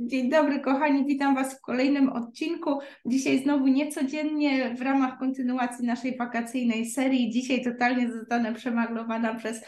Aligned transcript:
Dzień 0.00 0.30
dobry, 0.30 0.60
kochani, 0.60 1.04
witam 1.04 1.34
Was 1.34 1.54
w 1.54 1.60
kolejnym 1.60 2.08
odcinku. 2.08 2.78
Dzisiaj 3.06 3.42
znowu 3.42 3.66
niecodziennie 3.66 4.74
w 4.74 4.82
ramach 4.82 5.18
kontynuacji 5.18 5.86
naszej 5.86 6.16
wakacyjnej 6.16 6.86
serii. 6.86 7.30
Dzisiaj 7.30 7.64
totalnie 7.64 8.12
zostanę 8.12 8.54
przemaglowana 8.54 9.34
przez 9.34 9.60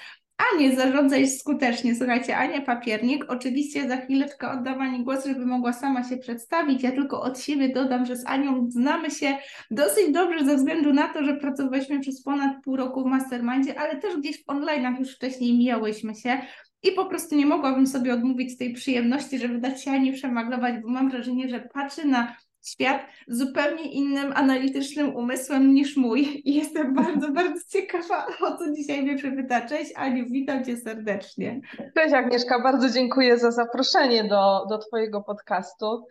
Anię, 0.53 0.77
zarządzaj 0.77 1.29
skutecznie. 1.29 1.95
Słuchajcie, 1.95 2.37
Ania 2.37 2.61
Papiernik. 2.61 3.25
Oczywiście 3.29 3.89
za 3.89 3.97
chwileczkę 3.97 4.51
oddam 4.51 4.81
Ani 4.81 5.05
głos, 5.05 5.27
żeby 5.27 5.47
mogła 5.47 5.73
sama 5.73 6.05
się 6.05 6.17
przedstawić. 6.17 6.83
Ja 6.83 6.93
tylko 6.93 7.23
od 7.23 7.41
siebie 7.41 7.69
dodam, 7.69 8.07
że 8.07 8.17
z 8.17 8.27
Anią 8.27 8.71
znamy 8.71 9.11
się 9.11 9.37
dosyć 9.71 10.13
dobrze 10.13 10.45
ze 10.45 10.57
względu 10.57 10.93
na 10.93 11.09
to, 11.09 11.25
że 11.25 11.37
pracowaliśmy 11.37 12.01
przez 12.01 12.23
ponad 12.23 12.53
pół 12.65 12.77
roku 12.77 13.03
w 13.03 13.07
Mastermindzie, 13.07 13.81
ale 13.81 13.97
też 13.97 14.17
gdzieś 14.17 14.45
w 14.45 14.47
online'ach 14.47 14.99
już 14.99 15.15
wcześniej 15.15 15.59
mijałyśmy 15.59 16.15
się. 16.15 16.41
I 16.83 16.93
po 16.93 17.07
prostu 17.07 17.37
nie 17.37 17.47
mogłabym 17.47 17.87
sobie 17.87 18.15
odmówić 18.15 18.59
tej 18.59 18.73
przyjemności, 18.73 19.39
żeby 19.39 19.59
dać 19.59 19.85
się 19.85 19.91
Ani 19.91 20.13
przemaglować, 20.13 20.75
bo 20.83 20.89
mam 20.89 21.11
wrażenie, 21.11 21.49
że 21.49 21.61
patrzy 21.61 22.07
na 22.07 22.37
świat 22.67 23.03
zupełnie 23.29 23.93
innym 23.93 24.33
analitycznym 24.33 25.17
umysłem 25.17 25.75
niż 25.75 25.97
mój. 25.97 26.23
I 26.49 26.55
jestem 26.55 26.95
bardzo, 26.95 27.33
bardzo 27.33 27.61
ciekawa, 27.69 28.27
o 28.41 28.57
co 28.57 28.73
dzisiaj 28.73 29.03
mnie 29.03 29.17
przypyta. 29.17 29.61
Cześć 29.61 29.93
Aniu, 29.97 30.25
witam 30.31 30.65
Cię 30.65 30.77
serdecznie. 30.77 31.61
Cześć 31.95 32.15
Agnieszka, 32.15 32.63
bardzo 32.63 32.91
dziękuję 32.91 33.39
za 33.39 33.51
zaproszenie 33.51 34.25
do, 34.25 34.67
do 34.69 34.79
Twojego 34.79 35.23
podcastu. 35.23 36.05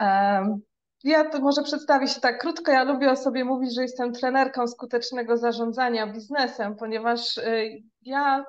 Um, 0.00 0.60
ja 1.04 1.30
to 1.30 1.40
może 1.40 1.62
przedstawię 1.62 2.08
się 2.08 2.20
tak 2.20 2.40
krótko. 2.40 2.72
Ja 2.72 2.84
lubię 2.84 3.10
o 3.10 3.16
sobie 3.16 3.44
mówić, 3.44 3.74
że 3.74 3.82
jestem 3.82 4.12
trenerką 4.12 4.66
skutecznego 4.66 5.36
zarządzania 5.36 6.12
biznesem, 6.12 6.76
ponieważ 6.76 7.38
y, 7.38 7.82
ja 8.02 8.44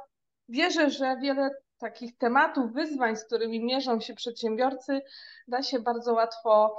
wierzę, 0.49 0.89
że 0.89 1.17
wiele 1.21 1.49
takich 1.77 2.17
tematów, 2.17 2.73
wyzwań, 2.73 3.16
z 3.16 3.26
którymi 3.26 3.66
mierzą 3.66 3.99
się 3.99 4.13
przedsiębiorcy, 4.13 5.02
da 5.48 5.63
się 5.63 5.80
bardzo 5.80 6.13
łatwo 6.13 6.75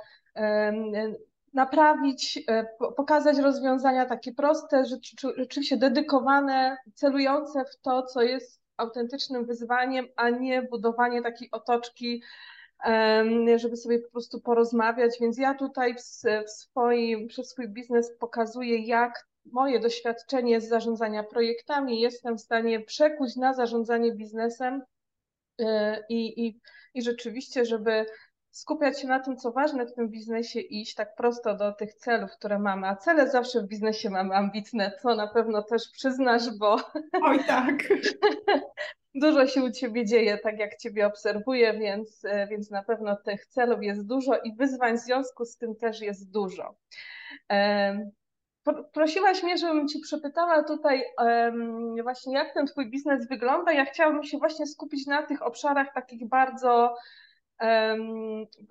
naprawić, 1.55 2.45
e, 2.49 2.65
pokazać 2.97 3.39
rozwiązania 3.39 4.07
takie 4.07 4.33
proste, 4.33 4.85
rzeczywiście 5.37 5.77
dedykowane, 5.77 6.77
celujące 6.95 7.65
w 7.65 7.81
to, 7.81 8.03
co 8.03 8.23
jest 8.23 8.61
autentycznym 8.77 9.47
wyzwaniem, 9.47 10.07
a 10.17 10.31
nie 10.31 10.63
budowanie 10.63 11.23
takiej 11.23 11.49
otoczki, 11.51 12.23
żeby 13.57 13.77
sobie 13.77 13.99
po 13.99 14.11
prostu 14.11 14.41
porozmawiać. 14.41 15.17
Więc 15.21 15.39
ja 15.39 15.55
tutaj 15.55 15.95
w, 15.95 16.51
swoim, 16.51 17.29
przez 17.29 17.51
swój 17.51 17.69
biznes 17.69 18.13
pokazuję, 18.19 18.79
jak 18.79 19.27
moje 19.45 19.81
doświadczenie 19.81 20.61
z 20.61 20.69
zarządzania 20.69 21.23
projektami 21.23 22.01
jestem 22.01 22.37
w 22.37 22.41
stanie 22.41 22.81
przekuć 22.81 23.37
na 23.37 23.55
zarządzanie 23.55 24.13
biznesem 24.13 24.83
e, 25.61 26.03
i, 26.09 26.47
i, 26.47 26.61
i 26.95 27.03
rzeczywiście, 27.03 27.65
żeby 27.65 28.07
skupiać 28.51 29.01
się 29.01 29.09
na 29.09 29.21
tym, 29.21 29.37
co 29.37 29.53
ważne 29.53 29.87
w 29.87 29.95
tym 29.95 30.09
biznesie 30.09 30.61
i 30.61 30.83
iść 30.83 30.95
tak 30.95 31.15
prosto 31.15 31.57
do 31.57 31.73
tych 31.73 31.95
celów, 31.95 32.31
które 32.31 32.59
mamy. 32.59 32.87
A 32.89 32.97
cele 32.97 33.31
zawsze 33.31 33.61
w 33.61 33.67
biznesie 33.67 34.11
mamy 34.11 34.35
ambitne, 34.35 34.93
co 35.03 35.15
na 35.15 35.27
pewno 35.27 35.63
też 35.63 35.83
przyznasz, 35.93 36.59
bo. 36.59 36.77
Oj, 37.25 37.45
tak. 37.47 37.75
dużo 39.15 39.47
się 39.47 39.63
u 39.63 39.71
ciebie 39.71 40.05
dzieje, 40.05 40.39
tak 40.39 40.59
jak 40.59 40.77
ciebie 40.77 41.07
obserwuję, 41.07 41.79
więc, 41.79 42.25
e, 42.25 42.47
więc 42.47 42.71
na 42.71 42.83
pewno 42.83 43.17
tych 43.17 43.47
celów 43.47 43.83
jest 43.83 44.07
dużo 44.07 44.39
i 44.45 44.55
wyzwań 44.57 44.97
w 44.97 45.01
związku 45.01 45.45
z 45.45 45.57
tym 45.57 45.77
też 45.77 46.01
jest 46.01 46.31
dużo. 46.31 46.75
Prosiłaś 48.93 49.43
mnie, 49.43 49.59
żebym 49.59 49.89
Ci 49.89 50.01
przepytała 50.01 50.63
tutaj 50.63 51.05
właśnie, 52.03 52.35
jak 52.35 52.55
ten 52.55 52.67
Twój 52.67 52.91
biznes 52.91 53.29
wygląda. 53.29 53.73
Ja 53.73 53.85
chciałabym 53.85 54.23
się 54.23 54.39
właśnie 54.39 54.67
skupić 54.67 55.07
na 55.07 55.23
tych 55.23 55.43
obszarach 55.43 55.95
takich 55.95 56.29
bardzo 56.29 56.95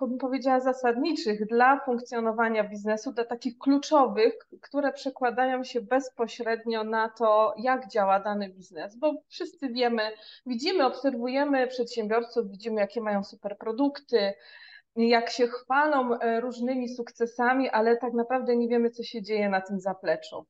bym 0.00 0.18
powiedziała, 0.20 0.60
zasadniczych 0.60 1.46
dla 1.46 1.80
funkcjonowania 1.80 2.64
biznesu, 2.64 3.12
dla 3.12 3.24
takich 3.24 3.58
kluczowych, 3.58 4.34
które 4.62 4.92
przekładają 4.92 5.64
się 5.64 5.80
bezpośrednio 5.80 6.84
na 6.84 7.08
to, 7.08 7.54
jak 7.58 7.88
działa 7.88 8.20
dany 8.20 8.48
biznes, 8.48 8.96
bo 8.96 9.14
wszyscy 9.28 9.68
wiemy, 9.68 10.02
widzimy, 10.46 10.86
obserwujemy 10.86 11.66
przedsiębiorców, 11.66 12.50
widzimy, 12.50 12.80
jakie 12.80 13.00
mają 13.00 13.24
super 13.24 13.58
produkty, 13.58 14.32
jak 14.96 15.30
się 15.30 15.46
chwalą 15.46 16.18
e, 16.18 16.40
różnymi 16.40 16.88
sukcesami, 16.88 17.70
ale 17.70 17.96
tak 17.96 18.12
naprawdę 18.12 18.56
nie 18.56 18.68
wiemy, 18.68 18.90
co 18.90 19.02
się 19.02 19.22
dzieje 19.22 19.48
na 19.48 19.60
tym 19.60 19.80
zapleczu. 19.80 20.46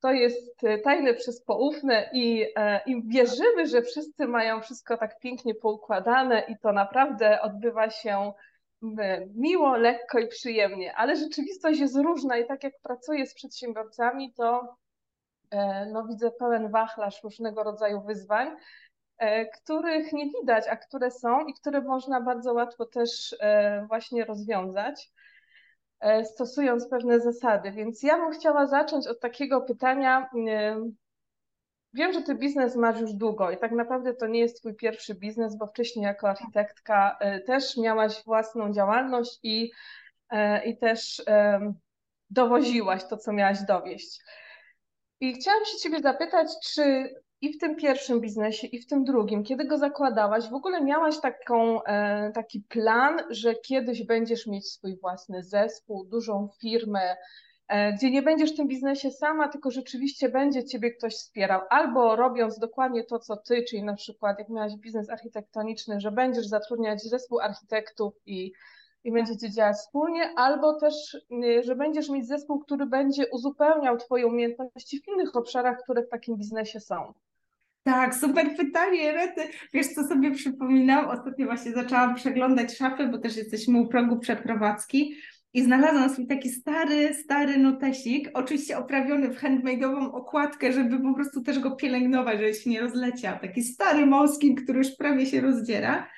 To 0.00 0.12
jest 0.12 0.64
e, 0.64 0.78
tajne 0.78 1.14
przez 1.14 1.44
poufne 1.44 2.10
i, 2.12 2.46
e, 2.56 2.80
i 2.86 3.02
wierzymy, 3.08 3.66
że 3.66 3.82
wszyscy 3.82 4.26
mają 4.26 4.60
wszystko 4.60 4.96
tak 4.96 5.18
pięknie 5.18 5.54
poukładane 5.54 6.40
i 6.48 6.58
to 6.58 6.72
naprawdę 6.72 7.40
odbywa 7.40 7.90
się 7.90 8.32
miło, 9.34 9.76
lekko 9.76 10.18
i 10.18 10.28
przyjemnie, 10.28 10.94
ale 10.94 11.16
rzeczywistość 11.16 11.80
jest 11.80 11.96
różna 11.96 12.38
i 12.38 12.46
tak 12.46 12.64
jak 12.64 12.72
pracuję 12.82 13.26
z 13.26 13.34
przedsiębiorcami, 13.34 14.32
to 14.32 14.76
no, 15.92 16.06
widzę 16.06 16.30
pełen 16.30 16.70
wachlarz 16.70 17.22
różnego 17.22 17.62
rodzaju 17.62 18.02
wyzwań, 18.02 18.56
których 19.62 20.12
nie 20.12 20.30
widać, 20.40 20.68
a 20.68 20.76
które 20.76 21.10
są 21.10 21.46
i 21.46 21.54
które 21.54 21.80
można 21.80 22.20
bardzo 22.20 22.52
łatwo 22.52 22.86
też 22.86 23.36
właśnie 23.88 24.24
rozwiązać. 24.24 25.12
E, 26.00 26.24
stosując 26.24 26.88
pewne 26.88 27.20
zasady. 27.20 27.72
Więc 27.72 28.02
ja 28.02 28.16
bym 28.18 28.32
chciała 28.32 28.66
zacząć 28.66 29.06
od 29.06 29.20
takiego 29.20 29.60
pytania. 29.60 30.30
E, 30.48 30.76
wiem, 31.92 32.12
że 32.12 32.22
ty 32.22 32.34
biznes 32.34 32.76
masz 32.76 33.00
już 33.00 33.12
długo 33.12 33.50
i 33.50 33.58
tak 33.58 33.72
naprawdę 33.72 34.14
to 34.14 34.26
nie 34.26 34.40
jest 34.40 34.58
twój 34.58 34.74
pierwszy 34.74 35.14
biznes, 35.14 35.56
bo 35.56 35.66
wcześniej 35.66 36.04
jako 36.04 36.28
architektka 36.28 37.16
e, 37.20 37.40
też 37.40 37.76
miałaś 37.76 38.24
własną 38.24 38.72
działalność 38.72 39.38
i, 39.42 39.70
i 40.64 40.78
też 40.78 41.24
dowoziłaś 42.30 43.04
to, 43.04 43.16
co 43.16 43.32
miałaś 43.32 43.58
dowieść. 43.62 44.20
I 45.20 45.34
chciałam 45.34 45.64
się 45.64 45.78
ciebie 45.78 46.00
zapytać, 46.00 46.48
czy 46.64 47.14
i 47.40 47.52
w 47.52 47.58
tym 47.58 47.76
pierwszym 47.76 48.20
biznesie, 48.20 48.66
i 48.66 48.80
w 48.80 48.86
tym 48.86 49.04
drugim, 49.04 49.44
kiedy 49.44 49.64
go 49.64 49.78
zakładałaś, 49.78 50.48
w 50.48 50.54
ogóle 50.54 50.84
miałaś 50.84 51.20
taką, 51.20 51.82
e, 51.84 52.32
taki 52.34 52.60
plan, 52.60 53.20
że 53.30 53.54
kiedyś 53.54 54.06
będziesz 54.06 54.46
mieć 54.46 54.68
swój 54.68 54.96
własny 55.00 55.42
zespół, 55.42 56.04
dużą 56.04 56.48
firmę, 56.60 57.16
e, 57.68 57.92
gdzie 57.92 58.10
nie 58.10 58.22
będziesz 58.22 58.52
w 58.52 58.56
tym 58.56 58.68
biznesie 58.68 59.10
sama, 59.10 59.48
tylko 59.48 59.70
rzeczywiście 59.70 60.28
będzie 60.28 60.64
ciebie 60.64 60.90
ktoś 60.90 61.14
wspierał, 61.14 61.60
albo 61.70 62.16
robiąc 62.16 62.58
dokładnie 62.58 63.04
to, 63.04 63.18
co 63.18 63.36
ty, 63.36 63.64
czyli 63.68 63.82
na 63.82 63.94
przykład 63.94 64.38
jak 64.38 64.48
miałaś 64.48 64.76
biznes 64.76 65.10
architektoniczny, 65.10 66.00
że 66.00 66.10
będziesz 66.10 66.46
zatrudniać 66.46 67.02
zespół 67.02 67.40
architektów 67.40 68.14
i 68.26 68.52
i 69.06 69.12
będziecie 69.12 69.50
działać 69.50 69.76
wspólnie, 69.76 70.30
albo 70.36 70.80
też, 70.80 70.94
y, 71.44 71.62
że 71.62 71.76
będziesz 71.76 72.08
mieć 72.08 72.26
zespół, 72.26 72.58
który 72.60 72.86
będzie 72.86 73.24
uzupełniał 73.32 73.96
Twoje 73.96 74.26
umiejętności 74.26 75.00
w 75.00 75.08
innych 75.08 75.36
obszarach, 75.36 75.78
które 75.82 76.02
w 76.02 76.08
takim 76.08 76.36
biznesie 76.36 76.80
są. 76.80 77.12
Tak, 77.82 78.14
super 78.14 78.56
pytanie, 78.56 79.12
Rety. 79.12 79.42
Wiesz, 79.72 79.86
co 79.86 80.04
sobie 80.04 80.30
przypominam? 80.30 81.08
Ostatnio 81.08 81.46
właśnie 81.46 81.72
zaczęłam 81.72 82.14
przeglądać 82.14 82.76
szafy, 82.76 83.08
bo 83.08 83.18
też 83.18 83.36
jesteśmy 83.36 83.80
u 83.80 83.86
progu 83.86 84.18
przeprowadzki 84.18 85.16
i 85.52 85.62
znalazłam 85.62 86.10
swój 86.10 86.26
taki 86.26 86.50
stary, 86.50 87.14
stary 87.14 87.58
notesik, 87.58 88.30
oczywiście 88.34 88.78
oprawiony 88.78 89.28
w 89.28 89.42
handmade'ową 89.42 90.10
okładkę, 90.12 90.72
żeby 90.72 91.00
po 91.00 91.14
prostu 91.14 91.42
też 91.42 91.58
go 91.58 91.76
pielęgnować, 91.76 92.38
żeby 92.38 92.54
się 92.54 92.70
nie 92.70 92.80
rozleciał. 92.80 93.38
Taki 93.38 93.62
stary 93.62 94.06
Moleskine, 94.06 94.62
który 94.62 94.78
już 94.78 94.90
prawie 94.96 95.26
się 95.26 95.40
rozdziera 95.40 96.08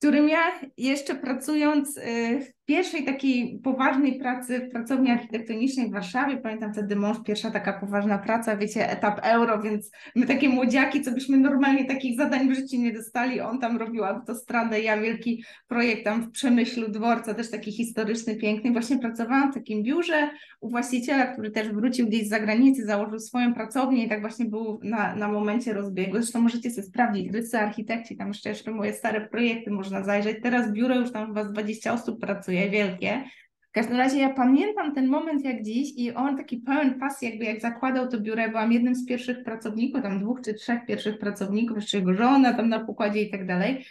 którym 0.00 0.28
ja 0.28 0.60
jeszcze 0.76 1.14
pracując 1.14 1.96
y, 1.96 2.52
pierwszej 2.70 3.04
takiej 3.04 3.58
poważnej 3.58 4.18
pracy 4.18 4.58
w 4.58 4.70
pracowni 4.70 5.10
architektonicznej 5.10 5.88
w 5.88 5.92
Warszawie, 5.92 6.36
pamiętam 6.36 6.72
wtedy 6.72 6.96
mąż, 6.96 7.16
pierwsza 7.24 7.50
taka 7.50 7.72
poważna 7.72 8.18
praca, 8.18 8.56
wiecie, 8.56 8.90
etap 8.90 9.20
euro, 9.22 9.62
więc 9.62 9.90
my 10.16 10.26
takie 10.26 10.48
młodziaki, 10.48 11.02
co 11.02 11.10
byśmy 11.10 11.36
normalnie 11.36 11.84
takich 11.84 12.16
zadań 12.16 12.48
w 12.48 12.54
życiu 12.54 12.76
nie 12.76 12.92
dostali, 12.92 13.40
on 13.40 13.58
tam 13.58 13.76
robił 13.76 14.04
autostradę, 14.04 14.80
ja 14.80 15.00
wielki 15.00 15.44
projekt 15.68 16.04
tam 16.04 16.22
w 16.22 16.30
Przemyślu 16.30 16.88
dworca, 16.88 17.34
też 17.34 17.50
taki 17.50 17.72
historyczny, 17.72 18.36
piękny. 18.36 18.72
Właśnie 18.72 18.98
pracowałam 18.98 19.52
w 19.52 19.54
takim 19.54 19.82
biurze 19.82 20.30
u 20.60 20.70
właściciela, 20.70 21.26
który 21.26 21.50
też 21.50 21.68
wrócił 21.68 22.06
gdzieś 22.06 22.26
z 22.26 22.28
zagranicy, 22.28 22.86
założył 22.86 23.18
swoją 23.18 23.54
pracownię 23.54 24.04
i 24.04 24.08
tak 24.08 24.20
właśnie 24.20 24.44
był 24.44 24.80
na, 24.82 25.16
na 25.16 25.28
momencie 25.28 25.72
rozbiegu. 25.72 26.12
Zresztą 26.12 26.40
możecie 26.40 26.70
sobie 26.70 26.86
sprawdzić, 26.86 27.32
Rysy 27.32 27.58
Architekci, 27.58 28.16
tam 28.16 28.28
jeszcze, 28.28 28.48
jeszcze 28.48 28.70
moje 28.70 28.92
stare 28.92 29.28
projekty 29.28 29.70
można 29.70 30.04
zajrzeć. 30.04 30.36
Teraz 30.42 30.72
biuro 30.72 30.94
już 31.00 31.12
tam 31.12 31.34
z 31.44 31.52
20 31.52 31.92
osób 31.92 32.20
pracuje, 32.20 32.59
wielkie. 32.68 33.24
W 33.70 33.72
każdym 33.72 33.96
razie 33.96 34.18
ja 34.18 34.30
pamiętam 34.30 34.94
ten 34.94 35.06
moment 35.06 35.44
jak 35.44 35.62
dziś 35.62 35.92
i 35.96 36.14
on 36.14 36.36
taki 36.36 36.56
pełen 36.56 37.00
pasji, 37.00 37.28
jakby 37.28 37.44
jak 37.44 37.60
zakładał 37.60 38.08
to 38.08 38.20
biuro, 38.20 38.40
ja 38.40 38.48
byłam 38.48 38.72
jednym 38.72 38.94
z 38.94 39.06
pierwszych 39.06 39.44
pracowników, 39.44 40.02
tam 40.02 40.18
dwóch 40.18 40.40
czy 40.44 40.54
trzech 40.54 40.86
pierwszych 40.86 41.18
pracowników, 41.18 41.76
jeszcze 41.76 41.98
jego 41.98 42.14
żona 42.14 42.54
tam 42.54 42.68
na 42.68 42.80
pokładzie 42.80 43.22
i 43.22 43.30
tak 43.30 43.46
dalej. 43.46 43.86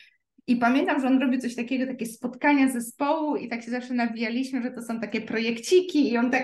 I 0.47 0.55
pamiętam, 0.55 1.01
że 1.01 1.07
on 1.07 1.21
robił 1.21 1.39
coś 1.39 1.55
takiego, 1.55 1.87
takie 1.87 2.05
spotkania 2.05 2.69
zespołu 2.69 3.35
i 3.35 3.49
tak 3.49 3.63
się 3.63 3.71
zawsze 3.71 3.93
nawijaliśmy, 3.93 4.61
że 4.61 4.71
to 4.71 4.81
są 4.81 4.99
takie 4.99 5.21
projekciki 5.21 6.11
i 6.11 6.17
on 6.17 6.31
tak 6.31 6.43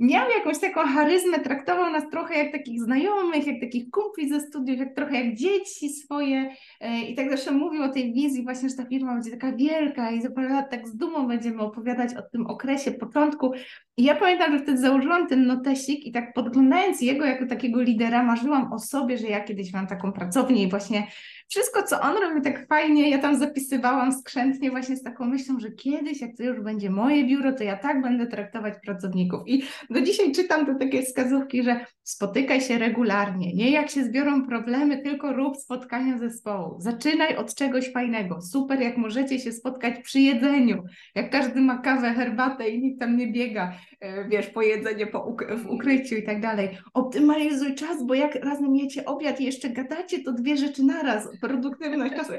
miał 0.00 0.30
jakąś 0.30 0.58
taką 0.58 0.80
charyzmę, 0.80 1.38
traktował 1.38 1.92
nas 1.92 2.10
trochę 2.10 2.34
jak 2.38 2.52
takich 2.52 2.82
znajomych, 2.82 3.46
jak 3.46 3.60
takich 3.60 3.90
kumpli 3.90 4.28
ze 4.28 4.40
studiów, 4.40 4.78
jak 4.78 4.94
trochę 4.94 5.24
jak 5.24 5.34
dzieci 5.34 5.88
swoje 5.88 6.50
e, 6.80 7.00
i 7.00 7.14
tak 7.14 7.30
zawsze 7.30 7.52
mówił 7.52 7.82
o 7.82 7.88
tej 7.88 8.12
wizji 8.12 8.44
właśnie, 8.44 8.68
że 8.68 8.76
ta 8.76 8.84
firma 8.84 9.14
będzie 9.14 9.30
taka 9.30 9.52
wielka 9.52 10.10
i 10.10 10.22
za 10.22 10.30
parę 10.30 10.48
lat 10.48 10.70
tak 10.70 10.88
z 10.88 10.96
dumą 10.96 11.28
będziemy 11.28 11.62
opowiadać 11.62 12.14
o 12.14 12.22
tym 12.22 12.46
okresie, 12.46 12.90
początku. 12.90 13.52
I 13.96 14.04
ja 14.04 14.14
pamiętam, 14.14 14.52
że 14.52 14.58
wtedy 14.58 14.78
założyłam 14.78 15.26
ten 15.26 15.46
notesik 15.46 16.06
i 16.06 16.12
tak 16.12 16.34
podglądając 16.34 17.00
jego 17.00 17.24
jako 17.24 17.46
takiego 17.46 17.82
lidera, 17.82 18.22
marzyłam 18.22 18.72
o 18.72 18.78
sobie, 18.78 19.18
że 19.18 19.26
ja 19.26 19.40
kiedyś 19.40 19.72
mam 19.72 19.86
taką 19.86 20.12
pracownię 20.12 20.62
i 20.62 20.70
właśnie 20.70 21.06
wszystko, 21.50 21.82
co 21.82 22.00
on 22.00 22.16
robi 22.16 22.42
tak 22.42 22.66
fajnie, 22.66 23.10
ja 23.10 23.18
tam 23.18 23.38
zapisywałam 23.38 24.12
skrzętnie 24.12 24.70
właśnie 24.70 24.96
z 24.96 25.02
taką 25.02 25.24
myślą, 25.24 25.60
że 25.60 25.70
kiedyś, 25.70 26.20
jak 26.20 26.36
to 26.36 26.42
już 26.42 26.60
będzie 26.60 26.90
moje 26.90 27.24
biuro, 27.24 27.52
to 27.52 27.64
ja 27.64 27.76
tak 27.76 28.02
będę 28.02 28.26
traktować 28.26 28.74
pracowników. 28.84 29.40
I 29.46 29.62
do 29.90 30.00
dzisiaj 30.00 30.32
czytam 30.32 30.66
te 30.66 30.74
takie 30.74 31.02
wskazówki, 31.02 31.62
że 31.62 31.86
spotykaj 32.02 32.60
się 32.60 32.78
regularnie, 32.78 33.54
nie 33.54 33.70
jak 33.70 33.90
się 33.90 34.04
zbiorą 34.04 34.46
problemy, 34.46 35.02
tylko 35.02 35.32
rób 35.32 35.56
spotkania 35.56 36.18
zespołu. 36.18 36.80
Zaczynaj 36.80 37.36
od 37.36 37.54
czegoś 37.54 37.92
fajnego. 37.92 38.42
Super, 38.42 38.80
jak 38.80 38.96
możecie 38.96 39.38
się 39.38 39.52
spotkać 39.52 39.94
przy 40.02 40.20
jedzeniu, 40.20 40.82
jak 41.14 41.30
każdy 41.30 41.60
ma 41.60 41.78
kawę, 41.78 42.14
herbatę 42.14 42.68
i 42.68 42.82
nikt 42.82 43.00
tam 43.00 43.16
nie 43.16 43.32
biega, 43.32 43.72
e, 44.00 44.28
wiesz, 44.28 44.46
po 44.46 44.62
jedzenie 44.62 45.06
po 45.06 45.24
uk 45.24 45.44
w 45.56 45.66
ukryciu 45.66 46.14
i 46.16 46.22
tak 46.22 46.40
dalej. 46.40 46.78
Optymalizuj 46.94 47.74
czas, 47.74 48.06
bo 48.06 48.14
jak 48.14 48.34
razem 48.34 48.76
jecie 48.76 49.04
obiad 49.04 49.40
i 49.40 49.44
jeszcze 49.44 49.70
gadacie, 49.70 50.22
to 50.22 50.32
dwie 50.32 50.56
rzeczy 50.56 50.82
naraz 50.82 51.39
produktywność 51.40 52.14
czasu. 52.14 52.32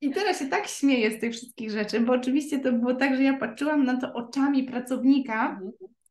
I 0.00 0.10
teraz 0.10 0.38
się 0.38 0.46
tak 0.46 0.66
śmieję 0.66 1.10
z 1.10 1.20
tych 1.20 1.32
wszystkich 1.32 1.70
rzeczy, 1.70 2.00
bo 2.00 2.12
oczywiście 2.12 2.58
to 2.58 2.72
było 2.72 2.94
tak, 2.94 3.16
że 3.16 3.22
ja 3.22 3.36
patrzyłam 3.36 3.84
na 3.84 4.00
to 4.00 4.12
oczami 4.12 4.64
pracownika, 4.64 5.60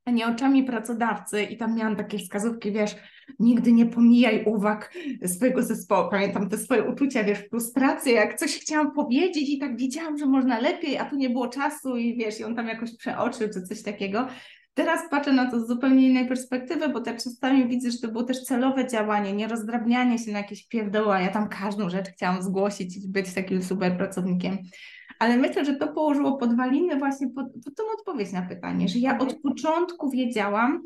a 0.05 0.11
nie 0.11 0.27
oczami 0.27 0.63
pracodawcy 0.63 1.43
i 1.43 1.57
tam 1.57 1.75
miałam 1.75 1.95
takie 1.95 2.19
wskazówki, 2.19 2.71
wiesz, 2.71 2.95
nigdy 3.39 3.71
nie 3.71 3.85
pomijaj 3.85 4.43
uwag 4.45 4.93
swojego 5.25 5.63
zespołu, 5.63 6.09
pamiętam 6.11 6.49
te 6.49 6.57
swoje 6.57 6.83
uczucia, 6.83 7.23
wiesz, 7.23 7.39
frustrację, 7.49 8.13
jak 8.13 8.39
coś 8.39 8.59
chciałam 8.59 8.91
powiedzieć 8.91 9.49
i 9.49 9.59
tak 9.59 9.77
wiedziałam, 9.77 10.17
że 10.17 10.25
można 10.25 10.59
lepiej, 10.59 10.97
a 10.97 11.05
tu 11.05 11.15
nie 11.15 11.29
było 11.29 11.47
czasu 11.47 11.97
i 11.97 12.15
wiesz, 12.15 12.39
i 12.39 12.44
on 12.44 12.55
tam 12.55 12.67
jakoś 12.67 12.97
przeoczył 12.97 13.49
czy 13.53 13.61
coś 13.61 13.83
takiego, 13.83 14.27
Teraz 14.73 15.09
patrzę 15.09 15.33
na 15.33 15.51
to 15.51 15.59
z 15.59 15.68
zupełnie 15.68 16.09
innej 16.09 16.27
perspektywy, 16.27 16.89
bo 16.89 17.01
też 17.01 17.23
czasami 17.23 17.68
widzę, 17.68 17.91
że 17.91 17.97
to 17.97 18.07
było 18.07 18.23
też 18.23 18.44
celowe 18.44 18.88
działanie, 18.88 19.33
nie 19.33 19.47
rozdrabnianie 19.47 20.19
się 20.19 20.31
na 20.31 20.38
jakieś 20.38 20.68
pierdoła. 20.68 21.21
Ja 21.21 21.31
tam 21.31 21.50
każdą 21.50 21.89
rzecz 21.89 22.09
chciałam 22.09 22.41
zgłosić 22.41 22.97
i 22.97 23.07
być 23.07 23.33
takim 23.33 23.63
super 23.63 23.97
pracownikiem. 23.97 24.57
Ale 25.19 25.38
myślę, 25.38 25.65
że 25.65 25.75
to 25.75 25.88
położyło 25.88 26.38
podwaliny 26.38 27.00
właśnie 27.00 27.29
pod, 27.29 27.45
pod 27.65 27.75
tą 27.75 27.83
odpowiedź 28.00 28.31
na 28.31 28.41
pytanie, 28.41 28.88
że 28.88 29.00
ja 29.00 29.18
od 29.18 29.35
początku 29.41 30.09
wiedziałam, 30.09 30.81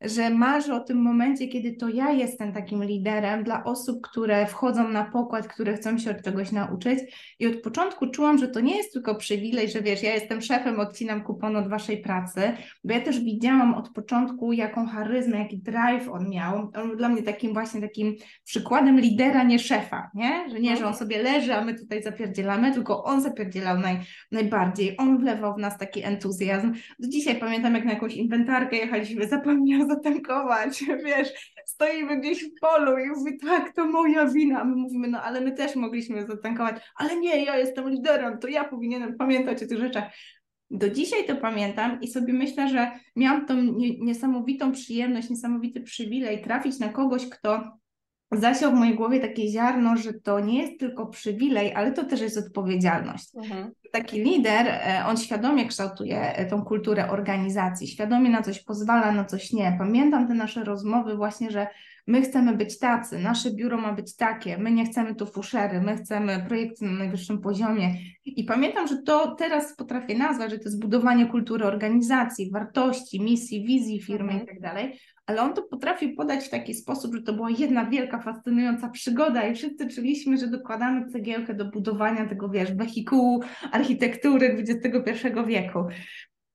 że 0.00 0.30
marzę 0.30 0.74
o 0.74 0.80
tym 0.80 1.02
momencie, 1.02 1.48
kiedy 1.48 1.72
to 1.72 1.88
ja 1.88 2.10
jestem 2.10 2.52
takim 2.52 2.84
liderem 2.84 3.44
dla 3.44 3.64
osób, 3.64 4.00
które 4.02 4.46
wchodzą 4.46 4.88
na 4.88 5.04
pokład, 5.04 5.48
które 5.48 5.74
chcą 5.74 5.98
się 5.98 6.10
od 6.10 6.22
czegoś 6.22 6.52
nauczyć. 6.52 6.98
I 7.38 7.46
od 7.46 7.56
początku 7.56 8.06
czułam, 8.06 8.38
że 8.38 8.48
to 8.48 8.60
nie 8.60 8.76
jest 8.76 8.92
tylko 8.92 9.14
przywilej, 9.14 9.70
że 9.70 9.82
wiesz, 9.82 10.02
ja 10.02 10.14
jestem 10.14 10.42
szefem, 10.42 10.80
odcinam 10.80 11.24
kupon 11.24 11.56
od 11.56 11.68
waszej 11.68 12.02
pracy, 12.02 12.40
bo 12.84 12.94
ja 12.94 13.00
też 13.00 13.20
widziałam 13.20 13.74
od 13.74 13.88
początku, 13.88 14.52
jaką 14.52 14.86
charyzmę, 14.86 15.38
jaki 15.38 15.58
drive 15.58 16.08
on 16.08 16.30
miał. 16.30 16.70
On 16.74 16.88
był 16.88 16.96
dla 16.96 17.08
mnie 17.08 17.22
takim 17.22 17.52
właśnie 17.52 17.80
takim 17.80 18.14
przykładem 18.44 19.00
lidera, 19.00 19.42
nie 19.42 19.58
szefa, 19.58 20.10
nie? 20.14 20.50
Że 20.50 20.60
nie, 20.60 20.76
że 20.76 20.86
on 20.86 20.94
sobie 20.94 21.22
leży, 21.22 21.54
a 21.54 21.64
my 21.64 21.74
tutaj 21.74 22.02
zapierdzielamy, 22.02 22.72
tylko 22.72 23.04
on 23.04 23.22
zapierdzielał 23.22 23.78
naj, 23.78 23.96
najbardziej. 24.32 24.96
On 24.98 25.18
wlewał 25.18 25.54
w 25.54 25.58
nas 25.58 25.78
taki 25.78 26.04
entuzjazm. 26.04 26.72
Do 26.98 27.08
dzisiaj 27.08 27.36
pamiętam, 27.36 27.74
jak 27.74 27.84
na 27.84 27.92
jakąś 27.92 28.14
inwentarkę 28.14 28.76
jechaliśmy, 28.76 29.28
zapomniał 29.28 29.87
zatankować, 29.88 30.84
wiesz, 31.06 31.52
stoimy 31.66 32.20
gdzieś 32.20 32.44
w 32.44 32.60
polu 32.60 32.98
i 32.98 33.08
mówi, 33.08 33.38
tak, 33.38 33.72
to 33.74 33.86
moja 33.86 34.26
wina. 34.26 34.64
My 34.64 34.76
mówimy, 34.76 35.08
no 35.08 35.22
ale 35.22 35.40
my 35.40 35.52
też 35.52 35.76
mogliśmy 35.76 36.26
zatankować, 36.26 36.76
ale 36.96 37.16
nie, 37.16 37.44
ja 37.44 37.56
jestem 37.56 37.90
liderem, 37.90 38.38
to 38.38 38.48
ja 38.48 38.64
powinienem 38.64 39.16
pamiętać 39.16 39.62
o 39.62 39.66
tych 39.66 39.78
rzeczach. 39.78 40.04
Do 40.70 40.90
dzisiaj 40.90 41.26
to 41.26 41.36
pamiętam 41.36 42.00
i 42.00 42.08
sobie 42.08 42.32
myślę, 42.32 42.68
że 42.68 42.90
miałam 43.16 43.46
tą 43.46 43.54
niesamowitą 44.00 44.72
przyjemność, 44.72 45.30
niesamowity 45.30 45.80
przywilej 45.80 46.42
trafić 46.42 46.78
na 46.78 46.88
kogoś, 46.88 47.28
kto 47.28 47.78
zasiał 48.32 48.70
w 48.70 48.74
mojej 48.74 48.94
głowie 48.94 49.20
takie 49.20 49.48
ziarno, 49.48 49.96
że 49.96 50.12
to 50.12 50.40
nie 50.40 50.62
jest 50.62 50.80
tylko 50.80 51.06
przywilej, 51.06 51.74
ale 51.74 51.92
to 51.92 52.04
też 52.04 52.20
jest 52.20 52.38
odpowiedzialność. 52.38 53.36
Mhm. 53.36 53.70
Taki 53.92 54.22
lider, 54.22 54.66
e, 54.68 55.04
on 55.06 55.16
świadomie 55.16 55.66
kształtuje 55.66 56.36
e, 56.36 56.46
tą 56.46 56.62
kulturę 56.62 57.10
organizacji, 57.10 57.86
świadomie 57.86 58.30
na 58.30 58.42
coś 58.42 58.64
pozwala, 58.64 59.12
na 59.12 59.24
coś 59.24 59.52
nie. 59.52 59.76
Pamiętam 59.78 60.28
te 60.28 60.34
nasze 60.34 60.64
rozmowy 60.64 61.16
właśnie, 61.16 61.50
że 61.50 61.66
my 62.06 62.22
chcemy 62.22 62.56
być 62.56 62.78
tacy, 62.78 63.18
nasze 63.18 63.50
biuro 63.50 63.78
ma 63.78 63.92
być 63.92 64.16
takie, 64.16 64.58
my 64.58 64.70
nie 64.70 64.84
chcemy 64.84 65.14
tu 65.14 65.26
fuszery, 65.26 65.80
my 65.80 65.96
chcemy 65.96 66.44
projekty 66.48 66.84
na 66.84 66.92
najwyższym 66.92 67.40
poziomie. 67.40 67.94
I 68.24 68.44
pamiętam, 68.44 68.88
że 68.88 69.02
to 69.02 69.34
teraz 69.34 69.76
potrafię 69.76 70.18
nazwać, 70.18 70.50
że 70.50 70.58
to 70.58 70.64
jest 70.64 70.80
budowanie 70.80 71.26
kultury 71.26 71.64
organizacji, 71.64 72.50
wartości, 72.50 73.20
misji, 73.20 73.64
wizji 73.64 74.02
firmy 74.02 74.32
mhm. 74.32 74.42
i 74.42 74.46
tak 74.46 74.60
dalej, 74.60 75.00
ale 75.28 75.42
on 75.42 75.54
to 75.54 75.62
potrafi 75.62 76.08
podać 76.08 76.44
w 76.44 76.50
taki 76.50 76.74
sposób, 76.74 77.14
że 77.14 77.22
to 77.22 77.32
była 77.32 77.50
jedna 77.50 77.86
wielka, 77.86 78.18
fascynująca 78.18 78.88
przygoda 78.88 79.46
i 79.46 79.54
wszyscy 79.54 79.88
czuliśmy, 79.88 80.38
że 80.38 80.46
dokładamy 80.46 81.06
cegiełkę 81.06 81.54
do 81.54 81.64
budowania 81.64 82.28
tego, 82.28 82.48
wiesz, 82.48 82.72
wehikułu 82.72 83.42
architektury 83.72 84.64
XXI 84.68 85.28
wieku. 85.46 85.84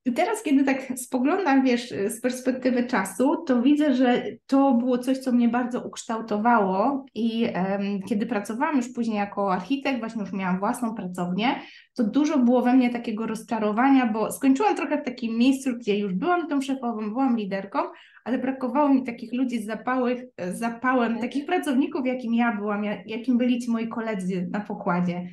I 0.06 0.14
teraz, 0.14 0.44
kiedy 0.44 0.64
tak 0.64 0.94
spoglądam, 0.96 1.64
wiesz, 1.64 1.94
z 2.08 2.22
perspektywy 2.22 2.88
czasu, 2.88 3.44
to 3.48 3.62
widzę, 3.62 3.94
że 3.94 4.24
to 4.48 4.74
było 4.74 4.98
coś, 4.98 5.18
co 5.18 5.32
mnie 5.32 5.50
bardzo 5.50 5.82
ukształtowało 5.82 7.06
i 7.16 7.48
um, 7.56 8.02
kiedy 8.10 8.26
pracowałam 8.26 8.78
już 8.78 8.94
później 8.94 9.18
jako 9.18 9.54
architekt, 9.54 10.00
właśnie 10.00 10.22
już 10.22 10.34
miałam 10.34 10.60
własną 10.60 10.96
pracownię, 10.96 11.56
to 11.94 12.04
dużo 12.04 12.38
było 12.38 12.62
we 12.62 12.74
mnie 12.74 12.90
takiego 12.90 13.28
rozczarowania, 13.28 14.06
bo 14.06 14.32
skończyłam 14.32 14.76
trochę 14.76 15.02
w 15.02 15.06
takim 15.06 15.38
miejscu, 15.38 15.70
gdzie 15.78 16.00
już 16.00 16.14
byłam 16.14 16.48
tą 16.48 16.62
szefową, 16.62 17.10
byłam 17.10 17.38
liderką, 17.38 17.80
ale 18.26 18.38
brakowało 18.38 18.90
mi 18.90 19.04
takich 19.04 19.34
ludzi 19.34 19.62
z 19.62 19.66
zapałych, 19.66 20.24
zapałem, 20.52 21.20
takich 21.20 21.46
pracowników, 21.46 22.06
jakim 22.06 22.34
ja 22.34 22.56
byłam, 22.56 22.84
jakim 23.06 23.38
byli 23.38 23.60
ci 23.60 23.72
moi 23.72 23.88
koledzy 23.88 24.50
na 24.52 24.60
pokładzie. 24.60 25.28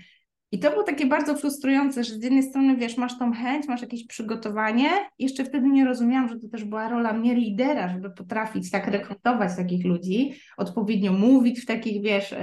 I 0.52 0.58
to 0.58 0.70
było 0.70 0.82
takie 0.82 1.06
bardzo 1.06 1.36
frustrujące, 1.36 2.04
że 2.04 2.14
z 2.14 2.22
jednej 2.22 2.42
strony, 2.42 2.76
wiesz, 2.76 2.96
masz 2.96 3.18
tą 3.18 3.32
chęć, 3.32 3.68
masz 3.68 3.82
jakieś 3.82 4.06
przygotowanie. 4.06 4.90
Jeszcze 5.18 5.44
wtedy 5.44 5.68
nie 5.68 5.84
rozumiałam, 5.84 6.28
że 6.28 6.38
to 6.38 6.48
też 6.48 6.64
była 6.64 6.88
rola 6.88 7.12
mnie 7.12 7.34
lidera, 7.34 7.88
żeby 7.88 8.10
potrafić 8.10 8.70
tak 8.70 8.86
rekrutować 8.86 9.56
takich 9.56 9.84
ludzi, 9.84 10.32
odpowiednio 10.56 11.12
mówić 11.12 11.60
w 11.60 11.66
takich, 11.66 12.02
wiesz, 12.02 12.34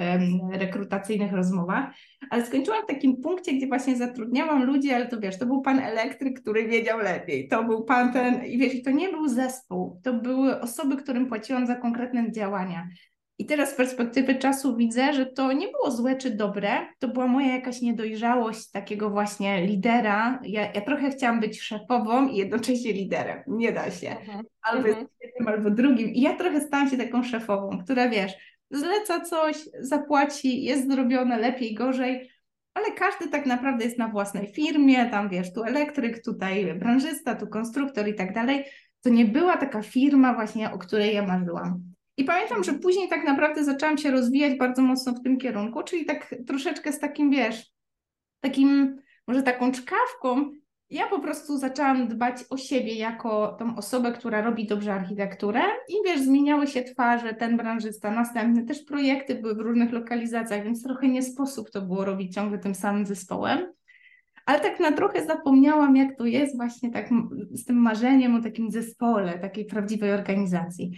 rekrutacyjnych 0.52 1.32
rozmowach. 1.32 1.90
Ale 2.30 2.46
skończyłam 2.46 2.84
w 2.84 2.88
takim 2.88 3.22
punkcie, 3.22 3.54
gdzie 3.54 3.68
właśnie 3.68 3.96
zatrudniałam 3.96 4.64
ludzi, 4.64 4.92
ale 4.92 5.08
to 5.08 5.20
wiesz, 5.20 5.40
to 5.40 5.46
był 5.46 5.62
pan 5.62 5.80
elektryk, 5.80 6.42
który 6.42 6.68
wiedział 6.68 7.00
lepiej. 7.00 7.48
To 7.48 7.64
był 7.64 7.84
pan 7.84 8.14
ten, 8.14 8.46
i 8.46 8.58
wiesz, 8.58 8.84
to 8.84 8.92
nie 8.92 9.10
był 9.10 9.28
zespół, 9.28 10.02
to 10.04 10.14
były 10.14 10.62
osoby, 10.62 10.98
którym 10.98 11.28
płaciłam 11.28 11.68
za 11.68 11.76
konkretne 11.76 12.32
działania. 12.32 12.88
I 13.40 13.46
teraz 13.46 13.72
z 13.72 13.76
perspektywy 13.76 14.36
czasu 14.36 14.76
widzę, 14.76 15.14
że 15.14 15.26
to 15.26 15.54
nie 15.54 15.68
było 15.68 15.92
złe 15.92 16.16
czy 16.16 16.32
dobre, 16.32 16.70
to 17.00 17.08
była 17.08 17.28
moja 17.28 17.56
jakaś 17.56 17.82
niedojrzałość 17.82 18.72
takiego 18.72 19.10
właśnie 19.10 19.66
lidera. 19.66 20.40
Ja, 20.44 20.72
ja 20.72 20.82
trochę 20.82 21.10
chciałam 21.10 21.40
być 21.40 21.62
szefową 21.62 22.28
i 22.28 22.38
jednocześnie 22.38 22.94
liderem. 22.94 23.44
Nie 23.48 23.72
da 23.72 23.92
się. 23.92 24.10
Mhm. 24.10 24.46
Albo 24.62 24.88
mhm. 24.88 25.08
jednym, 25.22 25.48
albo 25.48 25.70
drugim. 25.70 26.10
I 26.10 26.22
ja 26.22 26.36
trochę 26.36 26.62
stałam 26.62 26.90
się 26.90 26.98
taką 26.98 27.24
szefową, 27.24 27.80
która 27.84 28.10
wiesz, 28.10 28.34
zleca 28.72 29.22
coś, 29.22 29.58
zapłaci, 29.80 30.64
jest 30.64 30.88
zrobione 30.88 31.38
lepiej, 31.38 31.74
gorzej, 31.74 32.30
ale 32.74 32.92
każdy 32.92 33.28
tak 33.28 33.46
naprawdę 33.46 33.86
jest 33.86 33.98
na 33.98 34.08
własnej 34.08 34.48
firmie, 34.48 35.10
tam 35.10 35.30
wiesz, 35.30 35.54
tu 35.54 35.64
elektryk, 35.64 36.24
tutaj 36.24 36.76
branżysta, 36.76 37.36
tu 37.36 37.48
konstruktor 37.48 38.08
i 38.08 38.16
tak 38.16 38.34
dalej. 38.34 38.66
To 39.04 39.10
nie 39.10 39.26
była 39.26 39.58
taka 39.58 39.82
firma 39.82 40.34
właśnie, 40.34 40.72
o 40.72 40.78
której 40.78 41.16
ja 41.16 41.26
marzyłam. 41.28 41.97
I 42.18 42.24
pamiętam, 42.24 42.64
że 42.64 42.74
później 42.74 43.10
tak 43.10 43.24
naprawdę 43.24 43.64
zaczęłam 43.64 43.98
się 43.98 44.12
rozwijać 44.12 44.58
bardzo 44.58 44.82
mocno 44.82 45.14
w 45.14 45.24
tym 45.24 45.38
kierunku, 45.38 45.84
czyli 45.84 46.06
tak 46.06 46.36
troszeczkę 46.48 46.94
z 46.94 47.00
takim, 47.00 47.32
wiesz, 47.32 47.72
takim, 48.40 48.96
może 49.28 49.44
taką 49.44 49.72
czkawką. 49.72 50.52
Ja 50.90 51.08
po 51.08 51.20
prostu 51.20 51.58
zaczęłam 51.58 52.08
dbać 52.08 52.36
o 52.50 52.58
siebie 52.58 52.94
jako 52.94 53.56
tą 53.60 53.76
osobę, 53.76 54.12
która 54.12 54.42
robi 54.42 54.68
dobrze 54.68 54.94
architekturę 54.94 55.62
i 55.90 55.94
wiesz, 56.06 56.22
zmieniały 56.22 56.68
się 56.68 56.84
twarze, 56.84 57.34
ten 57.34 57.58
branżysta, 57.58 58.12
następny, 58.12 58.66
też 58.66 58.84
projekty 58.84 59.36
były 59.36 59.56
w 59.56 59.60
różnych 59.60 59.92
lokalizacjach, 59.92 60.64
więc 60.64 60.84
trochę 60.84 61.08
nie 61.08 61.24
sposób 61.24 61.70
to 61.70 61.82
było 61.82 62.06
robić 62.06 62.34
ciągle 62.34 62.58
tym 62.58 62.76
samym 62.76 63.06
zespołem. 63.06 63.74
Ale 64.46 64.60
tak 64.60 64.80
na 64.80 64.92
trochę 64.92 65.26
zapomniałam, 65.26 65.96
jak 65.96 66.18
to 66.18 66.26
jest 66.26 66.56
właśnie 66.56 66.92
tak 66.92 67.10
z 67.52 67.66
tym 67.66 67.76
marzeniem 67.76 68.36
o 68.36 68.42
takim 68.42 68.72
zespole, 68.72 69.40
takiej 69.40 69.66
prawdziwej 69.66 70.12
organizacji. 70.12 70.92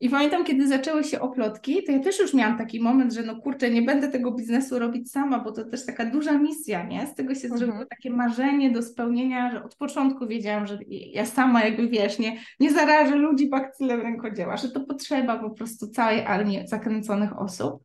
I 0.00 0.10
pamiętam, 0.10 0.44
kiedy 0.44 0.68
zaczęły 0.68 1.04
się 1.04 1.20
oplotki, 1.20 1.84
to 1.84 1.92
ja 1.92 2.00
też 2.00 2.18
już 2.18 2.34
miałam 2.34 2.58
taki 2.58 2.80
moment, 2.80 3.12
że 3.12 3.22
no 3.22 3.36
kurczę, 3.36 3.70
nie 3.70 3.82
będę 3.82 4.08
tego 4.08 4.32
biznesu 4.32 4.78
robić 4.78 5.10
sama, 5.10 5.38
bo 5.38 5.52
to 5.52 5.64
też 5.64 5.86
taka 5.86 6.04
duża 6.04 6.38
misja, 6.38 6.86
nie? 6.86 7.06
Z 7.06 7.14
tego 7.14 7.34
się 7.34 7.44
mhm. 7.44 7.58
zrobiło 7.58 7.86
takie 7.86 8.10
marzenie 8.10 8.70
do 8.70 8.82
spełnienia, 8.82 9.50
że 9.50 9.64
od 9.64 9.76
początku 9.76 10.26
wiedziałam, 10.26 10.66
że 10.66 10.78
ja 10.88 11.26
sama 11.26 11.64
jakby 11.64 11.88
wiesz, 11.88 12.18
nie, 12.18 12.38
nie 12.60 12.72
zarażę 12.72 13.16
ludzi 13.16 13.48
bakcylem 13.48 14.00
rękodzieła, 14.00 14.56
że 14.56 14.70
to 14.70 14.80
potrzeba 14.80 15.38
po 15.38 15.50
prostu 15.50 15.88
całej 15.88 16.20
armii 16.20 16.68
zakręconych 16.68 17.38
osób. 17.38 17.82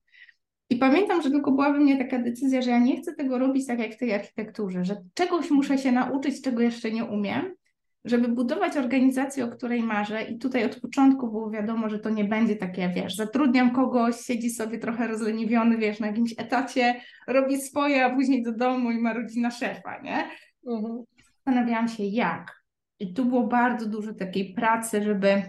I 0.69 0.75
pamiętam, 0.75 1.21
że 1.21 1.31
tylko 1.31 1.51
była 1.51 1.73
we 1.73 1.79
mnie 1.79 1.97
taka 1.97 2.19
decyzja, 2.19 2.61
że 2.61 2.69
ja 2.69 2.79
nie 2.79 3.01
chcę 3.01 3.13
tego 3.13 3.39
robić 3.39 3.67
tak 3.67 3.79
jak 3.79 3.93
w 3.93 3.97
tej 3.97 4.13
architekturze, 4.13 4.85
że 4.85 4.95
czegoś 5.13 5.51
muszę 5.51 5.77
się 5.77 5.91
nauczyć, 5.91 6.41
czego 6.41 6.61
jeszcze 6.61 6.91
nie 6.91 7.05
umiem, 7.05 7.53
żeby 8.05 8.27
budować 8.27 8.77
organizację, 8.77 9.45
o 9.45 9.47
której 9.47 9.83
marzę. 9.83 10.23
I 10.23 10.37
tutaj 10.37 10.65
od 10.65 10.79
początku 10.79 11.31
było 11.31 11.49
wiadomo, 11.49 11.89
że 11.89 11.99
to 11.99 12.09
nie 12.09 12.23
będzie 12.23 12.55
takie, 12.55 12.89
wiesz, 12.89 13.15
zatrudniam 13.15 13.71
kogoś, 13.71 14.15
siedzi 14.15 14.49
sobie 14.49 14.79
trochę 14.79 15.07
rozleniwiony, 15.07 15.77
wiesz, 15.77 15.99
na 15.99 16.07
jakimś 16.07 16.33
etacie, 16.37 17.01
robi 17.27 17.61
swoje, 17.61 18.05
a 18.05 18.15
później 18.15 18.43
do 18.43 18.51
domu 18.51 18.91
i 18.91 18.97
ma 18.97 19.13
rodzina 19.13 19.51
szefa, 19.51 20.01
nie? 20.01 20.29
Mhm. 20.67 21.03
Zastanawiałam 21.25 21.87
się, 21.87 22.03
jak. 22.03 22.61
I 22.99 23.13
tu 23.13 23.25
było 23.25 23.47
bardzo 23.47 23.89
dużo 23.89 24.13
takiej 24.13 24.53
pracy, 24.53 25.03
żeby 25.03 25.43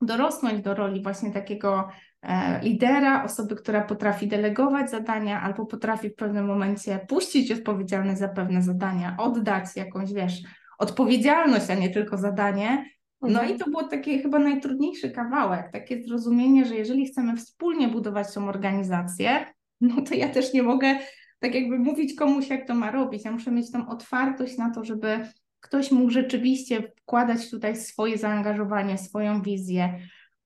dorosnąć 0.00 0.62
do 0.62 0.74
roli 0.74 1.02
właśnie 1.02 1.30
takiego 1.30 1.88
E, 2.22 2.60
lidera, 2.62 3.24
osoby, 3.24 3.56
która 3.56 3.84
potrafi 3.84 4.28
delegować 4.28 4.90
zadania 4.90 5.40
albo 5.42 5.66
potrafi 5.66 6.10
w 6.10 6.14
pewnym 6.14 6.46
momencie 6.46 7.00
puścić 7.08 7.52
odpowiedzialność 7.52 8.18
za 8.18 8.28
pewne 8.28 8.62
zadania, 8.62 9.16
oddać 9.18 9.76
jakąś, 9.76 10.12
wiesz, 10.12 10.42
odpowiedzialność, 10.80 11.70
a 11.70 11.74
nie 11.74 11.90
tylko 11.90 12.18
zadanie. 12.18 12.84
No 13.22 13.28
mhm. 13.28 13.56
i 13.56 13.58
to 13.58 13.64
było 13.64 13.84
takie 13.84 14.22
chyba 14.22 14.38
najtrudniejszy 14.38 15.10
kawałek, 15.10 15.72
takie 15.72 16.02
zrozumienie, 16.02 16.64
że 16.64 16.74
jeżeli 16.74 17.06
chcemy 17.06 17.36
wspólnie 17.36 17.88
budować 17.88 18.34
tą 18.34 18.48
organizację, 18.48 19.46
no 19.80 20.02
to 20.02 20.14
ja 20.14 20.28
też 20.28 20.52
nie 20.52 20.62
mogę 20.62 20.98
tak 21.38 21.54
jakby 21.54 21.78
mówić 21.78 22.14
komuś, 22.14 22.48
jak 22.48 22.66
to 22.66 22.74
ma 22.74 22.90
robić. 22.90 23.24
Ja 23.24 23.32
muszę 23.32 23.50
mieć 23.50 23.72
tą 23.72 23.88
otwartość 23.88 24.58
na 24.58 24.70
to, 24.70 24.84
żeby 24.84 25.26
ktoś 25.60 25.90
mógł 25.90 26.10
rzeczywiście 26.10 26.92
wkładać 27.02 27.50
tutaj 27.50 27.76
swoje 27.76 28.18
zaangażowanie, 28.18 28.98
swoją 28.98 29.42
wizję, 29.42 29.98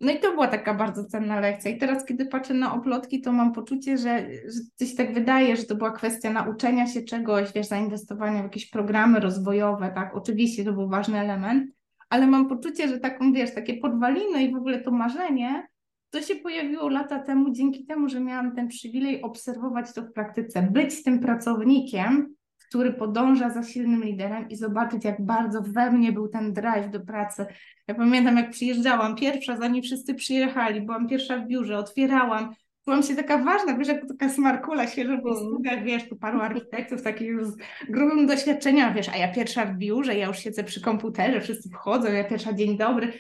no 0.05 0.13
i 0.13 0.19
to 0.19 0.31
była 0.31 0.49
taka 0.49 0.75
bardzo 0.75 1.05
cenna 1.05 1.41
lekcja. 1.41 1.71
I 1.71 1.79
teraz, 1.79 2.05
kiedy 2.05 2.27
patrzę 2.27 2.55
na 2.55 2.75
oplotki, 2.75 3.21
to 3.21 3.33
mam 3.33 3.53
poczucie, 3.53 3.99
że, 3.99 4.27
że 4.29 4.61
coś 4.75 4.95
tak 4.95 5.15
wydaje, 5.15 5.57
że 5.57 5.65
to 5.65 5.75
była 5.75 5.91
kwestia 5.91 6.31
nauczenia 6.31 6.87
się 6.87 7.03
czegoś, 7.03 7.53
wiesz, 7.53 7.67
zainwestowania 7.67 8.41
w 8.41 8.45
jakieś 8.45 8.71
programy 8.71 9.21
rozwojowe, 9.21 9.93
tak? 9.95 10.17
Oczywiście 10.17 10.65
to 10.65 10.73
był 10.73 10.89
ważny 10.89 11.19
element, 11.19 11.71
ale 12.11 12.27
mam 12.27 12.49
poczucie, 12.49 12.89
że 12.89 13.01
taką, 13.01 13.33
wiesz, 13.33 13.55
takie 13.55 13.77
podwaliny 13.77 14.43
i 14.43 14.53
w 14.53 14.57
ogóle 14.57 14.81
to 14.81 14.91
marzenie, 14.91 15.67
to 16.11 16.23
się 16.23 16.37
pojawiło 16.37 16.89
lata 16.89 17.19
temu 17.19 17.51
dzięki 17.51 17.87
temu, 17.87 18.09
że 18.09 18.21
miałam 18.21 18.55
ten 18.55 18.69
przywilej 18.69 19.23
obserwować 19.23 19.95
to 19.95 20.03
w 20.03 20.13
praktyce, 20.13 20.63
być 20.63 21.03
tym 21.03 21.21
pracownikiem, 21.21 22.35
który 22.69 22.93
podąża 22.93 23.51
za 23.51 23.63
silnym 23.63 24.05
liderem 24.05 24.49
i 24.49 24.57
zobaczyć, 24.57 25.05
jak 25.05 25.25
bardzo 25.25 25.63
we 25.63 25.91
mnie 25.91 26.13
był 26.13 26.29
ten 26.29 26.53
drive 26.53 26.91
do 26.91 27.01
pracy. 27.01 27.47
Ja 27.89 27.95
pamiętam, 27.95 28.37
jak 28.37 28.51
przyjeżdżałam 28.51 29.17
pierwsza, 29.17 29.57
zanim 29.57 29.83
wszyscy 29.83 30.15
przyjechali, 30.15 30.81
byłam 30.81 31.09
pierwsza 31.09 31.39
w 31.39 31.47
biurze, 31.47 31.79
otwierałam, 31.79 32.55
byłam 32.85 33.03
się 33.03 33.17
taka 33.17 33.39
ważna, 33.39 33.79
wiesz, 33.79 33.89
jak 33.89 34.09
taka 34.09 34.29
smarkula 34.29 34.87
świeżo 34.87 35.19
po 35.23 35.31
mm. 35.31 35.41
studiach, 35.41 35.85
wiesz, 35.85 36.09
tu 36.09 36.17
paru 36.17 36.41
architektów 36.41 37.03
takich 37.03 37.29
już 37.29 37.47
z 37.47 37.57
grubym 37.89 38.27
doświadczeniem, 38.27 38.95
wiesz, 38.95 39.09
a 39.09 39.17
ja 39.17 39.33
pierwsza 39.33 39.67
w 39.67 39.77
biurze, 39.77 40.15
ja 40.15 40.27
już 40.27 40.39
siedzę 40.39 40.65
przy 40.65 40.81
komputerze, 40.81 41.41
wszyscy 41.41 41.69
wchodzą, 41.69 42.13
ja 42.13 42.25
pierwsza 42.25 42.53
dzień 42.53 42.79
dobry, 42.79 43.13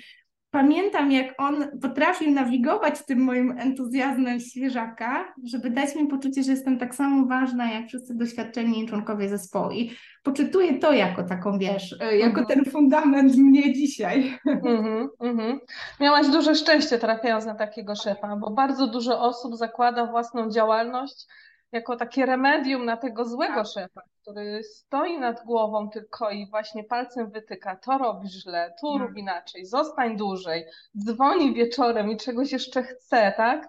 pamiętam, 0.54 1.12
jak 1.12 1.34
on 1.38 1.80
potrafił 1.82 2.30
nawigować 2.30 3.06
tym 3.06 3.18
moim 3.18 3.58
entuzjazmem 3.58 4.40
świeżaka, 4.40 5.34
żeby 5.44 5.70
dać 5.70 5.96
mi 5.96 6.06
poczucie, 6.06 6.42
że 6.42 6.50
jestem 6.50 6.78
tak 6.78 6.94
samo 6.94 7.26
ważna 7.26 7.72
jak 7.72 7.86
wszyscy 7.86 8.14
doświadczeni 8.14 8.88
członkowie 8.88 9.28
zespołu. 9.28 9.70
I 9.70 9.90
poczytuję 10.22 10.78
to 10.78 10.92
jako 10.92 11.22
taką, 11.22 11.58
wiesz, 11.58 11.96
e, 12.00 12.16
jako 12.16 12.40
mhm. 12.40 12.46
ten 12.46 12.72
fundament 12.72 13.36
mnie 13.36 13.72
dzisiaj. 13.72 14.38
Mhm, 14.46 15.08
mhm. 15.20 15.58
Miałaś 16.00 16.28
duże 16.28 16.54
szczęście 16.54 16.98
trafiając 16.98 17.46
na 17.46 17.54
takiego 17.54 17.94
szefa, 17.94 18.36
bo 18.36 18.50
bardzo 18.50 18.86
dużo 18.86 19.20
osób 19.20 19.56
zakłada 19.56 20.06
własną 20.06 20.50
działalność 20.50 21.26
jako 21.72 21.96
takie 21.96 22.26
remedium 22.26 22.84
na 22.84 22.96
tego 22.96 23.24
złego 23.24 23.54
tak. 23.54 23.66
szefa, 23.66 24.02
który 24.22 24.64
stoi 24.64 25.18
nad 25.18 25.44
głową 25.44 25.90
tylko 25.90 26.30
i 26.30 26.50
właśnie 26.50 26.84
palcem 26.84 27.30
wytyka, 27.30 27.76
to 27.76 27.98
robisz 27.98 28.32
źle, 28.32 28.74
tu 28.80 28.98
tak. 28.98 29.02
rób 29.02 29.16
inaczej, 29.16 29.66
zostań 29.66 30.16
dłużej, 30.16 30.64
dzwoni 30.98 31.54
wieczorem 31.54 32.10
i 32.10 32.16
czegoś 32.16 32.52
jeszcze 32.52 32.82
chce, 32.82 33.32
tak? 33.36 33.68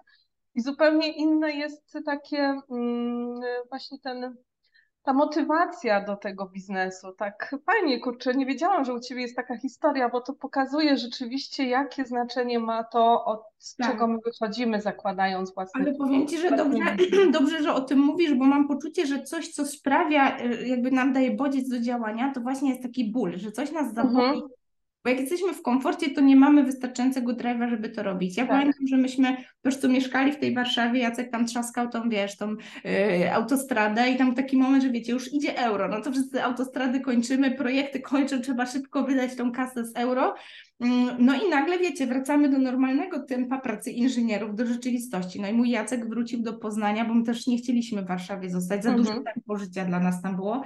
I 0.54 0.60
zupełnie 0.60 1.12
inne 1.12 1.52
jest 1.52 1.98
takie 2.06 2.60
mm, 2.70 3.40
właśnie 3.68 3.98
ten 3.98 4.36
ta 5.06 5.12
motywacja 5.12 6.04
do 6.04 6.16
tego 6.16 6.46
biznesu. 6.46 7.12
Tak 7.12 7.54
fajnie, 7.66 8.00
kurczę, 8.00 8.34
nie 8.34 8.46
wiedziałam, 8.46 8.84
że 8.84 8.94
u 8.94 9.00
Ciebie 9.00 9.22
jest 9.22 9.36
taka 9.36 9.56
historia, 9.56 10.08
bo 10.08 10.20
to 10.20 10.32
pokazuje 10.32 10.96
rzeczywiście, 10.96 11.68
jakie 11.68 12.04
znaczenie 12.04 12.58
ma 12.58 12.84
to, 12.84 13.24
od 13.24 13.42
tak. 13.78 13.90
czego 13.90 14.06
my 14.06 14.18
wychodzimy, 14.24 14.80
zakładając 14.80 15.54
własne... 15.54 15.80
Ale 15.80 15.94
powiem 15.94 16.26
Ci, 16.26 16.38
że 16.38 16.56
dobrze, 16.56 16.96
dobrze, 17.38 17.62
że 17.62 17.74
o 17.74 17.80
tym 17.80 17.98
mówisz, 17.98 18.34
bo 18.34 18.44
mam 18.44 18.68
poczucie, 18.68 19.06
że 19.06 19.22
coś, 19.22 19.48
co 19.48 19.66
sprawia, 19.66 20.40
y, 20.40 20.68
jakby 20.68 20.90
nam 20.90 21.12
daje 21.12 21.30
bodziec 21.30 21.68
do 21.68 21.80
działania, 21.80 22.32
to 22.34 22.40
właśnie 22.40 22.70
jest 22.70 22.82
taki 22.82 23.12
ból, 23.12 23.36
że 23.36 23.52
coś 23.52 23.72
nas 23.72 23.94
zaboli, 23.94 24.38
mhm. 24.38 24.48
Bo 25.06 25.10
jak 25.10 25.20
jesteśmy 25.20 25.54
w 25.54 25.62
komforcie, 25.62 26.10
to 26.10 26.20
nie 26.20 26.36
mamy 26.36 26.64
wystarczającego 26.64 27.32
drive'a, 27.32 27.70
żeby 27.70 27.88
to 27.88 28.02
robić. 28.02 28.36
Ja 28.36 28.46
tak. 28.46 28.58
pamiętam, 28.58 28.86
że 28.86 28.96
myśmy 28.96 29.36
po 29.36 29.62
prostu 29.62 29.88
mieszkali 29.88 30.32
w 30.32 30.38
tej 30.38 30.54
Warszawie, 30.54 31.00
Jacek 31.00 31.30
tam 31.30 31.46
trzaskał 31.46 31.88
tą, 31.88 32.08
wiesz, 32.08 32.36
tą 32.36 32.56
yy, 32.84 33.34
autostradę 33.34 34.10
i 34.10 34.16
tam 34.16 34.34
taki 34.34 34.56
moment, 34.56 34.82
że 34.82 34.90
wiecie, 34.90 35.12
już 35.12 35.32
idzie 35.32 35.58
euro, 35.58 35.88
no 35.88 36.00
to 36.00 36.12
wszyscy 36.12 36.44
autostrady 36.44 37.00
kończymy, 37.00 37.50
projekty 37.50 38.00
kończą, 38.00 38.40
trzeba 38.40 38.66
szybko 38.66 39.02
wydać 39.02 39.36
tą 39.36 39.52
kasę 39.52 39.84
z 39.84 39.96
euro. 39.96 40.34
Mm, 40.80 41.16
no 41.18 41.34
i 41.34 41.48
nagle, 41.50 41.78
wiecie, 41.78 42.06
wracamy 42.06 42.48
do 42.48 42.58
normalnego 42.58 43.22
tempa 43.22 43.58
pracy 43.58 43.90
inżynierów, 43.90 44.54
do 44.54 44.66
rzeczywistości. 44.66 45.40
No 45.40 45.48
i 45.48 45.52
mój 45.52 45.70
Jacek 45.70 46.08
wrócił 46.08 46.42
do 46.42 46.54
Poznania, 46.54 47.04
bo 47.04 47.14
my 47.14 47.24
też 47.24 47.46
nie 47.46 47.58
chcieliśmy 47.58 48.02
w 48.02 48.06
Warszawie 48.08 48.50
zostać, 48.50 48.82
za 48.82 48.90
mhm. 48.90 49.06
dużo 49.06 49.24
tempo 49.34 49.56
życia 49.56 49.84
dla 49.84 50.00
nas 50.00 50.22
tam 50.22 50.36
było. 50.36 50.62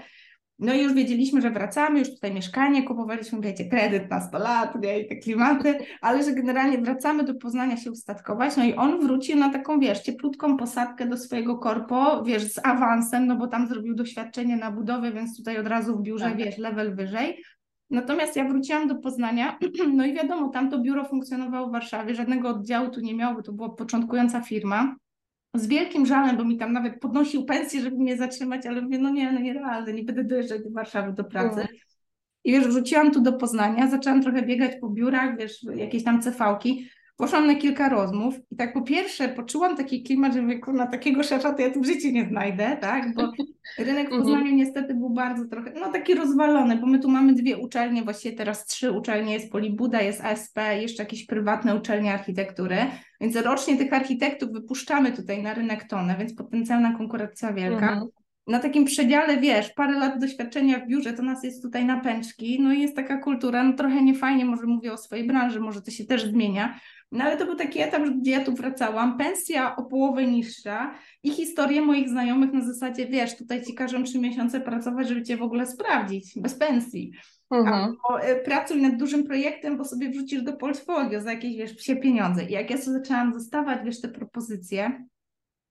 No 0.60 0.74
i 0.74 0.82
już 0.82 0.92
wiedzieliśmy, 0.92 1.40
że 1.40 1.50
wracamy, 1.50 1.98
już 1.98 2.10
tutaj 2.10 2.34
mieszkanie 2.34 2.82
kupowaliśmy, 2.82 3.40
wiecie, 3.40 3.64
kredyt 3.64 4.10
na 4.10 4.20
100 4.20 4.38
lat, 4.38 4.82
nie, 4.82 5.00
i 5.00 5.08
te 5.08 5.16
klimaty, 5.16 5.78
ale 6.00 6.24
że 6.24 6.32
generalnie 6.32 6.78
wracamy 6.78 7.24
do 7.24 7.34
Poznania 7.34 7.76
się 7.76 7.90
ustatkować, 7.90 8.56
no 8.56 8.64
i 8.64 8.74
on 8.74 9.00
wrócił 9.00 9.36
na 9.36 9.52
taką, 9.52 9.80
wiesz, 9.80 10.00
cieplutką 10.00 10.56
posadkę 10.56 11.06
do 11.06 11.16
swojego 11.16 11.58
korpo, 11.58 12.22
wiesz, 12.24 12.52
z 12.52 12.58
awansem, 12.66 13.26
no 13.26 13.36
bo 13.36 13.46
tam 13.46 13.68
zrobił 13.68 13.94
doświadczenie 13.94 14.56
na 14.56 14.70
budowie, 14.70 15.12
więc 15.12 15.36
tutaj 15.36 15.58
od 15.58 15.66
razu 15.66 15.98
w 15.98 16.02
biurze, 16.02 16.24
tak. 16.24 16.36
wiesz, 16.36 16.58
level 16.58 16.96
wyżej. 16.96 17.42
Natomiast 17.90 18.36
ja 18.36 18.48
wróciłam 18.48 18.88
do 18.88 18.94
Poznania, 18.94 19.58
no 19.96 20.06
i 20.06 20.14
wiadomo, 20.14 20.48
tam 20.48 20.70
to 20.70 20.78
biuro 20.78 21.04
funkcjonowało 21.04 21.68
w 21.68 21.72
Warszawie, 21.72 22.14
żadnego 22.14 22.48
oddziału 22.48 22.90
tu 22.90 23.00
nie 23.00 23.14
miało, 23.14 23.34
bo 23.34 23.42
to 23.42 23.52
była 23.52 23.68
początkująca 23.68 24.40
firma 24.40 24.96
z 25.54 25.66
wielkim 25.66 26.06
żalem, 26.06 26.36
bo 26.36 26.44
mi 26.44 26.58
tam 26.58 26.72
nawet 26.72 27.00
podnosił 27.00 27.44
pensję, 27.44 27.80
żeby 27.80 27.96
mnie 27.96 28.16
zatrzymać, 28.16 28.66
ale 28.66 28.82
mówię, 28.82 28.98
no 28.98 29.10
nie, 29.10 29.32
no 29.32 29.40
nierealne, 29.40 29.92
nie 29.92 30.02
będę 30.02 30.24
dojeżdżać 30.24 30.62
do 30.62 30.70
Warszawy 30.70 31.12
do 31.12 31.24
pracy. 31.24 31.60
Mm. 31.60 31.68
I 32.44 32.52
wiesz, 32.52 32.68
wróciłam 32.68 33.10
tu 33.10 33.20
do 33.20 33.32
Poznania, 33.32 33.90
zaczęłam 33.90 34.22
trochę 34.22 34.42
biegać 34.42 34.72
po 34.80 34.88
biurach, 34.88 35.38
wiesz, 35.38 35.62
jakieś 35.62 36.04
tam 36.04 36.22
cefałki. 36.22 36.88
Poszłam 37.20 37.46
na 37.46 37.54
kilka 37.54 37.88
rozmów 37.88 38.34
i 38.50 38.56
tak 38.56 38.72
po 38.72 38.82
pierwsze 38.82 39.28
poczułam 39.28 39.76
taki 39.76 40.02
klimat, 40.02 40.34
że 40.34 40.42
mówię, 40.42 40.60
na 40.72 40.86
takiego 40.86 41.22
szefa 41.22 41.52
to 41.52 41.62
ja 41.62 41.70
tu 41.70 41.80
w 41.80 41.86
życiu 41.86 42.10
nie 42.10 42.28
znajdę, 42.28 42.76
tak, 42.80 43.14
bo 43.14 43.22
rynek 43.78 44.08
w 44.08 44.12
mhm. 44.12 44.22
Poznaniu 44.22 44.52
niestety 44.54 44.94
był 44.94 45.10
bardzo 45.10 45.44
trochę, 45.44 45.72
no 45.80 45.92
taki 45.92 46.14
rozwalony, 46.14 46.76
bo 46.76 46.86
my 46.86 46.98
tu 46.98 47.08
mamy 47.08 47.34
dwie 47.34 47.58
uczelnie, 47.58 48.02
właściwie 48.02 48.36
teraz 48.36 48.66
trzy 48.66 48.92
uczelnie, 48.92 49.32
jest 49.32 49.52
Polibuda, 49.52 50.02
jest 50.02 50.24
ASP, 50.24 50.58
jeszcze 50.80 51.02
jakieś 51.02 51.26
prywatne 51.26 51.76
uczelnie 51.76 52.14
architektury, 52.14 52.76
więc 53.20 53.36
rocznie 53.36 53.76
tych 53.76 53.92
architektów 53.92 54.52
wypuszczamy 54.52 55.12
tutaj 55.12 55.42
na 55.42 55.54
rynek 55.54 55.84
tonę, 55.84 56.16
więc 56.18 56.34
potencjalna 56.34 56.96
konkurencja 56.96 57.52
wielka. 57.52 57.92
Mhm 57.92 58.19
na 58.46 58.58
takim 58.58 58.84
przedziale, 58.84 59.36
wiesz, 59.36 59.70
parę 59.70 59.98
lat 59.98 60.20
doświadczenia 60.20 60.78
w 60.78 60.88
biurze, 60.88 61.12
to 61.12 61.22
nas 61.22 61.44
jest 61.44 61.62
tutaj 61.62 61.84
na 61.84 62.00
pęczki, 62.00 62.62
no 62.62 62.72
i 62.72 62.80
jest 62.80 62.96
taka 62.96 63.18
kultura, 63.18 63.64
no 63.64 63.72
trochę 63.72 64.02
niefajnie, 64.02 64.44
może 64.44 64.66
mówię 64.66 64.92
o 64.92 64.96
swojej 64.96 65.26
branży, 65.26 65.60
może 65.60 65.82
to 65.82 65.90
się 65.90 66.04
też 66.04 66.24
zmienia, 66.24 66.80
no 67.12 67.24
ale 67.24 67.36
to 67.36 67.44
był 67.46 67.56
taki 67.56 67.80
etap, 67.80 68.02
gdzie 68.02 68.30
ja 68.30 68.44
tu 68.44 68.54
wracałam, 68.54 69.18
pensja 69.18 69.76
o 69.76 69.84
połowę 69.84 70.26
niższa 70.26 70.94
i 71.22 71.30
historie 71.30 71.82
moich 71.82 72.08
znajomych 72.08 72.52
na 72.52 72.64
zasadzie, 72.64 73.06
wiesz, 73.06 73.36
tutaj 73.36 73.64
ci 73.64 73.74
każą 73.74 74.04
trzy 74.04 74.18
miesiące 74.18 74.60
pracować, 74.60 75.08
żeby 75.08 75.22
cię 75.22 75.36
w 75.36 75.42
ogóle 75.42 75.66
sprawdzić, 75.66 76.38
bez 76.38 76.54
pensji. 76.54 77.12
Mhm. 77.50 77.74
Albo 77.74 78.22
e, 78.22 78.36
pracuj 78.36 78.82
nad 78.82 78.96
dużym 78.96 79.24
projektem, 79.24 79.76
bo 79.76 79.84
sobie 79.84 80.10
wrzucisz 80.10 80.42
do 80.42 80.52
portfolio 80.52 81.20
za 81.20 81.32
jakieś, 81.32 81.56
wiesz, 81.56 81.74
psie 81.74 81.96
pieniądze. 81.96 82.44
I 82.44 82.52
jak 82.52 82.70
ja 82.70 82.78
sobie 82.78 82.98
zaczęłam 82.98 83.32
dostawać, 83.32 83.78
wiesz, 83.84 84.00
te 84.00 84.08
propozycje, 84.08 85.04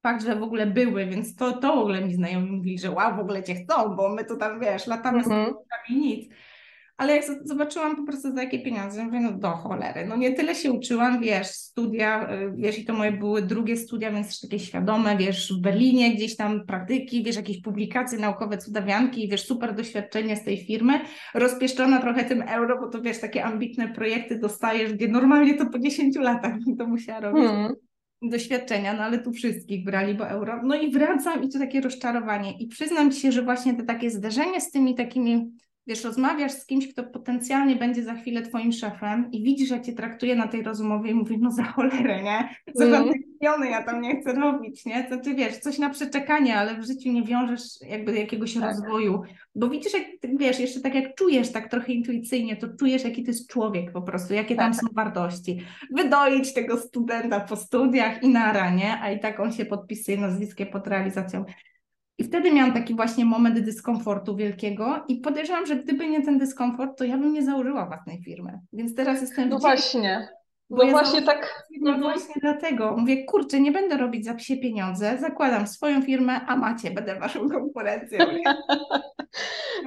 fakt, 0.01 0.25
że 0.25 0.36
w 0.36 0.44
ogóle 0.44 0.68
były, 0.68 1.06
więc 1.06 1.36
to, 1.36 1.51
to 1.51 1.75
w 1.75 1.79
ogóle 1.79 2.01
mi 2.01 2.13
znajomi 2.13 2.51
mówili, 2.51 2.79
że 2.79 2.91
wow, 2.91 3.15
w 3.15 3.20
ogóle 3.20 3.44
cię 3.44 3.56
chcą, 3.56 3.96
bo 3.96 4.10
my 4.10 4.25
tu 4.25 4.38
tam, 4.38 4.60
wiesz, 4.60 4.88
latamy 4.88 5.18
mhm. 5.18 5.53
z 5.53 5.91
i 5.91 5.96
nic. 5.96 6.34
ale 6.98 7.15
jak 7.15 7.25
zobaczyłam 7.44 7.96
po 7.96 8.03
prostu 8.03 8.32
za 8.32 8.44
jakie 8.44 8.60
pieniądze, 8.60 9.06
mówię, 9.06 9.20
no 9.20 9.32
do 9.32 9.51
cholery, 9.51 10.06
no 10.06 10.15
nie 10.15 10.34
tyle 10.34 10.56
się 10.56 10.72
uczyłam, 10.72 11.22
wiesz, 11.22 11.48
studia, 11.48 12.34
y, 12.34 12.51
wiesz, 12.56 12.79
i 12.79 12.86
to 12.86 12.94
moje 12.94 13.12
były 13.12 13.41
drugie 13.41 13.77
studia, 13.77 14.12
więc 14.12 14.27
też 14.27 14.39
takie 14.39 14.60
świadome, 14.60 15.18
wiesz, 15.18 15.53
w 15.53 15.62
Berlinie 15.62 16.15
gdzieś 16.15 16.36
tam 16.36 16.65
praktyki, 16.65 17.24
wiesz, 17.24 17.36
jakieś 17.36 17.62
publikacje 17.62 18.20
naukowe, 18.20 18.58
cudawianki, 18.58 19.27
wiesz, 19.29 19.46
super 19.46 19.75
doświadczenie 19.75 20.36
z 20.36 20.44
tej 20.44 20.65
firmy, 20.65 21.00
rozpieszczona 21.34 22.01
trochę 22.01 22.24
tym 22.24 22.41
euro, 22.41 22.79
bo 22.79 22.89
to 22.89 23.01
wiesz, 23.01 23.20
takie 23.20 23.44
ambitne 23.44 23.88
projekty 23.88 24.39
dostajesz, 24.39 24.94
gdzie 24.94 25.08
normalnie 25.08 25.58
to 25.58 25.65
po 25.65 25.79
10 25.79 26.15
latach 26.15 26.53
bym 26.65 26.77
to 26.77 26.88
musiała 26.88 27.20
robić. 27.20 27.46
Hmm 27.48 27.88
doświadczenia, 28.21 28.93
no 28.93 29.03
ale 29.03 29.19
tu 29.19 29.31
wszystkich 29.31 29.85
brali, 29.85 30.13
bo 30.13 30.29
euro. 30.29 30.61
No 30.63 30.75
i 30.75 30.91
wracam 30.91 31.43
i 31.43 31.49
to 31.49 31.59
takie 31.59 31.81
rozczarowanie. 31.81 32.57
I 32.59 32.67
przyznam 32.67 33.11
Ci 33.11 33.19
się, 33.19 33.31
że 33.31 33.41
właśnie 33.41 33.73
to 33.73 33.83
takie 33.83 34.11
zderzenie 34.11 34.61
z 34.61 34.71
tymi 34.71 34.95
takimi 34.95 35.51
wiesz, 35.89 36.03
rozmawiasz 36.03 36.51
z 36.51 36.65
kimś, 36.65 36.93
kto 36.93 37.03
potencjalnie 37.03 37.75
będzie 37.75 38.03
za 38.03 38.15
chwilę 38.15 38.41
twoim 38.41 38.72
szefem 38.72 39.31
i 39.31 39.43
widzisz, 39.43 39.69
jak 39.69 39.86
cię 39.86 39.93
traktuje 39.93 40.36
na 40.36 40.48
tej 40.48 40.63
rozmowie 40.63 41.12
i 41.12 41.13
mówi, 41.13 41.38
no 41.38 41.51
za 41.51 41.63
cholerę, 41.63 42.24
nie? 42.24 42.55
Za 42.75 42.86
mm. 42.86 43.03
miliony 43.05 43.69
ja 43.69 43.84
tam 43.84 44.01
nie 44.01 44.22
chcę 44.22 44.34
robić, 44.34 44.86
nie? 44.86 45.03
To 45.03 45.17
ty 45.17 45.36
wiesz, 45.36 45.58
coś 45.58 45.77
na 45.79 45.89
przeczekanie, 45.89 46.58
ale 46.58 46.81
w 46.81 46.86
życiu 46.86 47.12
nie 47.12 47.24
wiążesz 47.24 47.81
jakby 47.81 48.15
jakiegoś 48.15 48.53
tak. 48.53 48.63
rozwoju, 48.63 49.22
bo 49.55 49.69
widzisz, 49.69 49.93
jak 49.93 50.38
wiesz, 50.38 50.60
jeszcze 50.60 50.79
tak 50.79 50.96
jak 50.96 51.15
czujesz 51.15 51.51
tak 51.51 51.69
trochę 51.69 51.93
intuicyjnie, 51.93 52.55
to 52.55 52.67
czujesz, 52.79 53.03
jaki 53.03 53.24
to 53.24 53.31
jest 53.31 53.50
człowiek 53.50 53.91
po 53.91 54.01
prostu, 54.01 54.34
jakie 54.34 54.55
tak. 54.55 54.65
tam 54.65 54.74
są 54.74 54.88
wartości. 54.93 55.62
Wydoić 55.91 56.53
tego 56.53 56.77
studenta 56.77 57.39
po 57.39 57.55
studiach 57.55 58.24
i 58.24 58.29
na 58.29 58.53
ranie, 58.53 59.00
a 59.01 59.12
i 59.12 59.19
tak 59.19 59.39
on 59.39 59.51
się 59.51 59.65
podpisuje 59.65 60.17
nazwiskiem 60.17 60.67
pod 60.67 60.88
realizacją. 60.88 61.46
I 62.19 62.23
wtedy 62.23 62.51
miałam 62.51 62.73
taki 62.73 62.95
właśnie 62.95 63.25
moment 63.25 63.59
dyskomfortu 63.59 64.35
wielkiego 64.35 65.03
i 65.07 65.15
podejrzewam, 65.15 65.65
że 65.65 65.75
gdyby 65.75 66.07
nie 66.07 66.25
ten 66.25 66.38
dyskomfort, 66.38 66.97
to 66.97 67.03
ja 67.03 67.17
bym 67.17 67.33
nie 67.33 67.43
założyła 67.43 67.85
własnej 67.85 68.23
firmy. 68.23 68.59
Więc 68.73 68.95
teraz 68.95 69.21
jestem... 69.21 69.49
No 69.49 69.59
właśnie. 69.59 70.27
No 70.69 70.83
ja 70.83 70.91
właśnie 70.91 71.21
tak. 71.21 71.67
No 71.81 71.91
mhm. 71.91 72.01
właśnie 72.01 72.35
dlatego. 72.41 72.95
Mówię, 72.97 73.25
kurczę, 73.25 73.59
nie 73.59 73.71
będę 73.71 73.97
robić 73.97 74.25
za 74.25 74.33
psie 74.33 74.57
pieniądze, 74.57 75.17
zakładam 75.17 75.67
swoją 75.67 76.01
firmę, 76.01 76.41
a 76.47 76.55
macie, 76.55 76.91
będę 76.91 77.19
waszą 77.19 77.49
konkurencją. 77.49 78.19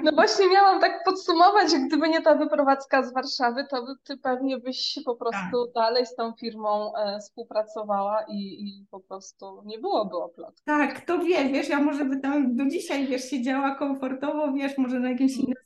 no 0.03 0.13
właśnie 0.13 0.49
miałam 0.49 0.81
tak 0.81 1.05
podsumować, 1.05 1.71
że 1.71 1.79
gdyby 1.79 2.09
nie 2.09 2.23
ta 2.23 2.35
wyprowadzka 2.35 3.03
z 3.03 3.15
Warszawy, 3.15 3.67
to 3.71 3.87
ty 4.05 4.17
pewnie 4.17 4.59
byś 4.59 4.99
po 5.05 5.17
prostu 5.17 5.67
tak. 5.67 5.75
dalej 5.75 6.07
z 6.07 6.15
tą 6.15 6.33
firmą 6.33 6.93
e, 6.97 7.19
współpracowała 7.21 8.25
i, 8.29 8.39
i 8.39 8.87
po 8.91 9.01
prostu 9.01 9.63
nie 9.65 9.79
byłoby 9.79 10.17
oplotki. 10.17 10.63
Tak, 10.65 10.95
kto 11.03 11.19
wie, 11.19 11.45
wiesz, 11.45 11.69
ja 11.69 11.81
może 11.81 12.05
by 12.05 12.21
tam 12.21 12.57
do 12.57 12.67
dzisiaj, 12.67 13.07
wiesz, 13.07 13.25
siedziała 13.25 13.75
komfortowo, 13.75 14.53
wiesz, 14.53 14.79
może 14.79 15.01
na 15.01 15.11
jakimś 15.11 15.37
innym 15.37 15.62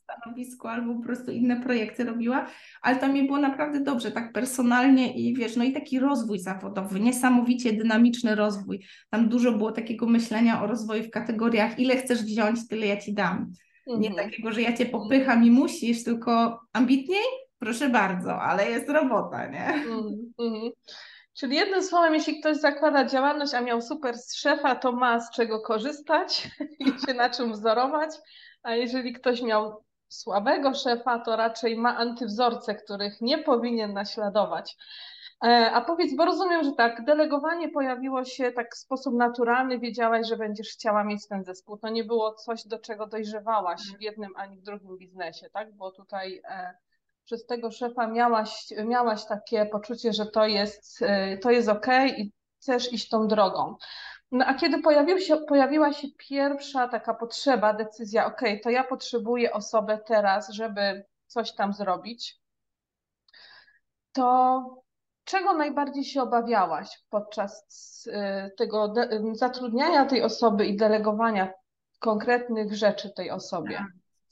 albo 0.69 0.95
po 0.95 1.03
prostu 1.03 1.31
inne 1.31 1.61
projekty 1.61 2.05
robiła, 2.05 2.47
ale 2.83 2.97
tam 2.97 3.13
mi 3.13 3.27
było 3.27 3.39
naprawdę 3.39 3.81
dobrze, 3.81 4.11
tak 4.11 4.33
personalnie 4.33 5.15
i 5.15 5.35
wiesz, 5.35 5.57
no 5.57 5.65
i 5.65 5.73
taki 5.73 6.01
rozwój 6.01 6.39
zawodowy, 6.39 7.01
niesamowicie 7.01 7.73
dynamiczny 7.73 8.35
rozwój. 8.35 8.87
Tam 9.11 9.29
dużo 9.29 9.53
było 9.53 9.73
takiego 9.73 10.07
myślenia 10.07 10.63
o 10.63 10.67
rozwoju 10.67 11.05
w 11.05 11.11
kategoriach, 11.11 11.79
ile 11.79 11.97
chcesz 11.97 12.23
wziąć, 12.23 12.69
tyle 12.69 12.87
ja 12.87 12.97
ci 12.97 13.15
dam. 13.15 13.53
Nie 13.87 14.09
mhm. 14.09 14.29
takiego, 14.29 14.53
że 14.53 14.63
ja 14.63 14.77
cię 14.77 14.87
popycham 14.87 15.45
i 15.45 15.51
musisz, 15.51 16.05
tylko 16.05 16.61
ambitniej? 16.73 17.25
Proszę 17.59 17.89
bardzo, 17.89 18.43
ale 18.43 18.71
jest 18.71 18.89
robota, 18.89 19.47
nie? 19.47 19.67
Mhm. 19.67 20.33
mhm. 20.39 20.71
Czyli 21.39 21.57
jednym 21.57 21.83
słowem, 21.83 22.15
jeśli 22.15 22.41
ktoś 22.41 22.57
zakłada 22.57 23.05
działalność, 23.05 23.55
a 23.55 23.61
miał 23.61 23.83
super 23.83 24.15
szefa, 24.37 24.75
to 24.75 24.93
ma 24.93 25.21
z 25.21 25.31
czego 25.31 25.61
korzystać 25.61 26.49
i 26.81 27.07
się 27.07 27.15
na 27.15 27.31
czym 27.31 27.53
wzorować, 27.53 28.11
a 28.63 28.75
jeżeli 28.75 29.13
ktoś 29.13 29.43
miał 29.43 29.85
słabego 30.09 30.75
szefa, 30.75 31.19
to 31.19 31.37
raczej 31.37 31.77
ma 31.77 31.97
antywzorce, 31.97 32.75
których 32.75 33.21
nie 33.21 33.39
powinien 33.39 33.93
naśladować. 33.93 34.77
E, 35.45 35.71
a 35.73 35.81
powiedz, 35.81 36.17
bo 36.17 36.25
rozumiem, 36.25 36.65
że 36.65 36.73
tak, 36.73 37.05
delegowanie 37.05 37.69
pojawiło 37.69 38.25
się 38.25 38.53
tak 38.53 38.75
w 38.75 38.79
sposób 38.79 39.15
naturalny, 39.15 39.79
wiedziałaś, 39.79 40.29
że 40.29 40.37
będziesz 40.37 40.69
chciała 40.69 41.05
mieć 41.05 41.29
ten 41.29 41.45
zespół. 41.45 41.79
To 41.79 41.89
nie 41.89 42.05
było 42.05 42.35
coś, 42.35 42.67
do 42.67 42.79
czego 42.79 43.07
dojrzewałaś 43.07 43.81
w 43.99 44.03
jednym 44.03 44.31
ani 44.37 44.57
w 44.57 44.63
drugim 44.63 44.99
biznesie, 44.99 45.51
tak? 45.51 45.73
Bo 45.73 45.91
tutaj 45.91 46.43
e, 46.49 46.75
przez 47.25 47.47
tego 47.47 47.71
szefa 47.71 48.07
miałaś, 48.07 48.67
miałaś 48.85 49.27
takie 49.27 49.67
poczucie, 49.67 50.13
że 50.13 50.27
to 50.27 50.47
jest, 50.47 51.03
e, 51.03 51.39
to 51.39 51.51
jest 51.51 51.69
ok 51.69 51.87
i 52.17 52.33
chcesz 52.61 52.93
iść 52.93 53.09
tą 53.09 53.29
drogą. 53.29 53.77
No 54.33 54.45
a 54.45 54.55
kiedy 54.55 54.83
pojawił 54.83 55.19
się, 55.19 55.37
pojawiła 55.37 55.93
się 55.93 56.09
pierwsza 56.19 56.89
taka 56.89 57.15
potrzeba, 57.15 57.73
decyzja, 57.73 58.27
ok, 58.27 58.41
to 58.63 58.71
ja 58.71 58.85
potrzebuję 58.85 59.53
osobę 59.53 59.99
teraz, 60.07 60.51
żeby 60.51 61.05
coś 61.27 61.55
tam 61.55 61.73
zrobić, 61.73 62.41
to 64.13 64.65
czego 65.25 65.55
najbardziej 65.55 66.05
się 66.05 66.23
obawiałaś 66.23 67.05
podczas 67.11 67.65
y, 68.07 68.51
tego 68.57 68.95
zatrudniania 69.33 70.05
tej 70.05 70.23
osoby 70.23 70.67
i 70.67 70.77
delegowania 70.77 71.53
konkretnych 71.99 72.75
rzeczy 72.75 73.11
tej 73.11 73.31
osobie? 73.31 73.85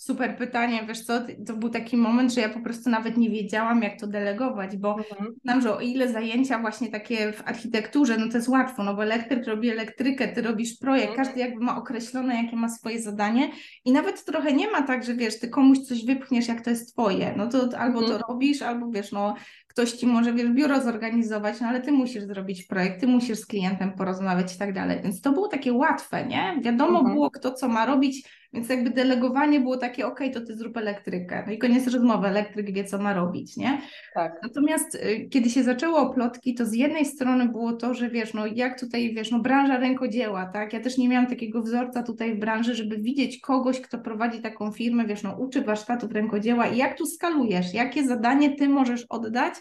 Super 0.05 0.37
pytanie, 0.37 0.85
wiesz 0.89 1.01
co, 1.01 1.21
to 1.47 1.57
był 1.57 1.69
taki 1.69 1.97
moment, 1.97 2.33
że 2.33 2.41
ja 2.41 2.49
po 2.49 2.61
prostu 2.61 2.91
nawet 2.91 3.17
nie 3.17 3.31
wiedziałam, 3.31 3.83
jak 3.83 4.01
to 4.01 4.07
delegować, 4.07 4.77
bo 4.77 4.97
mhm. 4.99 5.35
znam, 5.43 5.61
że 5.61 5.77
o 5.77 5.81
ile 5.81 6.09
zajęcia 6.09 6.59
właśnie 6.59 6.89
takie 6.89 7.33
w 7.33 7.49
architekturze, 7.49 8.19
no 8.19 8.29
to 8.29 8.37
jest 8.37 8.49
łatwo, 8.49 8.85
no 8.85 8.95
bo 8.95 9.03
elektryk 9.03 9.47
robi 9.47 9.71
elektrykę, 9.71 10.29
ty 10.29 10.43
robisz 10.43 10.79
projekt, 10.79 11.11
mhm. 11.11 11.27
każdy 11.27 11.41
jakby 11.41 11.65
ma 11.65 11.77
określone, 11.77 12.43
jakie 12.43 12.57
ma 12.57 12.69
swoje 12.69 13.03
zadanie 13.03 13.51
i 13.85 13.93
nawet 13.93 14.25
trochę 14.25 14.53
nie 14.53 14.71
ma 14.71 14.83
tak, 14.83 15.05
że 15.05 15.15
wiesz, 15.15 15.41
ty 15.41 15.49
komuś 15.49 15.79
coś 15.79 16.05
wypchniesz, 16.05 16.49
jak 16.49 16.61
to 16.61 16.71
jest 16.71 16.93
twoje, 16.93 17.35
no 17.37 17.47
to 17.47 17.79
albo 17.79 18.01
mhm. 18.01 18.21
to 18.21 18.27
robisz, 18.29 18.63
albo 18.63 18.91
wiesz, 18.91 19.13
no 19.13 19.35
ktoś 19.67 19.93
ci 19.93 20.07
może, 20.07 20.33
wiesz, 20.33 20.51
biuro 20.51 20.81
zorganizować, 20.81 21.61
no 21.61 21.67
ale 21.67 21.81
ty 21.81 21.93
musisz 21.93 22.25
zrobić 22.25 22.65
projekt, 22.65 23.01
ty 23.01 23.07
musisz 23.07 23.39
z 23.39 23.47
klientem 23.47 23.93
porozmawiać 23.93 24.55
i 24.55 24.59
tak 24.59 24.73
dalej, 24.73 25.01
więc 25.03 25.21
to 25.21 25.33
było 25.33 25.49
takie 25.49 25.73
łatwe, 25.73 26.27
nie? 26.27 26.61
Wiadomo 26.63 26.99
mhm. 26.99 27.15
było, 27.15 27.31
kto 27.31 27.53
co 27.53 27.69
ma 27.69 27.87
robić, 27.87 28.29
więc 28.55 28.69
jakby 28.69 28.91
delegowanie 28.91 29.61
było 29.61 29.77
takie, 29.77 30.07
ok, 30.07 30.21
to 30.35 30.41
ty 30.41 30.57
zrób 30.57 30.77
elektrykę. 30.77 31.45
No 31.47 31.53
i 31.53 31.59
koniec 31.59 31.87
rozmowy, 31.87 32.29
elektryk 32.29 32.73
wie, 32.73 32.85
co 32.85 32.99
ma 32.99 33.15
robić, 33.15 33.57
nie? 33.57 33.81
Tak. 34.15 34.33
Natomiast 34.43 34.95
y, 34.95 35.29
kiedy 35.31 35.51
się 35.51 35.63
zaczęło 35.63 36.15
plotki, 36.15 36.55
to 36.55 36.67
z 36.67 36.73
jednej 36.73 37.05
strony 37.05 37.49
było 37.49 37.73
to, 37.73 37.95
że 37.95 38.11
wiesz, 38.11 38.35
no 38.35 38.47
jak 38.47 38.81
tutaj, 38.81 39.15
wiesz, 39.15 39.31
no 39.31 39.39
branża 39.39 39.79
rękodzieła, 39.79 40.47
tak? 40.47 40.73
Ja 40.73 40.81
też 40.81 40.99
nie 40.99 41.09
miałam 41.09 41.27
takiego 41.27 41.63
wzorca 41.63 42.03
tutaj 42.03 42.35
w 42.35 42.39
branży, 42.39 42.75
żeby 42.75 42.99
widzieć 42.99 43.41
kogoś, 43.41 43.81
kto 43.81 43.99
prowadzi 43.99 44.41
taką 44.41 44.73
firmę, 44.73 45.07
wiesz, 45.07 45.23
no 45.23 45.37
uczy 45.39 45.63
warsztatów 45.63 46.13
rękodzieła 46.13 46.67
i 46.67 46.77
jak 46.77 46.99
tu 46.99 47.07
skalujesz, 47.07 47.75
jakie 47.75 48.07
zadanie 48.07 48.57
ty 48.57 48.69
możesz 48.69 49.07
oddać, 49.09 49.55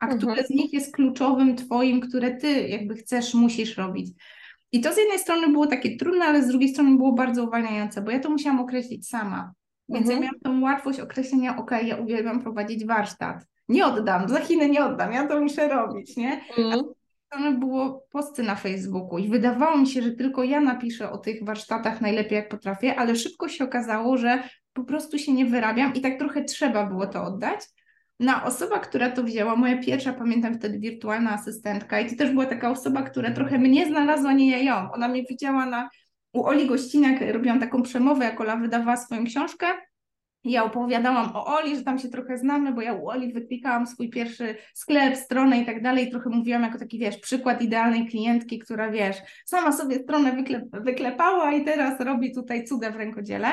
a 0.00 0.06
mhm. 0.06 0.20
które 0.20 0.44
z 0.44 0.50
nich 0.50 0.72
jest 0.72 0.94
kluczowym 0.94 1.56
twoim, 1.56 2.00
które 2.00 2.30
ty 2.30 2.68
jakby 2.68 2.94
chcesz, 2.94 3.34
musisz 3.34 3.76
robić. 3.76 4.08
I 4.72 4.80
to 4.80 4.92
z 4.92 4.96
jednej 4.96 5.18
strony 5.18 5.48
było 5.48 5.66
takie 5.66 5.96
trudne, 5.96 6.24
ale 6.24 6.42
z 6.42 6.48
drugiej 6.48 6.68
strony 6.68 6.96
było 6.96 7.12
bardzo 7.12 7.44
uwalniające, 7.44 8.02
bo 8.02 8.10
ja 8.10 8.20
to 8.20 8.30
musiałam 8.30 8.60
określić 8.60 9.08
sama. 9.08 9.52
Więc 9.88 10.06
mhm. 10.06 10.16
ja 10.16 10.22
miałam 10.22 10.40
tą 10.40 10.62
łatwość 10.62 11.00
określenia, 11.00 11.56
ok, 11.56 11.70
ja 11.82 11.96
uwielbiam 11.96 12.42
prowadzić 12.42 12.86
warsztat. 12.86 13.46
Nie 13.68 13.86
oddam, 13.86 14.28
za 14.28 14.40
Chiny 14.40 14.68
nie 14.68 14.84
oddam, 14.84 15.12
ja 15.12 15.26
to 15.26 15.40
muszę 15.40 15.68
robić, 15.68 16.16
nie? 16.16 16.32
Mhm. 16.32 16.66
A 16.66 16.76
z 16.76 16.76
drugiej 16.76 16.96
strony 17.26 17.58
było 17.58 18.06
posty 18.10 18.42
na 18.42 18.54
Facebooku 18.54 19.18
i 19.18 19.28
wydawało 19.28 19.78
mi 19.78 19.86
się, 19.86 20.02
że 20.02 20.10
tylko 20.10 20.44
ja 20.44 20.60
napiszę 20.60 21.10
o 21.10 21.18
tych 21.18 21.44
warsztatach 21.44 22.00
najlepiej 22.00 22.36
jak 22.36 22.48
potrafię, 22.48 22.96
ale 22.96 23.16
szybko 23.16 23.48
się 23.48 23.64
okazało, 23.64 24.16
że 24.16 24.42
po 24.72 24.84
prostu 24.84 25.18
się 25.18 25.32
nie 25.32 25.46
wyrabiam 25.46 25.94
i 25.94 26.00
tak 26.00 26.18
trochę 26.18 26.44
trzeba 26.44 26.86
było 26.86 27.06
to 27.06 27.24
oddać. 27.24 27.60
Na 28.20 28.44
osoba, 28.44 28.78
która 28.78 29.10
to 29.10 29.22
wzięła, 29.22 29.56
moja 29.56 29.78
pierwsza, 29.78 30.12
pamiętam 30.12 30.54
wtedy 30.54 30.78
wirtualna 30.78 31.30
asystentka 31.32 32.00
i 32.00 32.10
to 32.10 32.16
też 32.16 32.30
była 32.30 32.46
taka 32.46 32.70
osoba, 32.70 33.02
która 33.02 33.30
trochę 33.30 33.58
mnie 33.58 33.86
znalazła, 33.86 34.32
nie 34.32 34.50
ja 34.50 34.58
ją. 34.58 34.92
Ona 34.92 35.08
mnie 35.08 35.24
widziała 35.30 35.66
na, 35.66 35.88
u 36.32 36.44
Oli 36.44 36.66
Gościniak, 36.66 37.20
robiłam 37.32 37.60
taką 37.60 37.82
przemowę, 37.82 38.24
jak 38.24 38.40
Ola 38.40 38.56
wydawała 38.56 38.96
swoją 38.96 39.24
książkę 39.24 39.66
ja 40.44 40.64
opowiadałam 40.64 41.36
o 41.36 41.46
Oli, 41.46 41.76
że 41.76 41.82
tam 41.82 41.98
się 41.98 42.08
trochę 42.08 42.38
znamy, 42.38 42.72
bo 42.72 42.80
ja 42.80 42.92
u 42.94 43.08
Oli 43.08 43.32
wyklikałam 43.32 43.86
swój 43.86 44.10
pierwszy 44.10 44.56
sklep, 44.74 45.16
stronę 45.16 45.60
i 45.60 45.66
tak 45.66 45.82
dalej. 45.82 46.10
Trochę 46.10 46.30
mówiłam 46.30 46.62
jako 46.62 46.78
taki, 46.78 46.98
wiesz, 46.98 47.18
przykład 47.18 47.62
idealnej 47.62 48.06
klientki, 48.06 48.58
która, 48.58 48.90
wiesz, 48.90 49.16
sama 49.46 49.72
sobie 49.72 49.98
stronę 49.98 50.32
wykle 50.32 50.62
wyklepała 50.72 51.52
i 51.52 51.64
teraz 51.64 52.00
robi 52.00 52.34
tutaj 52.34 52.64
cuda 52.64 52.90
w 52.90 52.96
rękodziele. 52.96 53.48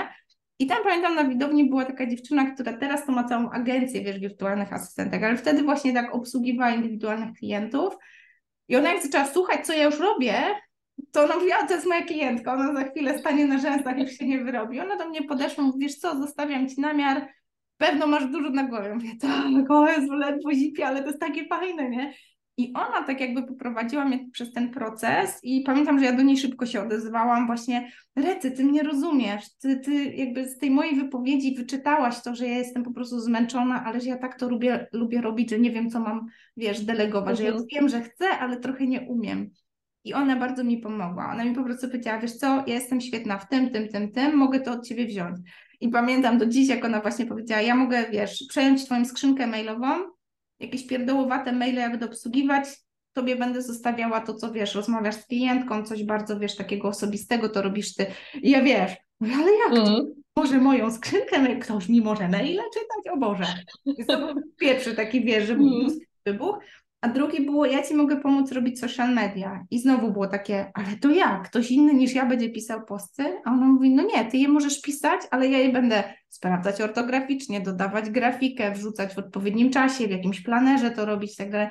I 0.60 0.68
tam 0.68 0.84
pamiętam 0.84 1.16
na 1.16 1.24
widowni 1.24 1.70
była 1.70 1.86
taka 1.86 2.08
dziewczyna, 2.08 2.52
która 2.52 2.74
teraz 2.74 3.06
to 3.06 3.12
ma 3.12 3.24
całą 3.24 3.52
agencję, 3.52 4.02
wiesz, 4.02 4.20
wirtualnych 4.20 4.74
asystentek, 4.74 5.24
ale 5.24 5.38
wtedy 5.38 5.64
właśnie 5.64 5.94
tak 5.94 6.16
obsługiwała 6.16 6.72
indywidualnych 6.72 7.34
klientów. 7.38 7.98
I 8.68 8.76
ona 8.76 8.94
jak 8.94 9.04
zaczęła 9.04 9.26
słuchać, 9.26 9.66
co 9.66 9.74
ja 9.74 9.84
już 9.84 10.00
robię, 10.00 10.34
to 11.12 11.24
ona 11.24 11.36
mówi, 11.36 11.52
a 11.52 11.68
to 11.68 11.74
jest 11.74 11.88
moja 11.88 12.02
klientka, 12.02 12.54
ona 12.54 12.74
za 12.74 12.90
chwilę 12.90 13.20
stanie 13.20 13.46
na 13.46 13.60
rzęsach, 13.60 13.98
już 13.98 14.12
się 14.12 14.26
nie 14.26 14.44
wyrobi. 14.44 14.80
Ona 14.80 14.98
do 14.98 15.10
mnie 15.10 15.24
podeszła, 15.24 15.64
mówi, 15.64 15.80
wiesz 15.80 15.96
co, 15.96 16.18
zostawiam 16.18 16.70
Ci 16.70 16.82
namiar, 16.82 17.28
pewno 17.78 18.08
masz 18.08 18.26
dużo 18.26 18.50
na 18.50 18.64
głowie. 18.64 18.96
Mówię, 18.96 19.12
tak, 19.22 19.72
o 19.72 19.88
Jezu, 19.88 20.14
ledwo 20.14 20.54
zipie, 20.54 20.88
ale 20.88 21.02
to 21.02 21.08
jest 21.08 21.20
takie 21.20 21.48
fajne, 21.48 21.90
nie? 21.90 22.14
I 22.58 22.74
ona 22.74 23.04
tak 23.04 23.22
jakby 23.22 23.44
poprowadziła 23.44 24.06
mnie 24.06 24.30
przez 24.32 24.54
ten 24.54 24.72
proces 24.72 25.40
i 25.44 25.62
pamiętam, 25.62 26.00
że 26.00 26.06
ja 26.06 26.14
do 26.14 26.22
niej 26.22 26.38
szybko 26.38 26.66
się 26.66 26.82
odezwałam 26.82 27.48
właśnie, 27.48 27.92
Recy, 28.16 28.52
ty 28.52 28.64
mnie 28.64 28.84
rozumiesz, 28.84 29.56
ty, 29.58 29.80
ty 29.80 30.06
jakby 30.06 30.48
z 30.48 30.58
tej 30.58 30.72
mojej 30.72 30.96
wypowiedzi 30.96 31.56
wyczytałaś 31.56 32.22
to, 32.22 32.36
że 32.36 32.48
ja 32.48 32.58
jestem 32.58 32.84
po 32.84 32.92
prostu 32.92 33.20
zmęczona, 33.20 33.84
ale 33.86 34.02
że 34.02 34.10
ja 34.10 34.18
tak 34.18 34.40
to 34.40 34.50
lubię, 34.50 34.88
lubię 34.94 35.22
robić, 35.22 35.50
że 35.50 35.60
nie 35.60 35.72
wiem, 35.72 35.90
co 35.90 36.00
mam, 36.00 36.26
wiesz, 36.58 36.86
delegować, 36.86 37.38
że 37.38 37.44
ja 37.44 37.50
mhm. 37.50 37.68
wiem, 37.74 37.90
że 37.90 38.02
chcę, 38.02 38.30
ale 38.30 38.58
trochę 38.58 38.88
nie 38.88 39.02
umiem. 39.02 39.50
I 40.04 40.14
ona 40.14 40.36
bardzo 40.36 40.64
mi 40.64 40.78
pomogła. 40.78 41.32
Ona 41.32 41.46
mi 41.46 41.56
po 41.56 41.64
prostu 41.64 41.88
powiedziała, 41.88 42.20
wiesz 42.20 42.34
co, 42.34 42.48
ja 42.48 42.74
jestem 42.74 43.02
świetna 43.02 43.38
w 43.38 43.50
tym, 43.50 43.70
tym, 43.70 43.88
tym, 43.88 44.12
tym, 44.12 44.36
mogę 44.36 44.60
to 44.60 44.72
od 44.72 44.88
ciebie 44.88 45.06
wziąć. 45.06 45.38
I 45.82 45.90
pamiętam 45.90 46.38
do 46.38 46.46
dziś, 46.46 46.70
jak 46.70 46.86
ona 46.86 47.02
właśnie 47.02 47.26
powiedziała, 47.26 47.62
ja 47.62 47.76
mogę, 47.76 48.06
wiesz, 48.12 48.46
przejąć 48.50 48.86
twoją 48.86 49.06
skrzynkę 49.06 49.48
mailową, 49.48 50.15
jakieś 50.60 50.88
pierdołowate 50.88 51.52
maile 51.52 51.76
ja 51.76 51.90
będę 51.90 52.06
obsługiwać, 52.06 52.66
tobie 53.14 53.36
będę 53.36 53.62
zostawiała 53.62 54.22
to, 54.22 54.34
co 54.34 54.52
wiesz, 54.52 54.76
rozmawiasz 54.76 55.16
z 55.16 55.26
klientką, 55.26 55.84
coś 55.84 56.04
bardzo, 56.04 56.40
wiesz, 56.40 56.56
takiego 56.56 56.88
osobistego, 56.88 57.50
to 57.50 57.62
robisz 57.62 57.94
ty. 57.94 58.06
I 58.42 58.50
ja 58.50 58.62
wiesz, 58.62 58.92
ale 59.22 59.52
jak 59.56 59.76
to? 59.76 59.88
Mm. 59.88 60.06
Może 60.36 60.58
moją 60.58 60.92
skrzynkę, 60.92 61.56
ktoś 61.56 61.90
mi 61.90 62.02
może 62.02 62.30
maile 62.30 62.62
czytać? 62.74 63.14
O 63.14 63.18
Boże. 63.18 63.46
I 63.86 64.06
to 64.06 64.34
pierwszy 64.60 64.96
taki, 64.96 65.22
wiesz, 65.22 65.48
że 65.48 65.54
mm. 65.54 65.88
wybuch. 66.26 66.58
A 67.02 67.10
drugie 67.10 67.42
było, 67.42 67.66
ja 67.66 67.84
ci 67.84 67.94
mogę 67.94 68.18
pomóc 68.18 68.52
robić 68.52 68.80
social 68.80 69.14
media. 69.14 69.66
I 69.72 69.80
znowu 69.80 70.12
było 70.12 70.28
takie, 70.28 70.72
ale 70.74 70.88
to 71.02 71.10
jak? 71.10 71.50
Ktoś 71.50 71.72
inny 71.72 71.94
niż 71.94 72.14
ja 72.14 72.26
będzie 72.26 72.50
pisał 72.50 72.86
posty? 72.86 73.24
A 73.46 73.52
ona 73.52 73.66
mówi, 73.66 73.96
no 73.96 74.04
nie, 74.04 74.26
ty 74.26 74.38
je 74.38 74.48
możesz 74.48 74.82
pisać, 74.82 75.22
ale 75.32 75.48
ja 75.48 75.58
je 75.58 75.72
będę 75.72 76.04
sprawdzać 76.30 76.82
ortograficznie, 76.82 77.62
dodawać 77.62 78.10
grafikę, 78.10 78.72
wrzucać 78.72 79.14
w 79.14 79.18
odpowiednim 79.18 79.70
czasie, 79.70 80.08
w 80.08 80.12
jakimś 80.12 80.42
planerze 80.42 80.92
to 80.92 81.06
robić 81.06 81.34
i 81.34 81.38
tak 81.38 81.52
dalej. 81.52 81.68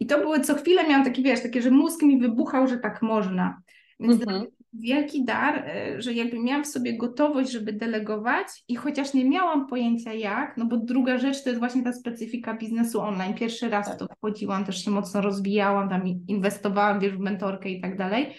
I 0.00 0.06
to 0.06 0.18
były 0.18 0.40
co 0.40 0.54
chwilę 0.54 0.88
miałam 0.88 1.04
takie, 1.04 1.22
wiesz, 1.22 1.42
takie, 1.42 1.62
że 1.62 1.70
mózg 1.70 2.02
mi 2.02 2.18
wybuchał, 2.18 2.68
że 2.68 2.78
tak 2.78 3.02
można. 3.02 3.62
Więc 4.00 4.22
mhm 4.22 4.46
wielki 4.72 5.24
dar, 5.24 5.58
e, 5.58 6.02
że 6.02 6.12
jakby 6.12 6.38
miałam 6.38 6.64
w 6.64 6.66
sobie 6.66 6.96
gotowość, 6.96 7.50
żeby 7.50 7.72
delegować 7.72 8.46
i 8.68 8.76
chociaż 8.76 9.14
nie 9.14 9.24
miałam 9.24 9.66
pojęcia 9.66 10.12
jak, 10.12 10.56
no 10.56 10.66
bo 10.66 10.76
druga 10.76 11.18
rzecz 11.18 11.42
to 11.42 11.48
jest 11.48 11.58
właśnie 11.58 11.82
ta 11.82 11.92
specyfika 11.92 12.54
biznesu 12.54 13.00
online. 13.00 13.34
Pierwszy 13.34 13.68
raz 13.68 13.94
w 13.94 13.96
to 13.96 14.06
wchodziłam, 14.16 14.64
też 14.64 14.84
się 14.84 14.90
mocno 14.90 15.20
rozwijałam, 15.20 15.88
tam 15.88 16.02
inwestowałam, 16.28 17.00
wiesz, 17.00 17.12
w 17.12 17.20
mentorkę 17.20 17.68
i 17.68 17.80
tak 17.80 17.98
dalej, 17.98 18.34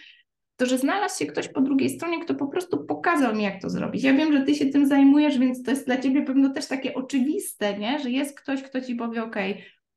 to 0.56 0.66
że 0.66 0.78
znalazł 0.78 1.20
się 1.20 1.26
ktoś 1.26 1.48
po 1.48 1.62
drugiej 1.62 1.90
stronie, 1.90 2.20
kto 2.20 2.36
po 2.36 2.48
prostu 2.48 2.86
pokazał 2.86 3.36
mi, 3.36 3.44
jak 3.44 3.62
to 3.62 3.70
zrobić. 3.70 4.04
Ja 4.04 4.14
wiem, 4.14 4.34
że 4.34 4.42
ty 4.42 4.56
się 4.56 4.66
tym 4.66 4.88
zajmujesz, 4.88 5.38
więc 5.40 5.64
to 5.64 5.72
jest 5.72 5.86
dla 5.86 5.98
ciebie 5.98 6.22
pewno 6.22 6.50
też 6.50 6.68
takie 6.68 6.94
oczywiste, 6.94 7.78
nie? 7.78 8.00
że 8.00 8.10
jest 8.10 8.40
ktoś, 8.40 8.64
kto 8.64 8.82
ci 8.82 8.96
powie, 8.96 9.24
ok, 9.24 9.36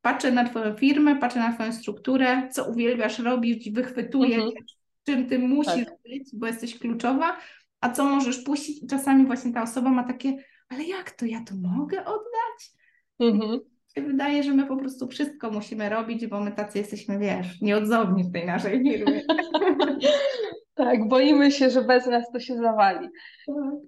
patrzę 0.00 0.32
na 0.32 0.44
twoją 0.44 0.76
firmę, 0.76 1.16
patrzę 1.16 1.38
na 1.38 1.52
twoją 1.52 1.72
strukturę, 1.72 2.48
co 2.52 2.70
uwielbiasz 2.70 3.18
robić, 3.18 3.70
wychwytuję, 3.70 4.36
mhm 4.36 4.52
czym 5.06 5.26
ty 5.26 5.38
musisz 5.38 5.84
tak. 5.84 6.02
być, 6.04 6.30
bo 6.34 6.46
jesteś 6.46 6.78
kluczowa, 6.78 7.36
a 7.80 7.90
co 7.90 8.04
możesz 8.04 8.38
puścić. 8.38 8.82
I 8.82 8.86
czasami 8.86 9.26
właśnie 9.26 9.52
ta 9.52 9.62
osoba 9.62 9.90
ma 9.90 10.04
takie, 10.04 10.36
ale 10.68 10.84
jak 10.84 11.10
to, 11.10 11.26
ja 11.26 11.44
to 11.44 11.54
mogę 11.54 12.04
oddać? 12.04 12.72
Mhm. 13.18 13.60
Wydaje, 13.96 14.42
że 14.42 14.52
my 14.52 14.66
po 14.66 14.76
prostu 14.76 15.08
wszystko 15.08 15.50
musimy 15.50 15.88
robić, 15.88 16.26
bo 16.26 16.40
my 16.40 16.52
tacy 16.52 16.78
jesteśmy, 16.78 17.18
wiesz, 17.18 17.60
nieodzowni 17.60 18.24
w 18.24 18.32
tej 18.32 18.46
naszej 18.46 18.82
firmie. 18.82 19.22
Tak, 20.90 21.08
boimy 21.08 21.50
się, 21.50 21.70
że 21.70 21.82
bez 21.82 22.06
nas 22.06 22.30
to 22.32 22.40
się 22.40 22.56
zawali. 22.56 23.08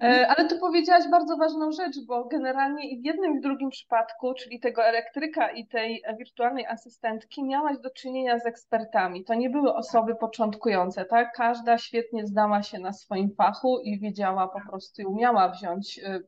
E, 0.03 0.29
ale 0.29 0.49
tu 0.49 0.59
powiedziałaś 0.59 1.05
bardzo 1.11 1.37
ważną 1.37 1.73
rzecz, 1.73 1.97
bo 2.07 2.25
generalnie 2.25 2.91
i 2.91 3.03
w 3.03 3.05
jednym 3.05 3.35
i 3.35 3.39
w 3.39 3.43
drugim 3.43 3.71
przypadku, 3.71 4.35
czyli 4.35 4.61
tego 4.61 4.85
elektryka 4.85 5.51
i 5.51 5.67
tej 5.67 6.03
wirtualnej 6.19 6.67
asystentki, 6.67 7.45
miałaś 7.45 7.79
do 7.79 7.91
czynienia 7.91 8.39
z 8.39 8.47
ekspertami. 8.47 9.25
To 9.25 9.35
nie 9.35 9.51
były 9.51 9.75
osoby 9.75 10.15
początkujące, 10.15 11.05
tak? 11.05 11.33
Każda 11.37 11.79
świetnie 11.79 12.27
zdała 12.27 12.63
się 12.63 12.79
na 12.79 12.93
swoim 12.93 13.35
fachu 13.35 13.81
i 13.81 13.99
wiedziała 13.99 14.49
po 14.49 14.61
prostu 14.71 15.03
i 15.03 15.05
umiała 15.05 15.49
wziąć. 15.49 16.01
E, 16.05 16.21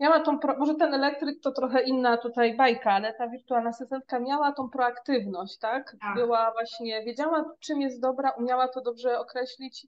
miała 0.00 0.20
tą, 0.20 0.38
może 0.58 0.74
ten 0.74 0.94
elektryk 0.94 1.40
to 1.42 1.52
trochę 1.52 1.82
inna 1.82 2.16
tutaj 2.16 2.56
bajka, 2.56 2.92
ale 2.92 3.14
ta 3.14 3.28
wirtualna 3.28 3.70
asystentka 3.70 4.20
miała 4.20 4.52
tą 4.52 4.68
proaktywność, 4.68 5.58
tak? 5.58 5.96
tak? 6.00 6.14
Była 6.14 6.52
właśnie, 6.52 7.04
wiedziała 7.04 7.44
czym 7.60 7.80
jest 7.80 8.00
dobra, 8.00 8.30
umiała 8.30 8.68
to 8.68 8.80
dobrze 8.80 9.18
określić 9.18 9.86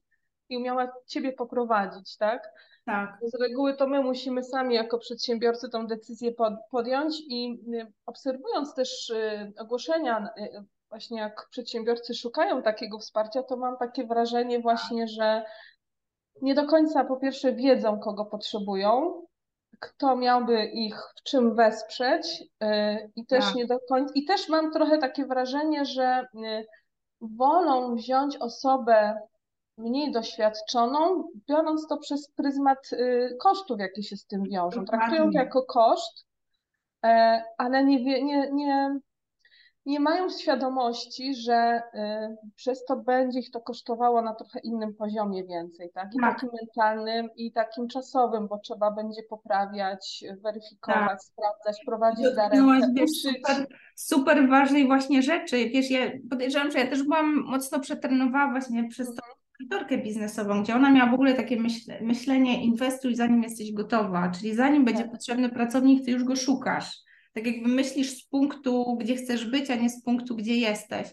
i 0.49 0.57
umiała 0.57 0.93
ciebie 1.07 1.33
poprowadzić, 1.33 2.17
tak? 2.17 2.53
Tak. 2.89 3.19
Z 3.23 3.41
reguły 3.41 3.77
to 3.77 3.87
my 3.87 4.03
musimy 4.03 4.45
sami 4.45 4.75
jako 4.75 4.99
przedsiębiorcy 4.99 5.69
tą 5.69 5.87
decyzję 5.87 6.33
podjąć 6.71 7.21
i 7.29 7.61
y, 7.75 7.93
obserwując 8.07 8.75
też 8.75 9.11
y, 9.11 9.53
ogłoszenia, 9.59 10.29
y, 10.39 10.65
właśnie 10.89 11.19
jak 11.19 11.49
przedsiębiorcy 11.51 12.15
szukają 12.15 12.63
takiego 12.63 12.99
wsparcia, 12.99 13.43
to 13.43 13.57
mam 13.57 13.77
takie 13.77 14.07
wrażenie 14.07 14.61
właśnie, 14.61 15.09
że 15.09 15.45
nie 16.43 16.55
do 16.55 16.67
końca 16.67 17.05
po 17.05 17.17
pierwsze 17.17 17.53
wiedzą, 17.53 18.01
kogo 18.01 18.25
potrzebują, 18.25 19.23
kto 19.79 20.17
miałby 20.17 20.65
ich 20.65 20.97
w 21.17 21.23
czym 21.23 21.55
wesprzeć 21.55 22.45
i 23.17 23.27
też 23.27 23.45
tak. 23.45 23.55
nie 23.55 23.67
do 23.67 23.79
końca, 23.89 24.13
i 24.15 24.25
też 24.25 24.49
mam 24.49 24.73
trochę 24.73 24.99
takie 24.99 25.27
wrażenie, 25.27 25.85
że 25.85 26.27
wolą 27.21 27.95
wziąć 27.95 28.37
osobę 28.37 29.21
mniej 29.79 30.13
doświadczoną, 30.13 31.29
biorąc 31.49 31.87
to 31.87 31.97
przez 31.97 32.31
pryzmat 32.31 32.93
y, 32.93 33.37
kosztów, 33.41 33.81
jakie 33.81 34.03
się 34.03 34.17
z 34.17 34.27
tym 34.27 34.43
wiążą. 34.43 34.85
Traktują 34.85 35.33
to 35.33 35.39
jako 35.39 35.63
koszt, 35.63 36.27
e, 37.05 37.43
ale 37.59 37.85
nie, 37.85 38.25
nie, 38.25 38.51
nie, 38.53 38.99
nie 39.87 40.01
mają 40.01 40.29
świadomości, 40.29 41.35
że 41.35 41.83
y, 41.95 42.49
przez 42.57 42.85
to 42.85 42.97
będzie 42.97 43.39
ich 43.39 43.51
to 43.51 43.61
kosztowało 43.61 44.23
na 44.23 44.35
trochę 44.35 44.59
innym 44.61 44.95
poziomie 44.95 45.45
więcej, 45.45 45.91
tak? 45.95 46.15
I 46.15 46.21
tak. 46.21 46.35
takim 46.35 46.51
mentalnym, 46.61 47.29
i 47.37 47.53
takim 47.53 47.89
czasowym, 47.89 48.49
bo 48.49 48.59
trzeba 48.59 48.91
będzie 48.91 49.23
poprawiać, 49.23 50.25
weryfikować, 50.45 51.09
tak. 51.09 51.23
sprawdzać, 51.23 51.85
prowadzić 51.87 52.35
darem, 52.37 52.81
super, 53.23 53.67
super 53.95 54.49
ważnej 54.49 54.87
właśnie 54.87 55.23
rzeczy. 55.23 55.69
Wiesz, 55.69 55.91
ja 55.91 56.01
podejrzewam, 56.31 56.71
że 56.71 56.79
ja 56.79 56.87
też 56.87 57.03
byłam 57.03 57.35
mocno 57.35 57.81
przetrenowała 57.81 58.51
właśnie 58.51 58.89
przez 58.89 59.07
to 59.07 59.13
mhm 59.13 59.38
mentorkę 59.61 59.99
biznesową, 59.99 60.63
gdzie 60.63 60.75
ona 60.75 60.91
miała 60.91 61.11
w 61.11 61.15
ogóle 61.15 61.35
takie 61.35 61.61
myśle, 61.61 62.01
myślenie 62.01 62.65
inwestuj 62.65 63.15
zanim 63.15 63.43
jesteś 63.43 63.73
gotowa, 63.73 64.31
czyli 64.31 64.55
zanim 64.55 64.85
będzie 64.85 65.03
tak. 65.03 65.13
potrzebny 65.13 65.49
pracownik, 65.49 66.05
ty 66.05 66.11
już 66.11 66.25
go 66.25 66.37
szukasz. 66.37 66.97
Tak 67.33 67.47
jakby 67.47 67.69
myślisz 67.69 68.11
z 68.11 68.27
punktu, 68.27 68.97
gdzie 69.01 69.17
chcesz 69.17 69.45
być, 69.45 69.71
a 69.71 69.75
nie 69.75 69.91
z 69.91 70.03
punktu, 70.03 70.37
gdzie 70.37 70.57
jesteś. 70.57 71.09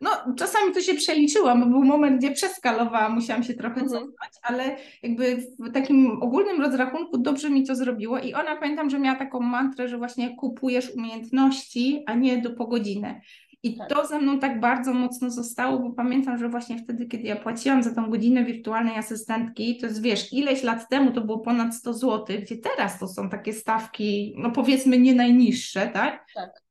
No, 0.00 0.10
czasami 0.36 0.74
to 0.74 0.80
się 0.80 0.94
przeliczyłam, 0.94 1.60
bo 1.60 1.66
był 1.66 1.84
moment, 1.84 2.18
gdzie 2.18 2.30
przeskalowałam, 2.30 3.14
musiałam 3.14 3.42
się 3.42 3.54
trochę 3.54 3.80
mhm. 3.80 3.88
cofać, 3.88 4.32
ale 4.42 4.76
jakby 5.02 5.36
w 5.58 5.72
takim 5.72 6.22
ogólnym 6.22 6.60
rozrachunku 6.60 7.18
dobrze 7.18 7.50
mi 7.50 7.66
to 7.66 7.74
zrobiło 7.74 8.18
i 8.18 8.34
ona 8.34 8.56
pamiętam, 8.56 8.90
że 8.90 8.98
miała 8.98 9.18
taką 9.18 9.40
mantrę, 9.40 9.88
że 9.88 9.98
właśnie 9.98 10.36
kupujesz 10.36 10.90
umiejętności, 10.90 12.02
a 12.06 12.14
nie 12.14 12.38
do 12.38 12.50
po 12.50 12.66
godzinę. 12.66 13.20
I 13.66 13.76
tak. 13.76 13.88
to 13.88 14.06
ze 14.06 14.18
mną 14.18 14.38
tak 14.38 14.60
bardzo 14.60 14.94
mocno 14.94 15.30
zostało, 15.30 15.78
bo 15.78 15.90
pamiętam, 15.90 16.38
że 16.38 16.48
właśnie 16.48 16.78
wtedy, 16.78 17.06
kiedy 17.06 17.24
ja 17.24 17.36
płaciłam 17.36 17.82
za 17.82 17.94
tą 17.94 18.10
godzinę 18.10 18.44
wirtualnej 18.44 18.96
asystentki, 18.96 19.78
to 19.80 19.86
jest 19.86 20.02
wiesz, 20.02 20.32
ileś 20.32 20.62
lat 20.62 20.88
temu 20.88 21.12
to 21.12 21.20
było 21.20 21.38
ponad 21.38 21.74
100 21.74 21.94
zł, 21.94 22.36
gdzie 22.42 22.56
teraz 22.56 22.98
to 22.98 23.08
są 23.08 23.28
takie 23.28 23.52
stawki, 23.52 24.34
no 24.38 24.50
powiedzmy 24.50 24.98
nie 24.98 25.14
najniższe, 25.14 25.86
tak? 25.86 26.26
Tak. 26.34 26.65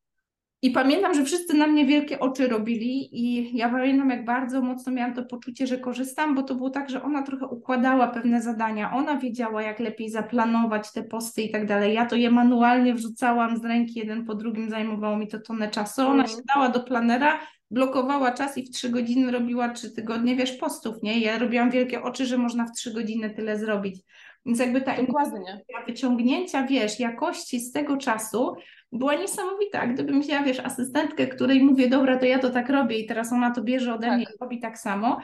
I 0.65 0.71
pamiętam, 0.71 1.13
że 1.13 1.25
wszyscy 1.25 1.57
na 1.57 1.67
mnie 1.67 1.85
wielkie 1.85 2.19
oczy 2.19 2.47
robili 2.47 3.09
i 3.11 3.57
ja 3.57 3.69
pamiętam, 3.69 4.09
jak 4.09 4.25
bardzo 4.25 4.61
mocno 4.61 4.91
miałam 4.91 5.13
to 5.13 5.23
poczucie, 5.23 5.67
że 5.67 5.77
korzystam, 5.77 6.35
bo 6.35 6.43
to 6.43 6.55
było 6.55 6.69
tak, 6.69 6.89
że 6.89 7.03
ona 7.03 7.23
trochę 7.23 7.47
układała 7.47 8.07
pewne 8.07 8.41
zadania, 8.41 8.93
ona 8.93 9.17
wiedziała, 9.17 9.61
jak 9.61 9.79
lepiej 9.79 10.09
zaplanować 10.09 10.91
te 10.91 11.03
posty 11.03 11.41
i 11.41 11.51
tak 11.51 11.65
dalej. 11.65 11.93
Ja 11.93 12.05
to 12.05 12.15
je 12.15 12.31
manualnie 12.31 12.93
wrzucałam 12.93 13.57
z 13.57 13.65
ręki 13.65 13.99
jeden 13.99 14.25
po 14.25 14.35
drugim, 14.35 14.69
zajmowało 14.69 15.17
mi 15.17 15.27
to 15.27 15.39
tonę 15.39 15.69
czasu. 15.69 16.01
Ona 16.01 16.23
mm. 16.23 16.27
się 16.27 16.37
dała 16.55 16.69
do 16.69 16.79
planera, 16.79 17.39
blokowała 17.71 18.31
czas 18.31 18.57
i 18.57 18.63
w 18.63 18.69
trzy 18.69 18.89
godziny 18.89 19.31
robiła 19.31 19.69
trzy 19.69 19.91
tygodnie, 19.91 20.35
wiesz, 20.35 20.51
postów, 20.51 20.95
nie? 21.03 21.19
Ja 21.19 21.39
robiłam 21.39 21.69
wielkie 21.69 22.01
oczy, 22.03 22.25
że 22.25 22.37
można 22.37 22.65
w 22.65 22.71
trzy 22.71 22.93
godziny 22.93 23.29
tyle 23.29 23.59
zrobić. 23.59 24.01
Więc 24.45 24.59
jakby 24.59 24.81
ta 24.81 25.01
Dokładnie. 25.01 25.61
wyciągnięcia, 25.87 26.63
wiesz, 26.63 26.99
jakości 26.99 27.59
z 27.59 27.71
tego 27.71 27.97
czasu 27.97 28.55
była 28.97 29.15
niesamowita. 29.15 29.87
Gdybym 29.87 30.21
miała, 30.29 30.43
wiesz, 30.43 30.59
asystentkę, 30.59 31.27
której 31.27 31.63
mówię, 31.63 31.89
dobra, 31.89 32.17
to 32.17 32.25
ja 32.25 32.39
to 32.39 32.49
tak 32.49 32.69
robię 32.69 32.99
i 32.99 33.05
teraz 33.05 33.33
ona 33.33 33.51
to 33.51 33.63
bierze 33.63 33.93
ode 33.93 34.07
tak. 34.07 34.15
mnie 34.15 34.23
i 34.23 34.37
robi 34.41 34.59
tak 34.59 34.79
samo, 34.79 35.19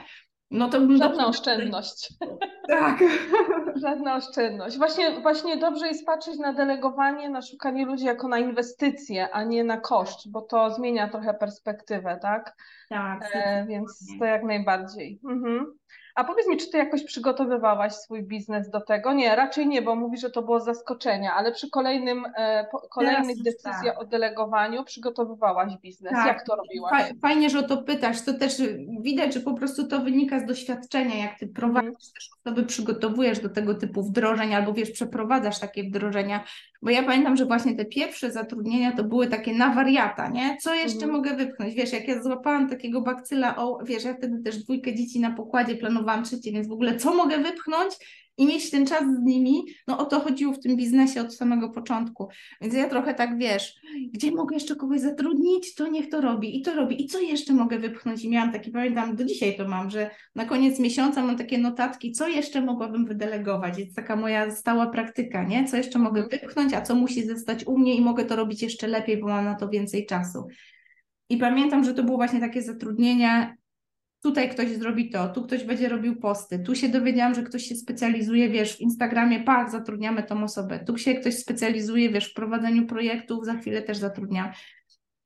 no 0.50 0.68
to 0.68 0.80
bym... 0.80 0.96
Żadna 0.96 1.26
oszczędność. 1.26 2.08
Tak. 2.68 2.98
Żadna 3.84 4.16
oszczędność. 4.16 4.78
Właśnie, 4.78 5.20
właśnie 5.20 5.56
dobrze 5.56 5.86
jest 5.86 6.06
patrzeć 6.06 6.38
na 6.38 6.52
delegowanie, 6.52 7.30
na 7.30 7.42
szukanie 7.42 7.86
ludzi 7.86 8.04
jako 8.04 8.28
na 8.28 8.38
inwestycje, 8.38 9.30
a 9.30 9.44
nie 9.44 9.64
na 9.64 9.76
koszt, 9.76 10.30
bo 10.30 10.42
to 10.42 10.70
zmienia 10.70 11.08
trochę 11.08 11.34
perspektywę, 11.34 12.18
tak? 12.22 12.56
Tak. 12.88 13.30
E, 13.34 13.66
więc 13.68 14.06
to 14.18 14.24
jak 14.24 14.42
najbardziej. 14.42 15.20
Mhm. 15.30 15.66
A 16.14 16.24
powiedz 16.24 16.48
mi, 16.48 16.56
czy 16.56 16.70
ty 16.70 16.78
jakoś 16.78 17.04
przygotowywałaś 17.04 17.92
swój 17.92 18.22
biznes 18.22 18.70
do 18.70 18.80
tego? 18.80 19.12
Nie, 19.12 19.36
raczej 19.36 19.66
nie, 19.66 19.82
bo 19.82 19.96
mówisz, 19.96 20.20
że 20.20 20.30
to 20.30 20.42
było 20.42 20.60
zaskoczenie, 20.60 21.32
ale 21.32 21.52
przy 21.52 21.70
kolejnym, 21.70 22.24
e, 22.36 22.66
po, 22.72 22.78
kolejnych 22.78 23.42
decyzjach 23.42 23.94
tak. 23.94 24.00
o 24.00 24.04
delegowaniu 24.04 24.84
przygotowywałaś 24.84 25.76
biznes. 25.76 26.12
Tak. 26.12 26.26
Jak 26.26 26.46
to 26.46 26.56
robiłaś? 26.56 27.12
Fajnie, 27.22 27.50
że 27.50 27.58
o 27.58 27.62
to 27.62 27.76
pytasz. 27.76 28.22
To 28.22 28.34
też 28.34 28.62
widać, 29.00 29.34
że 29.34 29.40
po 29.40 29.54
prostu 29.54 29.88
to 29.88 30.00
wynika 30.00 30.40
z 30.40 30.46
doświadczenia, 30.46 31.16
jak 31.16 31.38
ty 31.38 31.46
prowadzisz 31.46 31.88
mhm. 31.88 32.12
też 32.14 32.30
osoby, 32.40 32.62
przygotowujesz 32.62 33.38
do 33.38 33.48
tego 33.48 33.74
typu 33.74 34.02
wdrożeń, 34.02 34.54
albo 34.54 34.72
wiesz, 34.72 34.90
przeprowadzasz 34.90 35.58
takie 35.58 35.84
wdrożenia. 35.84 36.44
Bo 36.82 36.90
ja 36.90 37.02
pamiętam, 37.02 37.36
że 37.36 37.46
właśnie 37.46 37.76
te 37.76 37.84
pierwsze 37.84 38.32
zatrudnienia 38.32 38.92
to 38.92 39.04
były 39.04 39.26
takie 39.26 39.54
na 39.54 39.74
wariata, 39.74 40.28
nie? 40.28 40.56
Co 40.60 40.74
jeszcze 40.74 41.04
mhm. 41.04 41.12
mogę 41.12 41.36
wypchnąć? 41.36 41.74
Wiesz, 41.74 41.92
jak 41.92 42.08
ja 42.08 42.22
złapałam 42.22 42.68
takiego 42.68 43.00
bakcyla, 43.00 43.56
o, 43.56 43.78
wiesz, 43.84 44.04
ja 44.04 44.14
wtedy 44.14 44.42
też 44.42 44.58
dwójkę 44.58 44.94
dzieci 44.94 45.20
na 45.20 45.30
pokładzie 45.30 45.76
planowałam 45.76 46.24
trzecie, 46.24 46.52
więc 46.52 46.68
w 46.68 46.72
ogóle 46.72 46.96
co 46.96 47.14
mogę 47.14 47.38
wypchnąć 47.38 47.94
i 48.36 48.46
mieć 48.46 48.70
ten 48.70 48.86
czas 48.86 49.02
z 49.02 49.22
nimi, 49.22 49.64
no 49.88 49.98
o 49.98 50.04
to 50.04 50.20
chodziło 50.20 50.52
w 50.52 50.60
tym 50.60 50.76
biznesie 50.76 51.20
od 51.20 51.34
samego 51.34 51.70
początku. 51.70 52.28
Więc 52.60 52.74
ja 52.74 52.88
trochę 52.88 53.14
tak, 53.14 53.38
wiesz, 53.38 53.74
gdzie 54.12 54.30
mogę 54.30 54.54
jeszcze 54.56 54.76
kogoś 54.76 55.00
zatrudnić, 55.00 55.74
to 55.74 55.88
niech 55.88 56.08
to 56.08 56.20
robi 56.20 56.58
i 56.58 56.62
to 56.62 56.74
robi 56.74 57.04
i 57.04 57.06
co 57.06 57.20
jeszcze 57.20 57.52
mogę 57.52 57.78
wypchnąć 57.78 58.24
i 58.24 58.30
miałam 58.30 58.52
taki, 58.52 58.70
pamiętam, 58.70 59.16
do 59.16 59.24
dzisiaj 59.24 59.56
to 59.56 59.68
mam, 59.68 59.90
że 59.90 60.10
na 60.34 60.44
koniec 60.44 60.78
miesiąca 60.78 61.22
mam 61.22 61.36
takie 61.36 61.58
notatki, 61.58 62.12
co 62.12 62.28
jeszcze 62.28 62.60
mogłabym 62.60 63.06
wydelegować, 63.06 63.78
jest 63.78 63.96
taka 63.96 64.16
moja 64.16 64.50
stała 64.50 64.86
praktyka, 64.86 65.42
nie, 65.42 65.64
co 65.64 65.76
jeszcze 65.76 65.98
mogę 65.98 66.22
mhm. 66.22 66.40
wypchnąć, 66.40 66.72
a 66.72 66.82
co 66.82 66.94
musi 66.94 67.26
zostać 67.26 67.66
u 67.66 67.78
mnie 67.78 67.94
i 67.94 68.00
mogę 68.00 68.24
to 68.24 68.36
robić 68.36 68.62
jeszcze 68.62 68.86
lepiej, 68.86 69.20
bo 69.20 69.26
mam 69.26 69.44
na 69.44 69.54
to 69.54 69.68
więcej 69.68 70.06
czasu. 70.06 70.46
I 71.28 71.36
pamiętam, 71.36 71.84
że 71.84 71.94
to 71.94 72.02
było 72.02 72.16
właśnie 72.16 72.40
takie 72.40 72.62
zatrudnienie 72.62 73.56
tutaj 74.22 74.50
ktoś 74.50 74.76
zrobi 74.76 75.10
to, 75.10 75.28
tu 75.28 75.42
ktoś 75.42 75.64
będzie 75.64 75.88
robił 75.88 76.16
posty, 76.16 76.58
tu 76.58 76.74
się 76.74 76.88
dowiedziałam, 76.88 77.34
że 77.34 77.42
ktoś 77.42 77.62
się 77.62 77.74
specjalizuje, 77.74 78.48
wiesz, 78.48 78.76
w 78.76 78.80
Instagramie, 78.80 79.40
pak, 79.40 79.70
zatrudniamy 79.70 80.22
tą 80.22 80.44
osobę, 80.44 80.84
tu 80.86 80.98
się 80.98 81.14
ktoś 81.14 81.38
specjalizuje, 81.38 82.10
wiesz, 82.10 82.30
w 82.30 82.34
prowadzeniu 82.34 82.86
projektów, 82.86 83.44
za 83.44 83.54
chwilę 83.54 83.82
też 83.82 83.98
zatrudniam. 83.98 84.52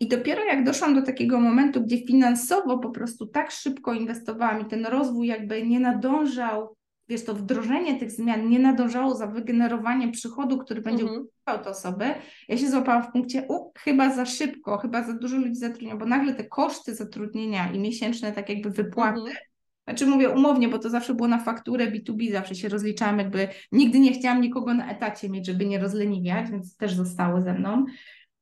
I 0.01 0.09
dopiero 0.09 0.45
jak 0.45 0.65
doszłam 0.65 0.95
do 0.95 1.03
takiego 1.03 1.41
momentu, 1.41 1.83
gdzie 1.83 2.07
finansowo 2.07 2.79
po 2.79 2.91
prostu 2.91 3.27
tak 3.27 3.51
szybko 3.51 3.95
inwestowałam 3.95 4.61
i 4.61 4.65
ten 4.65 4.87
rozwój 4.87 5.27
jakby 5.27 5.67
nie 5.67 5.81
nadążał 5.81 6.77
wiesz, 7.09 7.25
to 7.25 7.35
wdrożenie 7.35 7.99
tych 7.99 8.11
zmian 8.11 8.49
nie 8.49 8.59
nadążało 8.59 9.15
za 9.15 9.27
wygenerowaniem 9.27 10.13
przychodu, 10.13 10.59
który 10.59 10.81
będzie 10.81 11.03
mhm. 11.03 11.27
te 11.65 11.71
osoby, 11.71 12.05
ja 12.49 12.57
się 12.57 12.71
złapałam 12.71 13.03
w 13.03 13.13
punkcie, 13.13 13.47
u, 13.49 13.73
chyba 13.79 14.15
za 14.15 14.27
szybko, 14.27 14.79
chyba 14.79 15.03
za 15.03 15.13
dużo 15.13 15.37
ludzi 15.37 15.55
zatrudniam, 15.55 15.99
bo 15.99 16.07
nagle 16.07 16.35
te 16.35 16.45
koszty 16.45 16.95
zatrudnienia 16.95 17.73
i 17.73 17.79
miesięczne 17.79 18.33
tak 18.33 18.49
jakby 18.49 18.71
wypłaty, 18.71 19.21
mhm. 19.21 19.37
znaczy 19.85 20.07
mówię 20.07 20.31
umownie, 20.31 20.69
bo 20.69 20.79
to 20.79 20.91
zawsze 20.91 21.15
było 21.15 21.29
na 21.29 21.39
fakturę 21.39 21.91
B2B, 21.91 22.33
zawsze 22.33 22.55
się 22.55 22.69
rozliczałam, 22.69 23.19
jakby 23.19 23.49
nigdy 23.73 24.01
nie 24.01 24.13
chciałam 24.13 24.41
nikogo 24.41 24.75
na 24.75 24.91
etacie 24.91 25.29
mieć, 25.29 25.47
żeby 25.47 25.67
nie 25.67 25.79
rozleniwiać, 25.79 26.51
więc 26.51 26.77
też 26.77 26.95
zostało 26.95 27.41
ze 27.41 27.55
mną. 27.55 27.85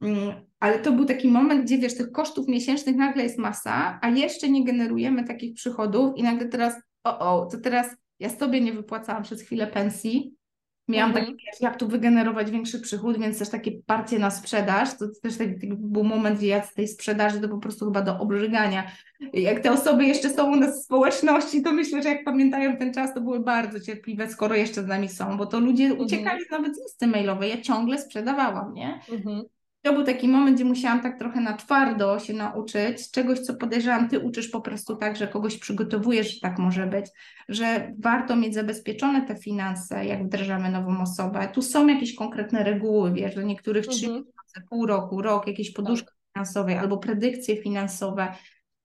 Mm, 0.00 0.34
ale 0.60 0.78
to 0.78 0.92
był 0.92 1.04
taki 1.04 1.28
moment, 1.28 1.64
gdzie 1.64 1.78
wiesz, 1.78 1.96
tych 1.96 2.12
kosztów 2.12 2.48
miesięcznych 2.48 2.96
nagle 2.96 3.22
jest 3.22 3.38
masa, 3.38 3.98
a 4.02 4.08
jeszcze 4.08 4.48
nie 4.48 4.64
generujemy 4.64 5.24
takich 5.24 5.54
przychodów 5.54 6.16
i 6.16 6.22
nagle 6.22 6.48
teraz, 6.48 6.74
o, 7.04 7.18
o, 7.18 7.46
to 7.46 7.60
teraz 7.60 7.96
ja 8.18 8.30
sobie 8.30 8.60
nie 8.60 8.72
wypłacałam 8.72 9.22
przez 9.22 9.42
chwilę 9.42 9.66
pensji. 9.66 10.34
Miałam 10.88 11.10
mhm. 11.10 11.26
taki, 11.26 11.64
jak 11.64 11.78
tu 11.78 11.88
wygenerować 11.88 12.50
większy 12.50 12.80
przychód, 12.80 13.18
więc 13.18 13.38
też 13.38 13.48
takie 13.48 13.72
parcie 13.86 14.18
na 14.18 14.30
sprzedaż. 14.30 14.98
To 14.98 15.06
też 15.22 15.38
taki, 15.38 15.68
był 15.76 16.04
moment, 16.04 16.38
gdzie 16.38 16.46
ja 16.46 16.62
z 16.62 16.74
tej 16.74 16.88
sprzedaży 16.88 17.40
to 17.40 17.48
po 17.48 17.58
prostu 17.58 17.84
chyba 17.84 18.02
do 18.02 18.18
obrzygania. 18.18 18.90
Jak 19.32 19.60
te 19.60 19.72
osoby 19.72 20.04
jeszcze 20.04 20.30
są 20.30 20.52
u 20.52 20.56
nas 20.56 20.80
w 20.80 20.84
społeczności, 20.84 21.62
to 21.62 21.72
myślę, 21.72 22.02
że 22.02 22.08
jak 22.08 22.24
pamiętają 22.24 22.76
ten 22.76 22.94
czas, 22.94 23.14
to 23.14 23.20
były 23.20 23.40
bardzo 23.40 23.80
cierpliwe, 23.80 24.28
skoro 24.28 24.54
jeszcze 24.54 24.82
z 24.82 24.86
nami 24.86 25.08
są, 25.08 25.36
bo 25.36 25.46
to 25.46 25.60
ludzie 25.60 25.84
mhm. 25.84 26.02
uciekali 26.02 26.44
nawet 26.50 26.76
z 26.76 26.82
listy 26.82 27.06
mailowej. 27.06 27.50
Ja 27.50 27.60
ciągle 27.60 27.98
sprzedawałam, 27.98 28.74
nie? 28.74 29.00
Mhm 29.12 29.42
to 29.84 29.92
był 29.92 30.04
taki 30.04 30.28
moment, 30.28 30.56
gdzie 30.56 30.64
musiałam 30.64 31.00
tak 31.00 31.18
trochę 31.18 31.40
na 31.40 31.52
twardo 31.52 32.18
się 32.18 32.32
nauczyć 32.32 33.10
czegoś, 33.10 33.40
co 33.40 33.54
podejrzewam, 33.54 34.08
ty 34.08 34.18
uczysz 34.20 34.48
po 34.48 34.60
prostu 34.60 34.96
tak, 34.96 35.16
że 35.16 35.28
kogoś 35.28 35.58
przygotowujesz, 35.58 36.34
że 36.34 36.40
tak 36.40 36.58
może 36.58 36.86
być, 36.86 37.06
że 37.48 37.92
warto 37.98 38.36
mieć 38.36 38.54
zabezpieczone 38.54 39.22
te 39.22 39.36
finanse, 39.36 40.04
jak 40.04 40.24
wdrażamy 40.24 40.70
nową 40.70 41.00
osobę. 41.00 41.48
Tu 41.52 41.62
są 41.62 41.86
jakieś 41.86 42.14
konkretne 42.14 42.64
reguły, 42.64 43.12
wiesz, 43.12 43.34
do 43.34 43.42
niektórych 43.42 43.86
trzy 43.86 44.06
mhm. 44.06 44.24
miesiące, 44.24 44.68
pół 44.70 44.86
roku, 44.86 45.22
rok, 45.22 45.46
jakieś 45.46 45.72
poduszki 45.72 46.06
tak. 46.06 46.16
finansowe 46.34 46.80
albo 46.80 46.98
predykcje 46.98 47.56
finansowe 47.56 48.34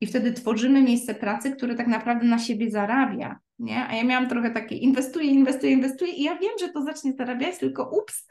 i 0.02 0.08
wtedy 0.08 0.34
tworzymy 0.34 0.82
miejsce 0.82 1.16
pracy, 1.16 1.52
które 1.52 1.76
tak 1.76 1.88
naprawdę 1.88 2.26
na 2.26 2.40
siebie 2.40 2.72
zarabia, 2.72 3.40
nie? 3.60 3.88
A 3.88 3.96
ja 3.96 4.04
miałam 4.04 4.30
trochę 4.30 4.52
takie 4.52 4.76
inwestuję, 4.76 5.32
inwestuję, 5.32 5.72
inwestuję 5.72 6.12
i 6.12 6.24
ja 6.24 6.38
wiem, 6.38 6.52
że 6.60 6.70
to 6.70 6.84
zacznie 6.84 7.14
zarabiać, 7.14 7.58
tylko 7.58 7.90
ups, 7.90 8.28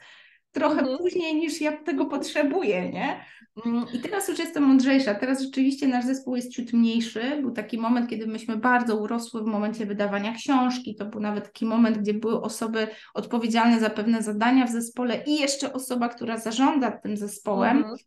trochę 0.51 0.79
mhm. 0.79 0.97
później 0.97 1.35
niż 1.35 1.61
ja 1.61 1.77
tego 1.77 2.05
potrzebuję, 2.05 2.89
nie? 2.89 3.25
Mm, 3.65 3.85
I 3.93 3.99
teraz 3.99 4.29
już 4.29 4.39
jestem 4.39 4.63
mądrzejsza. 4.63 5.15
Teraz 5.15 5.41
rzeczywiście 5.41 5.87
nasz 5.87 6.05
zespół 6.05 6.35
jest 6.35 6.51
ciut 6.51 6.73
mniejszy. 6.73 7.21
Był 7.41 7.51
taki 7.51 7.77
moment, 7.77 8.09
kiedy 8.09 8.27
myśmy 8.27 8.57
bardzo 8.57 8.97
urosły 8.97 9.43
w 9.43 9.45
momencie 9.45 9.85
wydawania 9.85 10.33
książki. 10.33 10.95
To 10.95 11.05
był 11.05 11.21
nawet 11.21 11.45
taki 11.45 11.65
moment, 11.65 11.97
gdzie 11.97 12.13
były 12.13 12.41
osoby 12.41 12.87
odpowiedzialne 13.13 13.79
za 13.79 13.89
pewne 13.89 14.21
zadania 14.21 14.65
w 14.65 14.71
zespole 14.71 15.23
i 15.27 15.35
jeszcze 15.35 15.73
osoba, 15.73 16.09
która 16.09 16.37
zarządza 16.37 16.91
tym 16.91 17.17
zespołem. 17.17 17.77
Mhm 17.77 17.97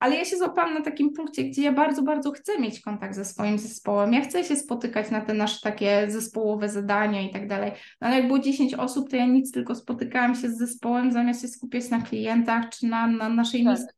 ale 0.00 0.16
ja 0.16 0.24
się 0.24 0.36
złapałam 0.36 0.74
na 0.74 0.80
takim 0.80 1.12
punkcie, 1.12 1.44
gdzie 1.44 1.62
ja 1.62 1.72
bardzo, 1.72 2.02
bardzo 2.02 2.32
chcę 2.32 2.58
mieć 2.58 2.80
kontakt 2.80 3.14
ze 3.14 3.24
swoim 3.24 3.58
zespołem. 3.58 4.12
Ja 4.12 4.20
chcę 4.20 4.44
się 4.44 4.56
spotykać 4.56 5.10
na 5.10 5.20
te 5.20 5.34
nasze 5.34 5.60
takie 5.62 6.10
zespołowe 6.10 6.68
zadania 6.68 7.22
i 7.22 7.30
tak 7.30 7.48
dalej. 7.48 7.72
No 8.00 8.06
ale 8.06 8.16
jak 8.16 8.26
było 8.26 8.38
10 8.38 8.74
osób, 8.74 9.10
to 9.10 9.16
ja 9.16 9.26
nic, 9.26 9.52
tylko 9.52 9.74
spotykałam 9.74 10.34
się 10.34 10.50
z 10.50 10.58
zespołem, 10.58 11.12
zamiast 11.12 11.42
się 11.42 11.48
skupiać 11.48 11.90
na 11.90 12.00
klientach 12.00 12.68
czy 12.68 12.86
na, 12.86 13.06
na 13.06 13.28
naszej 13.28 13.64
tak. 13.64 13.72
misji. 13.72 13.88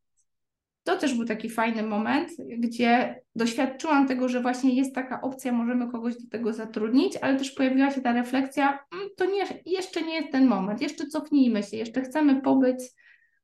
To 0.85 0.97
też 0.97 1.15
był 1.15 1.25
taki 1.25 1.51
fajny 1.51 1.83
moment, 1.83 2.31
gdzie 2.59 3.21
doświadczyłam 3.37 4.09
tego, 4.09 4.29
że 4.29 4.41
właśnie 4.41 4.75
jest 4.75 4.95
taka 4.95 5.21
opcja, 5.21 5.53
możemy 5.53 5.91
kogoś 5.91 6.15
do 6.15 6.31
tego 6.31 6.53
zatrudnić, 6.53 7.17
ale 7.17 7.39
też 7.39 7.51
pojawiła 7.51 7.91
się 7.91 8.01
ta 8.01 8.13
refleksja, 8.13 8.79
mm, 8.93 9.09
to 9.17 9.25
nie, 9.25 9.45
jeszcze 9.67 10.03
nie 10.03 10.15
jest 10.15 10.33
ten 10.33 10.47
moment, 10.47 10.81
jeszcze 10.81 11.07
cofnijmy 11.07 11.63
się, 11.63 11.77
jeszcze 11.77 12.03
chcemy 12.03 12.43
pobyć 12.43 12.79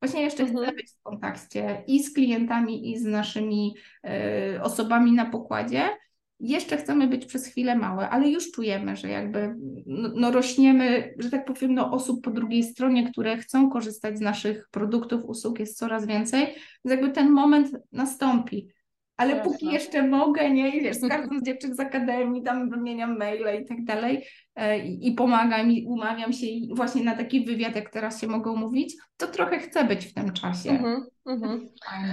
Właśnie 0.00 0.22
jeszcze 0.22 0.42
mhm. 0.42 0.64
chcę 0.64 0.74
być 0.74 0.90
w 0.90 1.02
kontakcie 1.02 1.84
i 1.86 2.02
z 2.02 2.14
klientami, 2.14 2.90
i 2.92 2.98
z 2.98 3.04
naszymi 3.04 3.74
y, 4.56 4.62
osobami 4.62 5.12
na 5.12 5.26
pokładzie. 5.26 5.88
Jeszcze 6.40 6.76
chcemy 6.76 7.08
być 7.08 7.26
przez 7.26 7.46
chwilę 7.46 7.76
małe, 7.76 8.08
ale 8.10 8.28
już 8.28 8.50
czujemy, 8.50 8.96
że 8.96 9.08
jakby 9.08 9.54
no, 9.86 10.10
no 10.14 10.30
rośniemy, 10.30 11.14
że 11.18 11.30
tak 11.30 11.44
powiem, 11.44 11.74
no 11.74 11.92
osób 11.92 12.24
po 12.24 12.30
drugiej 12.30 12.62
stronie, 12.62 13.10
które 13.10 13.36
chcą 13.36 13.70
korzystać 13.70 14.18
z 14.18 14.20
naszych 14.20 14.68
produktów, 14.70 15.24
usług 15.24 15.58
jest 15.58 15.78
coraz 15.78 16.06
więcej, 16.06 16.40
więc 16.84 17.00
jakby 17.00 17.10
ten 17.10 17.30
moment 17.30 17.70
nastąpi. 17.92 18.68
Ale 19.18 19.34
Jasne. 19.34 19.52
póki 19.52 19.66
jeszcze 19.66 20.02
mogę, 20.02 20.50
nie, 20.50 20.68
i 20.68 20.82
wiesz, 20.82 20.96
z 20.96 21.08
każdą 21.08 21.38
z 21.38 21.42
dziewczyn 21.42 21.74
z 21.74 21.80
akademii, 21.80 22.42
tam 22.42 22.70
wymieniam 22.70 23.18
maile 23.18 23.62
i 23.62 23.66
tak 23.66 23.84
dalej 23.84 24.24
e, 24.56 24.78
i, 24.78 25.12
pomagam 25.12 25.70
i 25.70 25.86
umawiam 25.86 26.32
się 26.32 26.46
i 26.46 26.74
właśnie 26.74 27.04
na 27.04 27.16
taki 27.16 27.44
wywiad, 27.44 27.76
jak 27.76 27.90
teraz 27.90 28.20
się 28.20 28.26
mogę 28.26 28.50
umówić, 28.50 28.94
to 29.16 29.26
trochę 29.26 29.58
chcę 29.58 29.84
być 29.84 30.06
w 30.06 30.14
tym 30.14 30.32
czasie. 30.32 30.70
Mm 30.70 31.06
-hmm, 31.26 31.66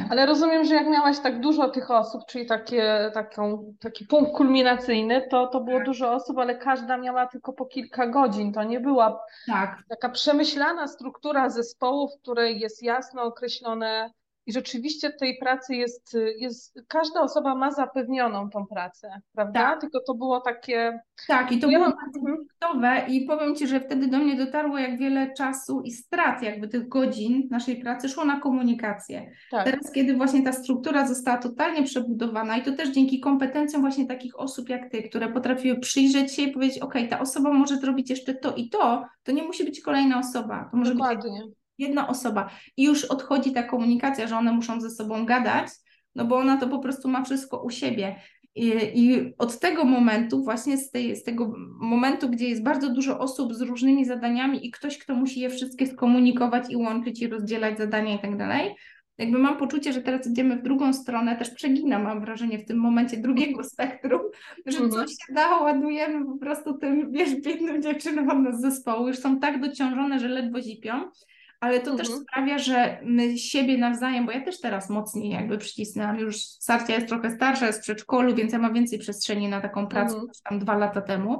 Ale 0.09 0.25
rozumiem, 0.25 0.63
że 0.63 0.75
jak 0.75 0.87
miałaś 0.87 1.19
tak 1.19 1.39
dużo 1.39 1.69
tych 1.69 1.91
osób, 1.91 2.21
czyli 2.29 2.45
takie, 2.45 3.11
taką, 3.13 3.73
taki 3.79 4.05
punkt 4.05 4.31
kulminacyjny, 4.31 5.27
to, 5.29 5.47
to 5.47 5.61
było 5.61 5.77
tak. 5.77 5.85
dużo 5.85 6.13
osób, 6.13 6.37
ale 6.37 6.57
każda 6.57 6.97
miała 6.97 7.27
tylko 7.27 7.53
po 7.53 7.65
kilka 7.65 8.07
godzin. 8.07 8.53
To 8.53 8.63
nie 8.63 8.79
była 8.79 9.19
tak. 9.47 9.83
taka 9.89 10.09
przemyślana 10.09 10.87
struktura 10.87 11.49
zespołu, 11.49 12.09
w 12.09 12.21
której 12.21 12.59
jest 12.59 12.83
jasno 12.83 13.23
określone 13.23 14.09
i 14.45 14.53
rzeczywiście 14.53 15.11
tej 15.19 15.37
pracy 15.37 15.75
jest, 15.75 16.17
jest, 16.37 16.79
każda 16.87 17.21
osoba 17.21 17.55
ma 17.55 17.71
zapewnioną 17.71 18.49
tą 18.49 18.65
pracę, 18.67 19.21
prawda? 19.33 19.59
Tak. 19.59 19.81
Tylko 19.81 19.99
to 20.07 20.15
było 20.15 20.41
takie. 20.41 20.99
Tak, 21.27 21.51
i 21.51 21.59
to 21.59 21.69
ja 21.69 21.79
było 21.79 21.91
bardzo 21.91 22.19
punktowe 22.19 23.05
i 23.07 23.25
powiem 23.25 23.55
Ci, 23.55 23.67
że 23.67 23.79
wtedy 23.79 24.07
do 24.07 24.17
mnie 24.17 24.35
dotarło, 24.35 24.77
jak 24.77 24.97
wiele 24.97 25.33
czasu 25.33 25.81
i 25.81 25.91
strat, 25.91 26.41
jakby 26.41 26.67
tych 26.67 26.87
godzin 26.87 27.47
naszej 27.51 27.81
pracy 27.81 28.09
szło 28.09 28.25
na 28.25 28.39
komunikację. 28.39 29.31
Tak. 29.51 29.65
Teraz, 29.65 29.91
kiedy 29.91 30.15
właśnie 30.15 30.43
ta 30.43 30.51
struktura 30.51 31.07
została 31.07 31.37
totalnie 31.37 31.83
przebudowana 31.83 32.57
i 32.57 32.63
to 32.63 32.71
też 32.71 32.89
dzięki 32.89 33.19
kompetencjom 33.19 33.81
właśnie 33.81 34.07
takich 34.07 34.39
osób 34.39 34.69
jak 34.69 34.91
Ty, 34.91 35.03
które 35.03 35.31
potrafiły 35.33 35.79
przyjrzeć 35.79 36.35
się 36.35 36.41
i 36.41 36.51
powiedzieć, 36.51 36.79
ok, 36.79 36.93
ta 37.09 37.19
osoba 37.19 37.53
może 37.53 37.77
zrobić 37.77 38.09
jeszcze 38.09 38.33
to 38.33 38.55
i 38.55 38.69
to, 38.69 39.05
to 39.23 39.31
nie 39.31 39.43
musi 39.43 39.63
być 39.63 39.81
kolejna 39.81 40.19
osoba. 40.19 40.67
To 40.71 40.77
może 40.77 40.93
Dokładnie. 40.93 41.41
być 41.45 41.54
jedna 41.77 42.07
osoba 42.07 42.49
i 42.77 42.83
już 42.83 43.05
odchodzi 43.05 43.51
ta 43.51 43.63
komunikacja, 43.63 44.27
że 44.27 44.37
one 44.37 44.51
muszą 44.51 44.81
ze 44.81 44.89
sobą 44.89 45.25
gadać, 45.25 45.67
no 46.15 46.25
bo 46.25 46.37
ona 46.37 46.57
to 46.57 46.67
po 46.67 46.79
prostu 46.79 47.07
ma 47.07 47.23
wszystko 47.23 47.63
u 47.63 47.69
siebie. 47.69 48.15
I, 48.55 48.73
i 48.93 49.33
od 49.37 49.59
tego 49.59 49.85
momentu, 49.85 50.43
właśnie 50.43 50.77
z, 50.77 50.91
tej, 50.91 51.15
z 51.15 51.23
tego 51.23 51.53
momentu, 51.79 52.29
gdzie 52.29 52.49
jest 52.49 52.63
bardzo 52.63 52.93
dużo 52.93 53.19
osób 53.19 53.53
z 53.53 53.61
różnymi 53.61 54.05
zadaniami 54.05 54.67
i 54.67 54.71
ktoś, 54.71 54.97
kto 54.97 55.15
musi 55.15 55.39
je 55.39 55.49
wszystkie 55.49 55.87
skomunikować 55.87 56.69
i 56.69 56.75
łączyć 56.75 57.21
i 57.21 57.27
rozdzielać 57.27 57.77
zadania 57.77 58.15
i 58.15 58.19
tak 58.19 58.37
dalej, 58.37 58.75
jakby 59.17 59.39
mam 59.39 59.57
poczucie, 59.57 59.93
że 59.93 60.01
teraz 60.01 60.27
idziemy 60.27 60.57
w 60.57 60.61
drugą 60.61 60.93
stronę, 60.93 61.35
też 61.35 61.49
przeginam, 61.49 62.03
mam 62.03 62.21
wrażenie, 62.21 62.59
w 62.59 62.65
tym 62.65 62.77
momencie 62.77 63.17
drugiego 63.17 63.63
spektrum, 63.63 64.21
że 64.65 64.77
Mhm. 64.77 64.91
coś 64.91 65.09
się 65.11 65.33
da, 65.33 65.57
ładujemy 65.57 66.25
po 66.25 66.37
prostu 66.37 66.77
tym, 66.77 67.11
wiesz, 67.11 67.35
biednym 67.41 67.81
dziewczynom 67.81 68.57
z 68.57 68.61
zespołu, 68.61 69.07
już 69.07 69.17
są 69.17 69.39
tak 69.39 69.61
dociążone, 69.61 70.19
że 70.19 70.27
ledwo 70.27 70.61
zipią, 70.61 70.93
ale 71.59 71.79
to 71.79 71.95
też 71.95 72.07
Mhm. 72.07 72.23
sprawia, 72.25 72.57
że 72.57 72.99
my 73.03 73.37
siebie 73.37 73.77
nawzajem, 73.77 74.25
bo 74.25 74.31
ja 74.31 74.41
też 74.41 74.61
teraz 74.61 74.89
mocniej 74.89 75.29
jakby 75.31 75.57
przycisnęłam, 75.57 76.19
już 76.19 76.37
Sarcia 76.37 76.95
jest 76.95 77.07
trochę 77.07 77.31
starsza, 77.31 77.67
jest 77.67 77.79
w 77.79 77.83
przedszkolu, 77.83 78.35
więc 78.35 78.53
ja 78.53 78.59
mam 78.59 78.73
więcej 78.73 78.99
przestrzeni 78.99 79.47
na 79.47 79.61
taką 79.61 79.87
pracę 79.87 80.13
Mhm. 80.13 80.27
niż 80.27 80.41
tam 80.41 80.59
dwa 80.59 80.77
lata 80.77 81.01
temu, 81.01 81.39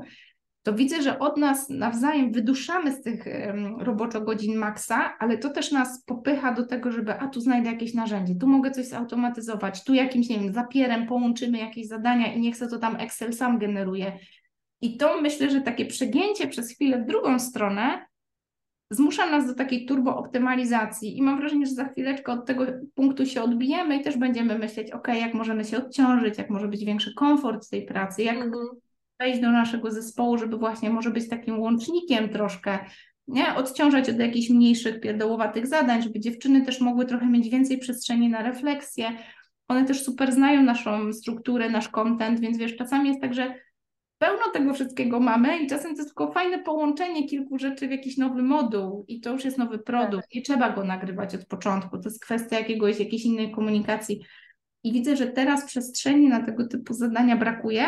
to 0.63 0.73
widzę, 0.73 1.01
że 1.01 1.19
od 1.19 1.38
nas 1.38 1.69
nawzajem 1.69 2.32
wyduszamy 2.32 2.91
z 2.91 3.01
tych 3.01 3.25
um, 3.47 3.82
roboczo 3.82 4.21
godzin 4.21 4.58
maksa, 4.58 5.17
ale 5.19 5.38
to 5.38 5.49
też 5.49 5.71
nas 5.71 6.04
popycha 6.06 6.51
do 6.54 6.65
tego, 6.65 6.91
żeby 6.91 7.19
a 7.19 7.28
tu 7.28 7.41
znajdę 7.41 7.71
jakieś 7.71 7.93
narzędzie, 7.93 8.36
tu 8.36 8.47
mogę 8.47 8.71
coś 8.71 8.86
zautomatyzować, 8.86 9.84
tu 9.84 9.93
jakimś, 9.93 10.30
nie 10.30 10.39
wiem, 10.39 10.54
zapierem 10.54 11.08
połączymy 11.08 11.58
jakieś 11.58 11.88
zadania 11.88 12.34
i 12.34 12.39
niech 12.39 12.58
se 12.58 12.67
to 12.67 12.80
tam 12.80 12.95
Excel 12.95 13.34
sam 13.34 13.60
generuje. 13.60 14.19
I 14.82 14.97
to 14.97 15.21
myślę, 15.21 15.49
że 15.49 15.62
takie 15.62 15.86
przegięcie 15.86 16.47
przez 16.47 16.71
chwilę 16.71 17.01
w 17.01 17.06
drugą 17.06 17.39
stronę 17.39 18.06
zmusza 18.89 19.26
nas 19.26 19.48
do 19.48 19.54
takiej 19.56 19.86
turbooptymalizacji 19.86 21.17
i 21.17 21.21
mam 21.21 21.39
wrażenie, 21.39 21.65
że 21.65 21.74
za 21.74 21.86
chwileczkę 21.86 22.32
od 22.32 22.45
tego 22.45 22.65
punktu 22.95 23.26
się 23.26 23.43
odbijemy 23.43 23.98
i 23.98 24.04
też 24.04 24.17
będziemy 24.17 24.58
myśleć, 24.60 24.91
ok, 24.91 25.08
jak 25.08 25.34
możemy 25.34 25.63
się 25.65 25.78
odciążyć, 25.78 26.38
jak 26.38 26.50
może 26.50 26.67
być 26.67 26.86
większy 26.86 27.13
komfort 27.13 27.67
w 27.67 27.69
tej 27.69 27.86
pracy, 27.86 28.24
jak 28.24 28.36
Mhm. 28.36 28.67
wejść 29.19 29.41
do 29.41 29.52
naszego 29.52 29.91
zespołu, 29.91 30.38
żeby 30.38 30.58
właśnie 30.58 30.89
może 30.89 31.10
być 31.10 31.30
takim 31.30 31.60
łącznikiem 31.60 32.30
troszkę, 32.30 32.80
nie? 33.28 33.56
Odciążać 33.56 34.10
od 34.10 34.19
jakichś 34.19 34.50
mniejszych, 34.50 35.00
pierdołowatych 35.02 35.67
zadań, 35.67 36.02
żeby 36.02 36.19
dziewczyny 36.19 36.65
też 36.65 36.82
mogły 36.82 37.06
trochę 37.06 37.26
mieć 37.26 37.50
więcej 37.50 37.78
przestrzeni 37.78 38.30
na 38.30 38.41
refleksję. 38.41 39.12
One 39.67 39.86
też 39.86 40.04
super 40.04 40.32
znają 40.32 40.63
naszą 40.63 41.13
strukturę, 41.13 41.69
nasz 41.69 41.89
content, 41.89 42.39
więc 42.39 42.58
wiesz, 42.58 42.76
czasami 42.76 43.10
jest 43.10 43.21
tak, 43.21 43.34
że 43.34 43.56
pełno 44.26 44.52
tego 44.54 44.74
wszystkiego 44.74 45.20
mamy 45.20 45.58
i 45.60 45.68
czasem 45.68 45.96
to 45.96 46.02
jest 46.02 46.10
tylko 46.10 46.32
fajne 46.32 46.60
połączenie 46.60 47.28
kilku 47.28 47.58
rzeczy 47.58 47.88
w 47.88 47.92
jakiś 47.92 48.18
nowy 48.18 48.44
moduł 48.44 49.06
i 49.08 49.22
to 49.22 49.32
już 49.32 49.46
jest 49.46 49.58
nowy 49.58 49.80
produkt. 49.80 50.36
Nie 50.36 50.42
trzeba 50.42 50.70
go 50.70 50.84
nagrywać 50.84 51.36
od 51.36 51.46
początku, 51.46 51.98
to 51.98 52.10
jest 52.10 52.24
kwestia 52.24 52.60
jakiegoś, 52.60 53.00
jakiejś 53.00 53.26
innej 53.26 53.52
komunikacji. 53.52 54.26
I 54.84 54.94
widzę, 54.94 55.16
że 55.16 55.28
teraz 55.28 55.66
przestrzeni 55.66 56.28
na 56.28 56.46
tego 56.46 56.68
typu 56.68 56.94
zadania 56.94 57.38
brakuje, 57.38 57.86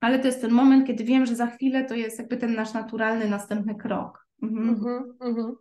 ale 0.00 0.18
to 0.18 0.26
jest 0.26 0.40
ten 0.40 0.50
moment, 0.50 0.86
kiedy 0.86 1.04
wiem, 1.04 1.26
że 1.26 1.36
za 1.36 1.46
chwilę 1.46 1.84
to 1.84 1.94
jest 1.94 2.18
jakby 2.18 2.36
ten 2.36 2.54
nasz 2.54 2.72
naturalny 2.72 3.28
następny 3.28 3.74
krok. 3.74 4.21
Mhm. 4.42 4.68
Mhm, 4.68 5.16
mhm. 5.20 5.56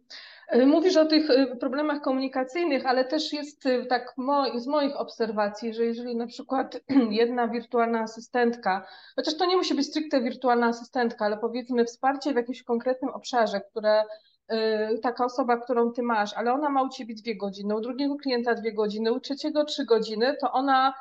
Y, 0.55 0.65
Mówisz 0.65 0.97
o 0.97 1.05
tych 1.05 1.29
y, 1.29 1.55
problemach 1.59 2.01
komunikacyjnych, 2.01 2.85
ale 2.85 3.05
też 3.05 3.33
jest 3.33 3.65
y, 3.65 3.85
tak 3.85 4.13
z 4.55 4.67
moich 4.67 4.95
obserwacji, 4.95 5.73
że 5.73 5.85
jeżeli 5.85 6.15
na 6.15 6.27
przykład 6.27 6.79
jedna 7.21 7.47
wirtualna 7.47 7.99
asystentka, 7.99 8.87
chociaż 9.15 9.37
to 9.37 9.45
nie 9.45 9.57
musi 9.57 9.75
być 9.75 9.87
stricte 9.87 10.21
wirtualna 10.21 10.67
asystentka, 10.67 11.25
ale 11.25 11.37
powiedzmy 11.37 11.85
wsparcie 11.85 12.33
w 12.33 12.35
jakimś 12.35 12.63
konkretnym 12.63 13.11
obszarze, 13.11 13.61
które 13.61 14.03
taka 15.03 15.25
osoba, 15.25 15.57
którą 15.57 15.91
ty 15.91 16.03
masz, 16.03 16.33
ale 16.33 16.53
ona 16.53 16.69
ma 16.69 16.83
u 16.83 16.89
ciebie 16.89 17.15
dwie 17.15 17.37
godziny, 17.37 17.75
u 17.75 17.81
drugiego 17.81 18.15
klienta 18.15 18.55
dwie 18.55 18.73
godziny, 18.73 19.13
u 19.13 19.19
trzeciego 19.19 19.65
trzy 19.65 19.85
godziny, 19.85 20.35
to 20.41 20.51
ona 20.51 20.93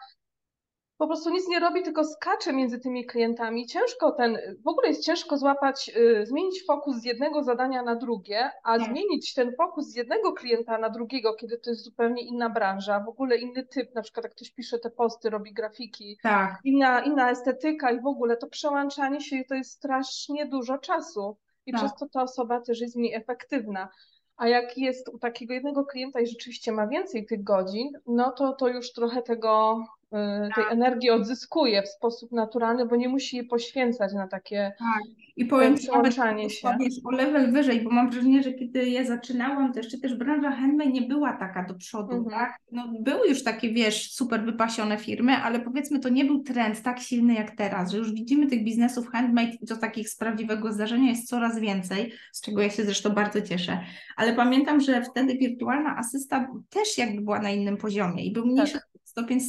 po 1.01 1.07
prostu 1.07 1.31
nic 1.31 1.49
nie 1.49 1.61
robi, 1.61 1.83
tylko 1.83 2.05
skacze 2.05 2.53
między 2.53 2.79
tymi 2.79 3.07
klientami. 3.07 3.67
Ciężko 3.67 4.13
ten, 4.13 4.39
w 4.65 4.69
ogóle 4.69 4.89
jest 4.89 5.05
ciężko 5.05 5.37
złapać, 5.39 5.91
y, 5.97 6.27
zmienić 6.27 6.65
fokus 6.67 6.97
z 6.97 7.05
jednego 7.05 7.43
zadania 7.43 7.83
na 7.83 7.97
drugie, 7.97 8.51
a 8.65 8.79
Tak. 8.79 8.89
zmienić 8.89 9.35
ten 9.35 9.53
fokus 9.57 9.87
z 9.87 9.95
jednego 9.97 10.33
klienta 10.33 10.79
na 10.79 10.91
drugiego, 10.91 11.35
kiedy 11.35 11.59
to 11.59 11.71
jest 11.71 11.85
zupełnie 11.85 12.23
inna 12.23 12.51
branża, 12.51 13.01
w 13.01 13.09
ogóle 13.09 13.37
inny 13.37 13.67
typ, 13.67 13.95
na 13.95 14.03
przykład 14.03 14.25
jak 14.25 14.33
ktoś 14.35 14.51
pisze 14.51 14.79
te 14.79 14.91
posty, 14.91 15.31
robi 15.31 15.53
grafiki, 15.53 16.19
Tak, 16.23 16.59
inna, 16.65 17.01
inna 17.01 17.31
estetyka 17.31 17.91
i 17.91 18.01
w 18.01 18.07
ogóle 18.07 18.37
to 18.37 18.47
przełączanie 18.47 19.21
się 19.21 19.45
to 19.49 19.55
jest 19.55 19.71
strasznie 19.71 20.47
dużo 20.47 20.79
czasu 20.79 21.37
i 21.67 21.73
Tak. 21.73 21.81
przez 21.81 21.95
to 21.99 22.07
ta 22.13 22.23
osoba 22.23 22.61
też 22.61 22.81
jest 22.81 22.97
mniej 22.97 23.15
efektywna. 23.15 23.89
A 24.37 24.49
jak 24.49 24.79
jest 24.79 25.09
u 25.09 25.19
takiego 25.19 25.55
jednego 25.55 25.85
klienta 25.85 26.21
i 26.21 26.27
rzeczywiście 26.27 26.73
ma 26.73 26.87
więcej 26.87 27.27
tych 27.27 27.45
godzin, 27.45 27.89
no 28.07 28.31
to 28.33 28.53
to 28.53 28.69
już 28.69 28.93
trochę 28.93 29.23
tego, 29.23 29.81
tej 30.11 30.65
Tak. 30.65 30.73
energii 30.73 31.11
odzyskuje 31.11 31.83
w 31.83 31.89
sposób 31.89 32.33
naturalny, 32.33 32.87
bo 32.87 32.97
nie 32.97 33.09
musi 33.09 33.37
jej 33.37 33.47
poświęcać 33.47 34.13
na 34.15 34.29
takie 34.29 34.73
tak. 34.79 35.03
I 35.37 35.45
powiem 35.45 35.75
przełączanie 35.75 36.51
się. 36.51 36.69
o 37.05 37.11
level 37.11 37.53
wyżej, 37.53 37.81
bo 37.83 37.91
mam 37.91 38.11
wrażenie, 38.11 38.43
że 38.43 38.53
kiedy 38.53 38.89
ja 38.89 39.05
zaczynałam, 39.05 39.73
to 39.73 39.79
jeszcze 39.79 39.99
też 39.99 40.15
branża 40.15 40.51
handmade 40.51 40.91
nie 40.91 41.03
była 41.03 41.33
taka 41.33 41.65
do 41.65 41.75
przodu, 41.75 42.13
Mhm. 42.17 42.31
tak? 42.31 42.59
No, 42.73 42.93
były 43.01 43.29
już 43.29 43.45
takie, 43.45 43.73
wiesz, 43.73 44.13
super 44.13 44.45
wypasione 44.45 44.99
firmy, 44.99 45.37
ale 45.37 45.61
powiedzmy 45.61 45.99
to 46.01 46.09
nie 46.09 46.25
był 46.25 46.43
trend 46.43 46.83
tak 46.83 47.01
silny 47.01 47.35
jak 47.35 47.51
teraz, 47.57 47.91
że 47.91 47.99
już 47.99 48.13
widzimy 48.13 48.47
tych 48.47 48.65
biznesów 48.65 49.09
handmade 49.09 49.53
i 49.63 49.67
to 49.67 49.77
takich 49.77 50.09
z 50.09 50.17
prawdziwego 50.17 50.73
zdarzenia 50.73 51.09
jest 51.11 51.29
coraz 51.29 51.59
więcej, 51.59 52.13
z 52.33 52.41
czego 52.41 52.63
ja 52.63 52.71
się 52.71 52.85
zresztą 52.85 53.11
bardzo 53.11 53.41
cieszę. 53.43 53.81
Ale 54.17 54.33
pamiętam, 54.33 54.81
że 54.81 55.03
wtedy 55.03 55.35
wirtualna 55.39 55.97
asysta 55.97 56.49
też 56.71 56.99
jakby 56.99 57.21
była 57.23 57.39
na 57.41 57.51
innym 57.51 57.77
poziomie 57.77 58.25
i 58.25 58.33
był 58.33 58.47
mniejszy 58.47 58.79
stopień 59.11 59.41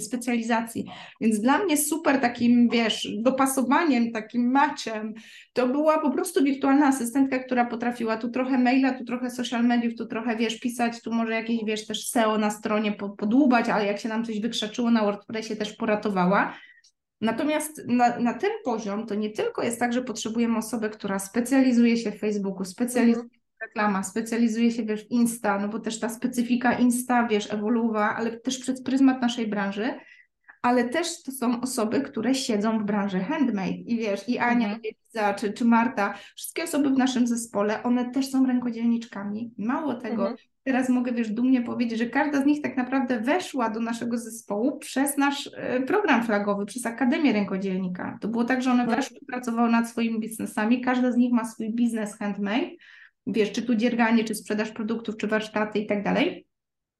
specjalizacji. 0.00 0.84
Więc 1.20 1.40
dla 1.40 1.58
mnie 1.58 1.76
super 1.76 2.20
takim, 2.20 2.68
wiesz, 2.68 3.08
dopasowaniem, 3.18 4.12
takim 4.12 4.50
matchem 4.50 5.14
to 5.52 5.68
była 5.68 5.98
po 5.98 6.10
prostu 6.10 6.44
wirtualna 6.44 6.86
asystentka, 6.86 7.38
która 7.38 7.64
potrafiła 7.66 8.16
tu 8.16 8.28
trochę 8.28 8.58
maila, 8.58 8.92
tu 8.92 9.04
trochę 9.04 9.30
social 9.30 9.64
mediów, 9.64 9.94
tu 9.94 10.06
trochę, 10.06 10.36
wiesz, 10.36 10.60
pisać, 10.60 11.02
tu 11.02 11.12
może 11.12 11.32
jakieś, 11.32 11.64
wiesz, 11.64 11.86
też 11.86 12.08
SEO 12.08 12.38
na 12.38 12.50
stronie 12.50 12.92
po- 12.92 13.10
podłubać, 13.10 13.68
ale 13.68 13.86
jak 13.86 13.98
się 13.98 14.08
nam 14.08 14.24
coś 14.24 14.40
wykrzaczyło 14.40 14.90
na 14.90 15.04
WordPressie, 15.04 15.56
też 15.56 15.72
poratowała. 15.72 16.54
Natomiast 17.20 17.82
na, 17.86 18.18
na 18.18 18.34
ten 18.34 18.50
poziom 18.64 19.06
to 19.06 19.14
nie 19.14 19.30
tylko 19.30 19.62
jest 19.62 19.80
tak, 19.80 19.92
że 19.92 20.02
potrzebujemy 20.02 20.58
osobę, 20.58 20.90
która 20.90 21.18
specjalizuje 21.18 21.96
się 21.96 22.12
w 22.12 22.18
Facebooku, 22.18 22.64
specjalizuje 22.64 23.28
się 23.28 23.38
w 23.38 23.41
reklama, 23.62 24.02
specjalizuje 24.02 24.70
się 24.70 24.82
wiesz, 24.84 25.04
w 25.04 25.10
Insta, 25.10 25.58
no 25.58 25.68
bo 25.68 25.80
też 25.80 26.00
ta 26.00 26.08
specyfika 26.08 26.72
Insta, 26.72 27.26
wiesz, 27.26 27.52
ewoluowa, 27.52 28.16
ale 28.16 28.30
też 28.40 28.58
przez 28.58 28.82
pryzmat 28.82 29.22
naszej 29.22 29.46
branży, 29.46 29.94
ale 30.62 30.88
też 30.88 31.22
to 31.22 31.32
są 31.32 31.60
osoby, 31.60 32.00
które 32.00 32.34
siedzą 32.34 32.78
w 32.78 32.84
branży 32.84 33.20
handmade 33.20 33.70
i 33.70 33.96
wiesz, 33.96 34.28
i 34.28 34.38
Ania, 34.38 34.66
Mhm. 34.66 34.82
i 34.82 34.88
Eliza, 34.88 35.34
czy, 35.34 35.52
czy 35.52 35.64
Marta, 35.64 36.14
wszystkie 36.36 36.64
osoby 36.64 36.90
w 36.90 36.98
naszym 36.98 37.26
zespole, 37.26 37.82
one 37.82 38.10
też 38.10 38.30
są 38.30 38.46
rękodzielniczkami. 38.46 39.50
Mało 39.58 39.94
tego, 39.94 40.22
Mhm. 40.22 40.36
teraz 40.64 40.88
mogę, 40.88 41.12
wiesz, 41.12 41.30
dumnie 41.30 41.62
powiedzieć, 41.62 41.98
że 41.98 42.06
każda 42.06 42.42
z 42.42 42.46
nich 42.46 42.62
tak 42.62 42.76
naprawdę 42.76 43.20
weszła 43.20 43.70
do 43.70 43.80
naszego 43.80 44.18
zespołu 44.18 44.78
przez 44.78 45.16
nasz 45.16 45.50
e, 45.56 45.80
program 45.82 46.22
flagowy, 46.24 46.66
przez 46.66 46.86
Akademię 46.86 47.32
Rękodzielnika. 47.32 48.18
To 48.20 48.28
było 48.28 48.44
tak, 48.44 48.62
że 48.62 48.70
one 48.70 48.82
Mhm. 48.82 49.00
weszły, 49.00 49.18
pracowały 49.26 49.70
nad 49.70 49.88
swoimi 49.90 50.20
biznesami, 50.20 50.80
każda 50.80 51.12
z 51.12 51.16
nich 51.16 51.32
ma 51.32 51.44
swój 51.44 51.70
biznes 51.74 52.18
handmade, 52.18 52.70
wiesz, 53.26 53.52
czy 53.52 53.62
tu 53.62 53.74
dzierganie, 53.74 54.24
czy 54.24 54.34
sprzedaż 54.34 54.70
produktów, 54.70 55.16
czy 55.16 55.26
warsztaty 55.26 55.78
i 55.78 55.86
tak 55.86 56.04
dalej. 56.04 56.46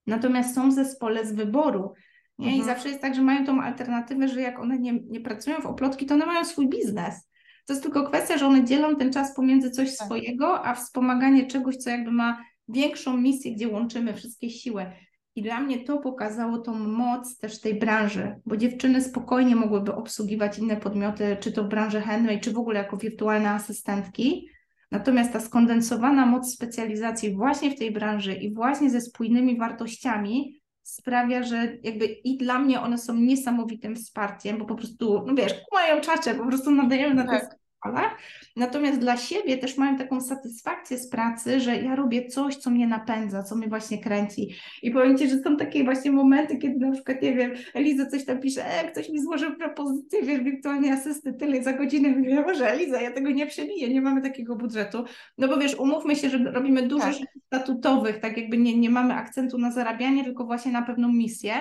Natomiast 0.06 0.54
są 0.54 0.70
zespole 0.72 1.26
z 1.26 1.32
wyboru. 1.32 1.92
Nie? 2.38 2.56
I 2.56 2.58
Mhm. 2.58 2.74
zawsze 2.74 2.88
jest 2.88 3.00
tak, 3.02 3.14
że 3.14 3.22
mają 3.22 3.46
tą 3.46 3.62
alternatywę, 3.62 4.28
że 4.28 4.40
jak 4.40 4.58
one 4.60 4.78
nie, 4.78 4.92
nie 4.92 5.20
pracują 5.20 5.60
w 5.60 5.66
oplotki, 5.66 6.06
to 6.06 6.14
one 6.14 6.26
mają 6.26 6.44
swój 6.44 6.68
biznes. 6.68 7.28
To 7.66 7.72
jest 7.72 7.82
tylko 7.82 8.08
kwestia, 8.08 8.38
że 8.38 8.46
one 8.46 8.64
dzielą 8.64 8.96
ten 8.96 9.12
czas 9.12 9.34
pomiędzy 9.36 9.70
coś 9.70 9.96
Tak. 9.96 10.06
swojego, 10.06 10.66
a 10.66 10.74
wspomaganie 10.74 11.46
czegoś, 11.46 11.76
co 11.76 11.90
jakby 11.90 12.12
ma 12.12 12.44
większą 12.68 13.16
misję, 13.16 13.52
gdzie 13.54 13.68
łączymy 13.68 14.14
wszystkie 14.14 14.50
siły. 14.50 14.86
I 15.34 15.42
dla 15.42 15.60
mnie 15.60 15.84
to 15.84 15.98
pokazało 15.98 16.58
tą 16.58 16.74
moc 16.74 17.38
też 17.38 17.60
tej 17.60 17.74
branży, 17.74 18.34
bo 18.46 18.56
dziewczyny 18.56 19.02
spokojnie 19.02 19.56
mogłyby 19.56 19.94
obsługiwać 19.94 20.58
inne 20.58 20.76
podmioty, 20.76 21.36
czy 21.40 21.52
to 21.52 21.64
w 21.64 21.68
branży 21.68 22.00
handmade, 22.00 22.38
czy 22.40 22.52
w 22.52 22.58
ogóle 22.58 22.78
jako 22.78 22.96
wirtualne 22.96 23.50
asystentki. 23.50 24.48
Natomiast 24.92 25.32
ta 25.32 25.40
skondensowana 25.40 26.26
moc 26.26 26.54
specjalizacji 26.54 27.34
właśnie 27.34 27.70
w 27.70 27.78
tej 27.78 27.90
branży 27.90 28.34
i 28.34 28.54
właśnie 28.54 28.90
ze 28.90 29.00
spójnymi 29.00 29.58
wartościami 29.58 30.60
sprawia, 30.82 31.42
że 31.42 31.56
jakby 31.82 32.06
i 32.06 32.36
dla 32.36 32.58
mnie 32.58 32.80
one 32.80 32.98
są 32.98 33.14
niesamowitym 33.14 33.96
wsparciem, 33.96 34.58
bo 34.58 34.64
po 34.64 34.74
prostu, 34.74 35.24
no 35.26 35.34
wiesz, 35.34 35.54
mają 35.72 36.00
czacze, 36.00 36.34
po 36.34 36.46
prostu 36.46 36.70
nadajemy 36.70 37.14
na 37.14 37.26
Tak. 37.26 37.61
Falach. 37.82 38.18
Natomiast 38.56 38.98
dla 39.00 39.16
siebie 39.16 39.58
też 39.58 39.78
mają 39.78 39.98
taką 39.98 40.20
satysfakcję 40.20 40.98
z 40.98 41.08
pracy, 41.08 41.60
że 41.60 41.76
ja 41.76 41.96
robię 41.96 42.26
coś, 42.28 42.56
co 42.56 42.70
mnie 42.70 42.86
napędza, 42.86 43.42
co 43.42 43.56
mnie 43.56 43.68
właśnie 43.68 43.98
kręci. 43.98 44.54
I 44.82 44.90
powiem 44.90 45.18
Ci, 45.18 45.28
że 45.28 45.38
są 45.38 45.56
takie 45.56 45.84
właśnie 45.84 46.10
momenty, 46.10 46.56
kiedy 46.56 46.86
na 46.86 46.92
przykład, 46.92 47.22
nie 47.22 47.34
wiem, 47.34 47.52
Eliza 47.74 48.06
coś 48.06 48.24
tam 48.24 48.40
pisze, 48.40 48.64
e, 48.66 48.90
ktoś 48.90 49.08
mi 49.08 49.20
złożył 49.22 49.56
propozycję, 49.56 50.22
wiesz, 50.22 50.40
wirtualnej 50.40 50.90
asysty, 50.90 51.32
tyle 51.32 51.62
za 51.62 51.72
godzinę. 51.72 52.08
Mówię, 52.08 52.40
może 52.40 52.72
Eliza, 52.72 53.00
ja 53.00 53.10
tego 53.10 53.30
nie 53.30 53.46
przebiję, 53.46 53.88
nie 53.88 54.00
mamy 54.00 54.22
takiego 54.22 54.56
budżetu. 54.56 55.04
No 55.38 55.48
bo 55.48 55.56
wiesz, 55.56 55.74
umówmy 55.74 56.16
się, 56.16 56.30
że 56.30 56.38
robimy 56.38 56.82
dużo 56.88 57.04
Tak. 57.04 57.12
rzeczy 57.12 57.26
statutowych, 57.46 58.18
tak 58.20 58.36
jakby 58.36 58.58
nie, 58.58 58.78
nie 58.78 58.90
mamy 58.90 59.14
akcentu 59.14 59.58
na 59.58 59.72
zarabianie, 59.72 60.24
tylko 60.24 60.44
właśnie 60.44 60.72
na 60.72 60.82
pewną 60.82 61.08
misję. 61.08 61.54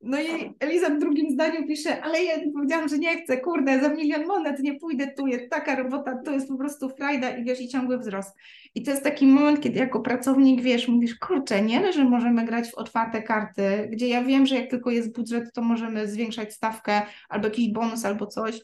No 0.00 0.20
i 0.20 0.54
Eliza 0.60 0.90
w 0.90 0.98
drugim 0.98 1.30
zdaniu 1.30 1.66
pisze, 1.66 2.02
ale 2.02 2.24
ja 2.24 2.34
powiedziałam, 2.54 2.88
że 2.88 2.98
nie 2.98 3.22
chcę, 3.22 3.40
kurde, 3.40 3.80
za 3.80 3.88
milion 3.88 4.26
monet 4.26 4.60
nie 4.60 4.74
pójdę, 4.74 5.12
tu 5.16 5.26
jest 5.26 5.50
taka 5.50 5.76
robota, 5.76 6.22
tu 6.24 6.32
jest 6.32 6.48
po 6.48 6.56
prostu 6.56 6.88
frajda 6.88 7.36
i 7.36 7.44
wiesz, 7.44 7.60
i 7.60 7.68
ciągły 7.68 7.98
wzrost. 7.98 8.36
I 8.74 8.82
to 8.82 8.90
jest 8.90 9.02
taki 9.02 9.26
moment, 9.26 9.60
kiedy 9.60 9.78
jako 9.78 10.00
pracownik, 10.00 10.60
wiesz, 10.60 10.88
mówisz, 10.88 11.18
kurczę, 11.18 11.62
nie, 11.62 11.92
że 11.92 12.04
możemy 12.04 12.44
grać 12.44 12.70
w 12.70 12.74
otwarte 12.74 13.22
karty, 13.22 13.88
gdzie 13.92 14.08
ja 14.08 14.24
wiem, 14.24 14.46
że 14.46 14.54
jak 14.54 14.70
tylko 14.70 14.90
jest 14.90 15.14
budżet, 15.14 15.52
to 15.52 15.62
możemy 15.62 16.08
zwiększać 16.08 16.54
stawkę 16.54 17.02
albo 17.28 17.46
jakiś 17.46 17.72
bonus 17.72 18.04
albo 18.04 18.26
coś, 18.26 18.60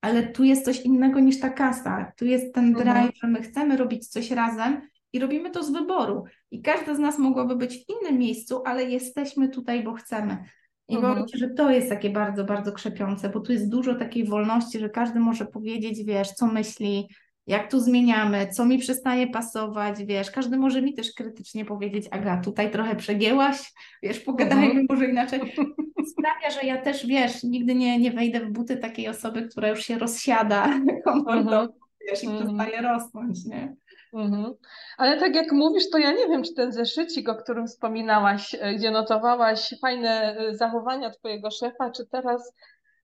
ale 0.00 0.22
tu 0.22 0.44
jest 0.44 0.64
coś 0.64 0.80
innego 0.80 1.20
niż 1.20 1.40
ta 1.40 1.50
kasa, 1.50 2.12
tu 2.16 2.26
jest 2.26 2.54
ten 2.54 2.72
drive, 2.72 2.88
mhm. 2.88 3.12
że 3.14 3.28
my 3.28 3.42
chcemy 3.42 3.76
robić 3.76 4.08
coś 4.08 4.30
razem 4.30 4.80
i 5.12 5.18
robimy 5.18 5.50
to 5.50 5.64
z 5.64 5.70
wyboru. 5.70 6.24
I 6.50 6.62
każda 6.62 6.94
z 6.94 6.98
nas 6.98 7.18
mogłaby 7.18 7.56
być 7.56 7.84
w 7.84 7.88
innym 7.88 8.18
miejscu, 8.18 8.62
ale 8.64 8.84
jesteśmy 8.84 9.48
tutaj, 9.48 9.82
bo 9.82 9.92
chcemy. 9.92 10.44
I 10.88 10.96
mhm. 10.96 11.12
powiem 11.12 11.28
Ci, 11.28 11.38
że 11.38 11.50
to 11.50 11.70
jest 11.70 11.88
takie 11.88 12.10
bardzo, 12.10 12.44
bardzo 12.44 12.72
krzepiące, 12.72 13.28
bo 13.28 13.40
tu 13.40 13.52
jest 13.52 13.70
dużo 13.70 13.94
takiej 13.94 14.24
wolności, 14.24 14.78
że 14.78 14.90
każdy 14.90 15.20
może 15.20 15.46
powiedzieć, 15.46 16.04
wiesz, 16.04 16.28
co 16.28 16.46
myśli, 16.46 17.08
jak 17.46 17.70
tu 17.70 17.80
zmieniamy, 17.80 18.46
co 18.46 18.64
mi 18.64 18.78
przestaje 18.78 19.26
pasować, 19.26 20.04
wiesz, 20.04 20.30
każdy 20.30 20.56
może 20.56 20.82
mi 20.82 20.94
też 20.94 21.12
krytycznie 21.12 21.64
powiedzieć, 21.64 22.06
Aga, 22.10 22.40
tutaj 22.40 22.70
trochę 22.70 22.96
przegięłaś, 22.96 23.72
wiesz, 24.02 24.20
pogadajmy 24.20 24.66
mhm. 24.66 24.86
może 24.90 25.06
inaczej. 25.06 25.40
Sprawia, 26.12 26.50
że 26.50 26.66
ja 26.66 26.82
też, 26.82 27.06
wiesz, 27.06 27.42
nigdy 27.42 27.74
nie, 27.74 27.98
nie 27.98 28.10
wejdę 28.10 28.40
w 28.40 28.50
buty 28.50 28.76
takiej 28.76 29.08
osoby, 29.08 29.48
która 29.48 29.68
już 29.68 29.80
się 29.80 29.98
rozsiada 29.98 30.80
komfortowo, 31.04 31.60
mhm. 31.60 31.78
wiesz, 32.10 32.24
i 32.24 32.26
przestaje 32.26 32.82
rosnąć, 32.82 33.44
nie? 33.44 33.76
Mhm. 34.14 34.54
Ale 34.98 35.20
tak 35.20 35.34
jak 35.34 35.52
mówisz, 35.52 35.90
to 35.90 35.98
ja 35.98 36.12
nie 36.12 36.28
wiem, 36.28 36.42
czy 36.42 36.54
ten 36.54 36.72
zeszycik, 36.72 37.28
o 37.28 37.34
którym 37.34 37.66
wspominałaś, 37.66 38.54
e, 38.60 38.74
gdzie 38.74 38.90
notowałaś 38.90 39.74
fajne 39.80 40.36
e, 40.36 40.54
zachowania 40.54 41.10
twojego 41.10 41.50
szefa, 41.50 41.90
czy 41.90 42.06
teraz 42.06 42.52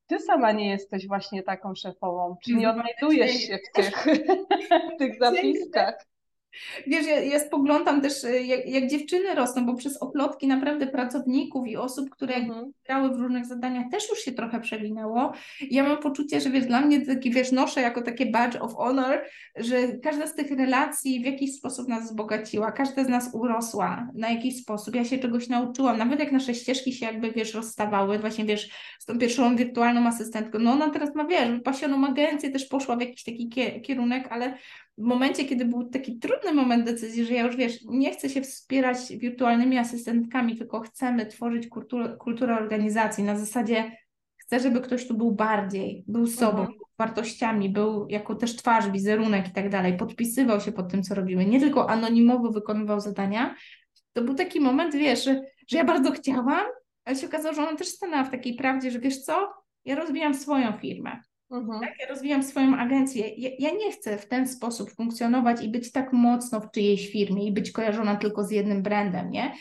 ty 0.07 0.19
sama 0.19 0.53
nie 0.53 0.71
jesteś 0.71 1.09
właśnie 1.09 1.43
taką 1.43 1.75
szefową? 1.75 2.37
Czy 2.45 2.55
nie 2.55 2.71
odnajdujesz 2.71 3.33
się 3.33 3.59
w 3.59 3.73
tych, 3.73 4.05
w 4.95 4.99
tych 4.99 5.19
zapiskach? 5.19 5.95
Wiesz, 6.87 7.07
ja, 7.07 7.21
ja 7.21 7.41
spoglądam 7.41 8.01
też, 8.01 8.25
e, 8.25 8.43
jak, 8.43 8.67
jak, 8.67 8.91
dziewczyny 8.91 9.35
rosną, 9.35 9.67
bo 9.67 9.75
przez 9.75 10.03
oplotki 10.03 10.47
naprawdę 10.47 10.87
pracowników 10.87 11.67
i 11.67 11.77
osób, 11.77 12.11
które 12.11 12.35
mhm. 12.35 12.73
grały 12.87 13.17
w 13.17 13.21
różnych 13.21 13.47
zadaniach, 13.47 13.85
też 13.91 14.09
już 14.11 14.19
się 14.19 14.33
trochę 14.33 14.61
przewinęło. 14.61 15.33
Ja 15.71 15.85
mam 15.85 15.99
poczucie, 15.99 16.41
że 16.41 16.51
wiesz, 16.51 16.67
dla 16.67 16.81
mnie 16.81 17.07
taki, 17.07 17.31
wiesz, 17.31 17.53
noszę 17.53 17.81
jako 17.81 18.03
takie 18.03 18.27
badge 18.27 18.57
of 18.61 18.75
honor, 18.75 19.23
że 19.57 19.77
każda 20.03 20.27
z 20.27 20.35
tych 20.35 20.51
relacji 20.51 21.21
w 21.21 21.25
jakiś 21.25 21.57
sposób 21.57 21.89
nas 21.89 22.05
wzbogaciła, 22.05 22.73
każda 22.73 23.05
z 23.05 23.09
nas 23.09 23.31
urosła 23.35 24.09
na 24.15 24.31
jakiś 24.31 24.63
sposób. 24.63 24.95
Ja 24.95 25.05
się 25.05 25.19
czegoś 25.19 25.49
nauczyłam, 25.49 25.99
nawet 25.99 26.21
jak 26.21 26.33
nasze 26.33 26.55
ścieżki 26.55 26.93
się 26.93 27.07
jakby, 27.07 27.33
wiesz, 27.33 27.55
rozstawały, 27.55 28.19
właśnie, 28.19 28.45
wiesz, 28.45 28.71
z 28.99 29.05
tą 29.05 29.19
pierwszą 29.19 29.57
wirtualną 29.57 30.07
asystentką, 30.07 30.59
no 30.59 30.73
ona 30.73 30.91
teraz 30.91 31.15
ma, 31.15 31.25
wiesz, 31.25 31.51
wypasioną 31.51 32.07
agencję, 32.07 32.51
też 32.51 32.65
poszła 32.67 32.97
w 32.97 33.01
jakiś 33.01 33.25
taki 33.25 33.49
kierunek, 33.83 34.29
ale 34.31 34.59
w 34.99 35.03
momencie, 35.03 35.45
kiedy 35.45 35.65
był 35.65 35.85
taki 35.85 36.19
trudny 36.19 36.55
moment 36.55 36.85
decyzji, 36.85 37.25
że 37.25 37.35
ja 37.35 37.47
już 37.47 37.57
wiesz, 37.57 37.79
nie 37.85 38.13
chcę 38.13 38.29
się 38.29 38.43
wspierać 38.43 38.99
wirtualnymi 39.17 39.79
asystentkami, 39.79 40.57
tylko 40.57 40.81
chcemy 40.81 41.27
tworzyć 41.27 41.69
kulturę, 41.69 42.17
kulturę 42.17 42.57
organizacji 42.57 43.25
na 43.25 43.39
zasadzie 43.39 43.97
chcę, 44.37 44.61
żeby 44.61 44.81
ktoś 44.81 45.09
tu 45.09 45.15
był 45.15 45.33
bardziej, 45.33 46.05
był 46.09 46.27
sobą, 46.27 46.59
mhm. 46.59 46.79
wartościami, 46.99 47.69
był 47.71 48.07
jako 48.09 48.35
też 48.35 48.57
twarz, 48.57 48.91
wizerunek 48.91 49.49
i 49.49 49.53
tak 49.53 49.69
dalej, 49.71 49.97
podpisywał 49.97 50.61
się 50.61 50.73
pod 50.73 50.91
tym, 50.91 51.03
co 51.03 51.15
robimy, 51.15 51.47
nie 51.47 51.61
tylko 51.61 51.91
anonimowo 51.91 52.53
wykonywał 52.53 53.01
zadania. 53.01 53.55
To 54.13 54.23
był 54.23 54.35
taki 54.35 54.61
moment, 54.61 54.95
wiesz, 54.95 55.25
że, 55.25 55.41
że 55.69 55.77
ja 55.79 55.85
bardzo 55.85 56.13
chciałam, 56.13 56.67
ale 57.05 57.17
się 57.17 57.27
okazało, 57.27 57.55
że 57.55 57.63
ona 57.63 57.77
też 57.77 57.89
stanęła 57.89 58.25
w 58.25 58.31
takiej 58.31 58.55
prawdzie, 58.55 58.91
że 58.91 58.99
wiesz 58.99 59.19
co, 59.19 59.53
ja 59.85 59.95
rozwijam 59.95 60.35
swoją 60.35 60.73
firmę. 60.73 61.21
Mhm. 61.51 61.81
Tak? 61.81 61.95
Ja 62.01 62.07
rozwijam 62.09 62.43
swoją 62.43 62.77
agencję. 62.77 63.29
Ja, 63.29 63.51
ja, 63.59 63.71
nie 63.71 63.93
chcę 63.93 64.19
w 64.19 64.29
ten 64.29 64.49
sposób 64.49 64.91
funkcjonować 64.91 65.63
i 65.63 65.69
być 65.69 65.93
tak 65.93 66.13
mocno 66.13 66.61
w 66.61 66.71
czyjejś 66.71 67.13
firmie 67.13 67.47
i 67.47 67.53
być 67.53 67.71
kojarzona 67.71 68.17
tylko 68.17 68.45
z 68.45 68.51
jednym 68.51 68.83
brandem, 68.83 69.31
nie? 69.31 69.53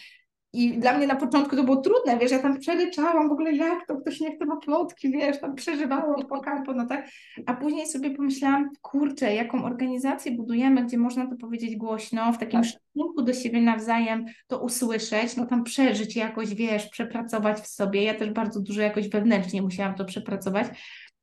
I 0.55 0.79
dla 0.79 0.97
mnie 0.97 1.07
na 1.07 1.15
początku 1.15 1.55
to 1.55 1.63
było 1.63 1.77
trudne, 1.77 2.17
wiesz, 2.17 2.31
ja 2.31 2.39
tam 2.39 2.59
przeleczałam 2.59 3.29
w 3.29 3.31
ogóle 3.31 3.51
jak 3.51 3.87
to, 3.87 3.95
ktoś 3.95 4.19
nie 4.19 4.35
chce 4.35 4.45
ma 4.45 4.57
plotki, 4.57 5.11
wiesz, 5.11 5.39
tam 5.39 5.55
przeżywałam 5.55 6.27
po 6.27 6.41
kampo, 6.41 6.73
no 6.73 6.87
tak, 6.87 7.09
a 7.45 7.53
później 7.53 7.87
sobie 7.87 8.11
pomyślałam, 8.11 8.69
kurczę, 8.81 9.35
jaką 9.35 9.65
organizację 9.65 10.31
budujemy, 10.31 10.85
gdzie 10.85 10.97
można 10.97 11.27
to 11.27 11.35
powiedzieć 11.35 11.75
głośno, 11.75 12.33
w 12.33 12.37
takim 12.37 12.61
tak. 12.61 12.69
szacunku 12.69 13.21
do 13.21 13.33
siebie 13.33 13.61
nawzajem 13.61 14.25
to 14.47 14.59
usłyszeć, 14.59 15.35
no 15.35 15.45
tam 15.45 15.63
przeżyć 15.63 16.15
jakoś, 16.15 16.55
wiesz, 16.55 16.89
przepracować 16.89 17.59
w 17.59 17.67
sobie, 17.67 18.03
ja 18.03 18.13
też 18.13 18.29
bardzo 18.29 18.59
dużo 18.59 18.81
jakoś 18.81 19.09
wewnętrznie 19.09 19.61
musiałam 19.61 19.95
to 19.95 20.05
przepracować, 20.05 20.67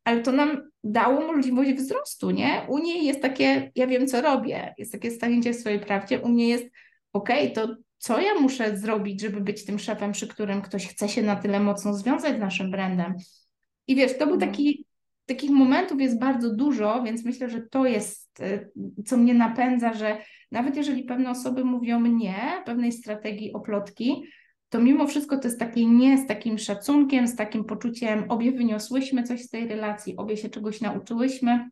ale 0.04 0.22
to 0.22 0.32
nam 0.32 0.70
dało 0.84 1.32
możliwość 1.32 1.72
wzrostu, 1.72 2.30
nie? 2.30 2.66
U 2.68 2.78
niej 2.78 3.04
jest 3.04 3.22
takie, 3.22 3.70
ja 3.74 3.86
wiem, 3.86 4.06
co 4.06 4.20
robię, 4.20 4.74
jest 4.78 4.92
takie 4.92 5.10
stanięcie 5.10 5.52
w 5.52 5.56
swojej 5.56 5.80
prawdzie, 5.80 6.20
u 6.20 6.28
mnie 6.28 6.48
jest, 6.48 6.64
okej, 7.12 7.52
okay, 7.52 7.66
to 7.66 7.76
co 7.98 8.20
ja 8.20 8.34
muszę 8.34 8.76
zrobić, 8.76 9.20
żeby 9.20 9.40
być 9.40 9.64
tym 9.64 9.78
szefem, 9.78 10.12
przy 10.12 10.28
którym 10.28 10.62
ktoś 10.62 10.86
chce 10.86 11.08
się 11.08 11.22
na 11.22 11.36
tyle 11.36 11.60
mocno 11.60 11.94
związać 11.94 12.36
z 12.36 12.40
naszym 12.40 12.70
brandem. 12.70 13.14
I 13.86 13.96
wiesz, 13.96 14.18
to 14.18 14.26
był 14.26 14.34
mhm. 14.34 14.52
taki, 14.52 14.86
takich 15.26 15.50
momentów 15.50 16.00
jest 16.00 16.18
bardzo 16.18 16.54
dużo, 16.54 17.02
więc 17.02 17.24
myślę, 17.24 17.50
że 17.50 17.60
to 17.60 17.86
jest, 17.86 18.40
y, 18.40 18.70
co 19.06 19.16
mnie 19.16 19.34
napędza, 19.34 19.92
że 19.92 20.18
nawet 20.52 20.76
jeżeli 20.76 21.04
pewne 21.04 21.30
osoby 21.30 21.64
mówią 21.64 22.00
nie, 22.00 22.62
pewnej 22.66 22.92
strategii 22.92 23.52
oplotki, 23.52 24.22
to 24.70 24.80
mimo 24.80 25.06
wszystko 25.06 25.38
to 25.38 25.48
jest 25.48 25.58
takie 25.58 25.86
nie 25.86 26.18
z 26.18 26.26
takim 26.26 26.58
szacunkiem, 26.58 27.28
z 27.28 27.36
takim 27.36 27.64
poczuciem, 27.64 28.24
obie 28.28 28.52
wyniosłyśmy 28.52 29.22
coś 29.22 29.42
z 29.42 29.50
tej 29.50 29.68
relacji, 29.68 30.16
obie 30.16 30.36
się 30.36 30.48
czegoś 30.48 30.80
nauczyłyśmy. 30.80 31.70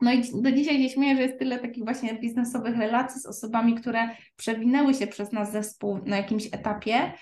No 0.00 0.12
i 0.12 0.22
do 0.42 0.52
dzisiaj 0.52 0.82
się 0.82 0.88
śmieję, 0.88 1.16
że 1.16 1.22
jest 1.22 1.38
tyle 1.38 1.58
takich 1.58 1.84
właśnie 1.84 2.14
biznesowych 2.14 2.76
relacji 2.76 3.20
z 3.20 3.26
osobami, 3.26 3.74
które 3.74 4.08
przewinęły 4.36 4.94
się 4.94 5.06
przez 5.06 5.32
nas 5.32 5.52
zespół 5.52 5.98
na 6.06 6.16
jakimś 6.16 6.46
etapie, 6.46 7.12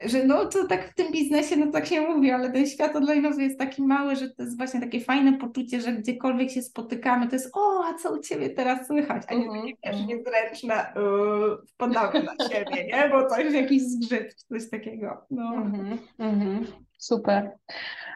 że 0.00 0.24
no 0.24 0.46
to 0.46 0.66
tak 0.66 0.90
w 0.90 0.94
tym 0.94 1.12
biznesie, 1.12 1.56
no 1.56 1.72
tak 1.72 1.86
się 1.86 2.00
mówi, 2.00 2.30
ale 2.30 2.52
ten 2.52 2.66
świat 2.66 2.94
online'owy 2.94 3.40
jest 3.40 3.58
taki 3.58 3.82
mały, 3.82 4.16
że 4.16 4.30
to 4.30 4.42
jest 4.42 4.56
właśnie 4.56 4.80
takie 4.80 5.00
fajne 5.00 5.38
poczucie, 5.38 5.80
że 5.80 5.92
gdziekolwiek 5.92 6.50
się 6.50 6.62
spotykamy, 6.62 7.28
to 7.28 7.36
jest 7.36 7.50
o, 7.56 7.84
a 7.84 7.94
co 7.94 8.14
u 8.14 8.18
Ciebie 8.18 8.50
teraz 8.50 8.86
słychać, 8.86 9.22
a 9.28 9.34
nie 9.34 9.46
takie, 9.46 9.74
wiesz, 9.84 10.00
mhm. 10.00 10.06
niezręczne, 10.06 10.92
yy, 10.96 11.66
wpadamy 11.66 12.22
na 12.22 12.48
siebie, 12.48 12.86
nie, 12.92 13.08
bo 13.10 13.26
coś, 13.26 13.52
jakiś 13.52 13.82
zgrzyt, 13.82 14.34
coś 14.34 14.70
takiego, 14.70 15.26
no. 15.30 15.54
Mm 15.54 15.98
-hmm, 16.18 16.66
Super. 16.98 17.58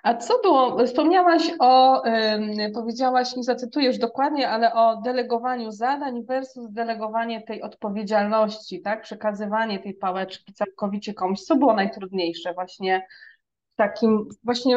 A 0.03 0.15
co 0.15 0.39
było, 0.43 0.87
wspomniałaś 0.87 1.51
o, 1.59 2.03
powiedziałaś, 2.75 3.37
nie 3.37 3.43
zacytujesz 3.43 3.99
dokładnie, 3.99 4.49
ale 4.49 4.75
o 4.75 4.97
delegowaniu 4.97 5.73
zadań 5.73 6.25
versus 6.25 6.73
delegowanie 6.73 7.43
tej 7.43 7.63
odpowiedzialności, 7.63 8.81
tak? 8.83 9.03
Przekazywanie 9.03 9.79
tej 9.79 9.95
pałeczki 9.95 10.53
całkowicie 10.53 11.15
komuś. 11.15 11.41
Co 11.41 11.57
było 11.57 11.75
najtrudniejsze 11.75 12.55
właśnie 12.55 13.07
w 13.73 13.77
takim, 13.77 14.29
właśnie 14.45 14.77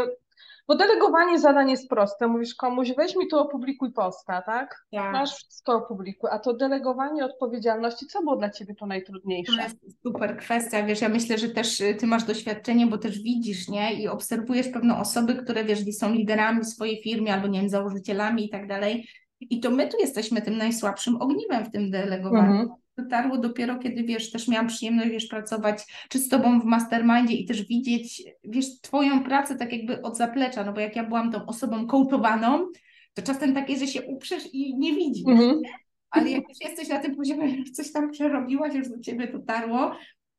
bo 0.67 0.75
delegowanie 0.75 1.39
zadań 1.39 1.69
jest 1.69 1.89
proste. 1.89 2.27
Mówisz 2.27 2.55
komuś, 2.55 2.93
weź 2.97 3.15
mi 3.15 3.27
tu 3.27 3.39
opublikuj 3.39 3.91
posta, 3.91 4.41
tak? 4.41 4.85
tak? 4.91 5.13
Masz 5.13 5.35
wszystko 5.35 5.73
opublikuj. 5.73 6.29
A 6.33 6.39
to 6.39 6.53
delegowanie 6.53 7.25
odpowiedzialności, 7.25 8.07
co 8.07 8.21
było 8.21 8.35
dla 8.35 8.49
Ciebie 8.49 8.75
to 8.75 8.85
najtrudniejsze? 8.85 9.55
To 9.55 9.63
jest 9.63 10.01
super 10.03 10.37
kwestia, 10.37 10.83
wiesz, 10.83 11.01
ja 11.01 11.09
myślę, 11.09 11.37
że 11.37 11.49
też 11.49 11.81
y, 11.81 11.95
Ty 11.95 12.07
masz 12.07 12.23
doświadczenie, 12.23 12.87
bo 12.87 12.97
też 12.97 13.19
widzisz, 13.19 13.69
nie? 13.69 13.93
I 13.93 14.07
obserwujesz 14.07 14.67
pewne 14.67 14.99
osoby, 14.99 15.35
które, 15.35 15.63
wiesz, 15.63 15.79
są 15.97 16.13
liderami 16.13 16.61
w 16.61 16.67
swojej 16.67 17.01
firmie 17.03 17.33
albo, 17.33 17.47
nie 17.47 17.59
wiem, 17.59 17.69
założycielami 17.69 18.45
i 18.45 18.49
tak 18.49 18.67
dalej. 18.67 19.07
I 19.39 19.59
to 19.59 19.71
my 19.71 19.87
tu 19.87 19.97
jesteśmy 19.97 20.41
tym 20.41 20.57
najsłabszym 20.57 21.21
ogniwem 21.21 21.65
w 21.65 21.71
tym 21.71 21.91
delegowaniu. 21.91 22.61
Mhm 22.61 22.82
dotarło 22.97 23.37
dopiero, 23.37 23.79
kiedy 23.79 24.03
wiesz, 24.03 24.31
też 24.31 24.47
miałam 24.47 24.67
przyjemność, 24.67 25.09
wiesz, 25.09 25.25
pracować 25.25 25.83
czy 26.09 26.19
z 26.19 26.29
tobą 26.29 26.59
w 26.59 26.65
mastermindzie 26.65 27.33
i 27.33 27.45
też 27.45 27.63
widzieć, 27.63 28.23
wiesz, 28.43 28.65
twoją 28.81 29.23
pracę 29.23 29.55
tak 29.55 29.73
jakby 29.73 30.01
od 30.01 30.17
zaplecza, 30.17 30.63
no 30.63 30.73
bo 30.73 30.79
jak 30.79 30.95
ja 30.95 31.03
byłam 31.03 31.31
tą 31.31 31.45
osobą 31.45 31.87
coachowaną, 31.87 32.67
to 33.13 33.21
czasem 33.21 33.53
takie, 33.53 33.77
że 33.77 33.87
się 33.87 34.01
uprzesz 34.01 34.43
i 34.53 34.77
nie 34.77 34.93
widzisz, 34.93 35.27
mhm. 35.27 35.61
ale 36.09 36.29
jak 36.29 36.49
już 36.49 36.57
jesteś 36.61 36.89
na 36.89 36.99
tym 36.99 37.15
poziomie, 37.15 37.49
że 37.49 37.71
coś 37.71 37.91
tam 37.91 38.11
przerobiłaś, 38.11 38.73
już 38.73 38.89
do 38.89 38.99
ciebie 38.99 39.27
dotarło, 39.27 39.95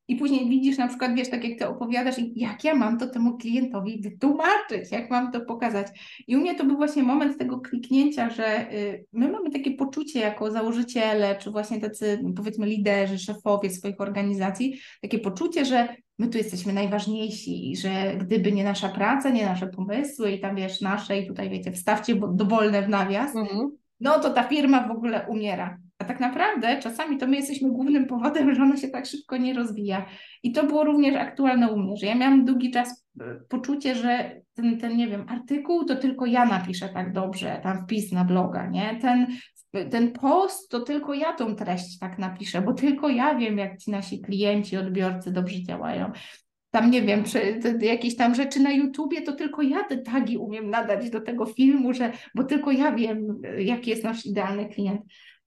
i 0.08 0.16
później 0.16 0.48
widzisz 0.48 0.78
na 0.78 0.88
przykład, 0.88 1.14
wiesz, 1.14 1.30
tak 1.30 1.44
jak 1.44 1.58
ty 1.58 1.68
opowiadasz, 1.68 2.14
jak 2.34 2.64
ja 2.64 2.74
mam 2.74 2.98
to 2.98 3.06
temu 3.06 3.38
klientowi 3.38 4.00
wytłumaczyć, 4.00 4.90
jak 4.90 5.10
mam 5.10 5.32
to 5.32 5.40
pokazać. 5.40 5.86
I 6.26 6.36
u 6.36 6.40
mnie 6.40 6.54
to 6.54 6.64
był 6.64 6.76
właśnie 6.76 7.02
moment 7.02 7.38
tego 7.38 7.60
kliknięcia, 7.60 8.30
że 8.30 8.72
y, 8.72 9.04
my 9.12 9.28
mamy 9.28 9.50
takie 9.50 9.70
poczucie 9.70 10.20
jako 10.20 10.50
założyciele, 10.50 11.36
czy 11.36 11.50
właśnie 11.50 11.80
tacy 11.80 12.24
powiedzmy 12.36 12.66
liderzy, 12.66 13.18
szefowie 13.18 13.70
swoich 13.70 14.00
organizacji, 14.00 14.80
takie 15.02 15.18
poczucie, 15.18 15.64
że 15.64 15.96
my 16.18 16.28
tu 16.28 16.38
jesteśmy 16.38 16.72
najważniejsi 16.72 17.70
i 17.70 17.76
że 17.76 18.16
gdyby 18.16 18.52
nie 18.52 18.64
nasza 18.64 18.88
praca, 18.88 19.30
nie 19.30 19.46
nasze 19.46 19.66
pomysły 19.66 20.32
i 20.32 20.40
tam 20.40 20.56
wiesz, 20.56 20.80
nasze 20.80 21.18
i 21.18 21.26
tutaj 21.26 21.50
wiecie, 21.50 21.72
wstawcie 21.72 22.20
dowolne 22.32 22.82
w 22.82 22.88
nawias, 22.88 23.36
mhm. 23.36 23.70
no 24.00 24.18
to 24.20 24.30
ta 24.30 24.42
firma 24.42 24.88
w 24.88 24.90
ogóle 24.90 25.26
umiera. 25.28 25.78
A 25.98 26.04
tak 26.04 26.20
naprawdę 26.20 26.78
czasami 26.78 27.18
to 27.18 27.26
my 27.26 27.36
jesteśmy 27.36 27.70
głównym 27.70 28.06
powodem, 28.06 28.54
że 28.54 28.62
ona 28.62 28.76
się 28.76 28.88
tak 28.88 29.06
szybko 29.06 29.36
nie 29.36 29.54
rozwija. 29.54 30.06
I 30.42 30.52
to 30.52 30.66
było 30.66 30.84
również 30.84 31.14
aktualne 31.14 31.72
u 31.72 31.78
mnie, 31.78 31.96
że 31.96 32.06
ja 32.06 32.14
miałam 32.14 32.44
długi 32.44 32.70
czas 32.70 33.06
e, 33.20 33.24
poczucie, 33.48 33.94
że 33.94 34.40
ten, 34.54 34.78
ten 34.78 34.96
nie 34.96 35.08
wiem, 35.08 35.26
artykuł 35.28 35.84
to 35.84 35.96
tylko 35.96 36.26
ja 36.26 36.46
napiszę 36.46 36.88
tak 36.88 37.12
dobrze, 37.12 37.60
tam 37.62 37.84
wpis 37.84 38.12
na 38.12 38.24
bloga, 38.24 38.66
nie? 38.66 38.98
Ten, 39.00 39.26
ten 39.90 40.12
post 40.12 40.70
to 40.70 40.80
tylko 40.80 41.14
ja 41.14 41.32
tą 41.32 41.56
treść 41.56 41.98
tak 41.98 42.18
napiszę, 42.18 42.62
bo 42.62 42.72
tylko 42.72 43.08
ja 43.08 43.34
wiem, 43.34 43.58
jak 43.58 43.78
ci 43.78 43.90
nasi 43.90 44.20
klienci, 44.20 44.76
odbiorcy 44.76 45.32
dobrze 45.32 45.62
działają 45.62 46.12
tam 46.74 46.90
nie 46.90 47.02
wiem, 47.02 47.24
czy 47.24 47.60
jakieś 47.80 48.16
tam 48.16 48.34
rzeczy 48.34 48.60
na 48.60 48.72
YouTubie, 48.72 49.22
to 49.22 49.32
tylko 49.32 49.62
ja 49.62 49.84
te 49.84 49.98
tagi 49.98 50.38
umiem 50.38 50.70
nadać 50.70 51.10
do 51.10 51.20
tego 51.20 51.46
filmu, 51.46 51.92
że, 51.92 52.12
bo 52.34 52.44
tylko 52.44 52.72
ja 52.72 52.92
wiem, 52.92 53.40
jaki 53.58 53.90
jest 53.90 54.04
nasz 54.04 54.26
idealny 54.26 54.68
klient. 54.68 55.00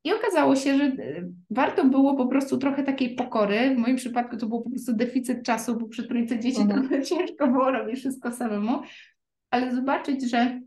I 0.08 0.14
okazało 0.14 0.56
się, 0.56 0.78
że 0.78 0.84
e, 0.84 1.30
warto 1.50 1.86
było 1.86 2.16
po 2.16 2.28
prostu 2.28 2.58
trochę 2.58 2.84
takiej 2.84 3.16
pokory. 3.16 3.76
W 3.76 3.78
moim 3.78 3.96
przypadku 3.96 4.38
to 4.38 4.48
był 4.48 4.62
po 4.62 4.70
prostu 4.70 4.94
deficyt 4.94 5.44
czasu, 5.44 5.78
bo 5.80 5.88
przy 5.88 6.08
trójce 6.08 6.40
dzieci 6.40 6.62
mhm. 6.62 6.80
trochę 6.80 7.04
ciężko 7.10 7.48
było 7.48 7.72
robić 7.72 8.00
wszystko 8.00 8.32
samemu, 8.32 8.80
ale 9.50 9.76
zobaczyć, 9.76 10.30
że 10.30 10.62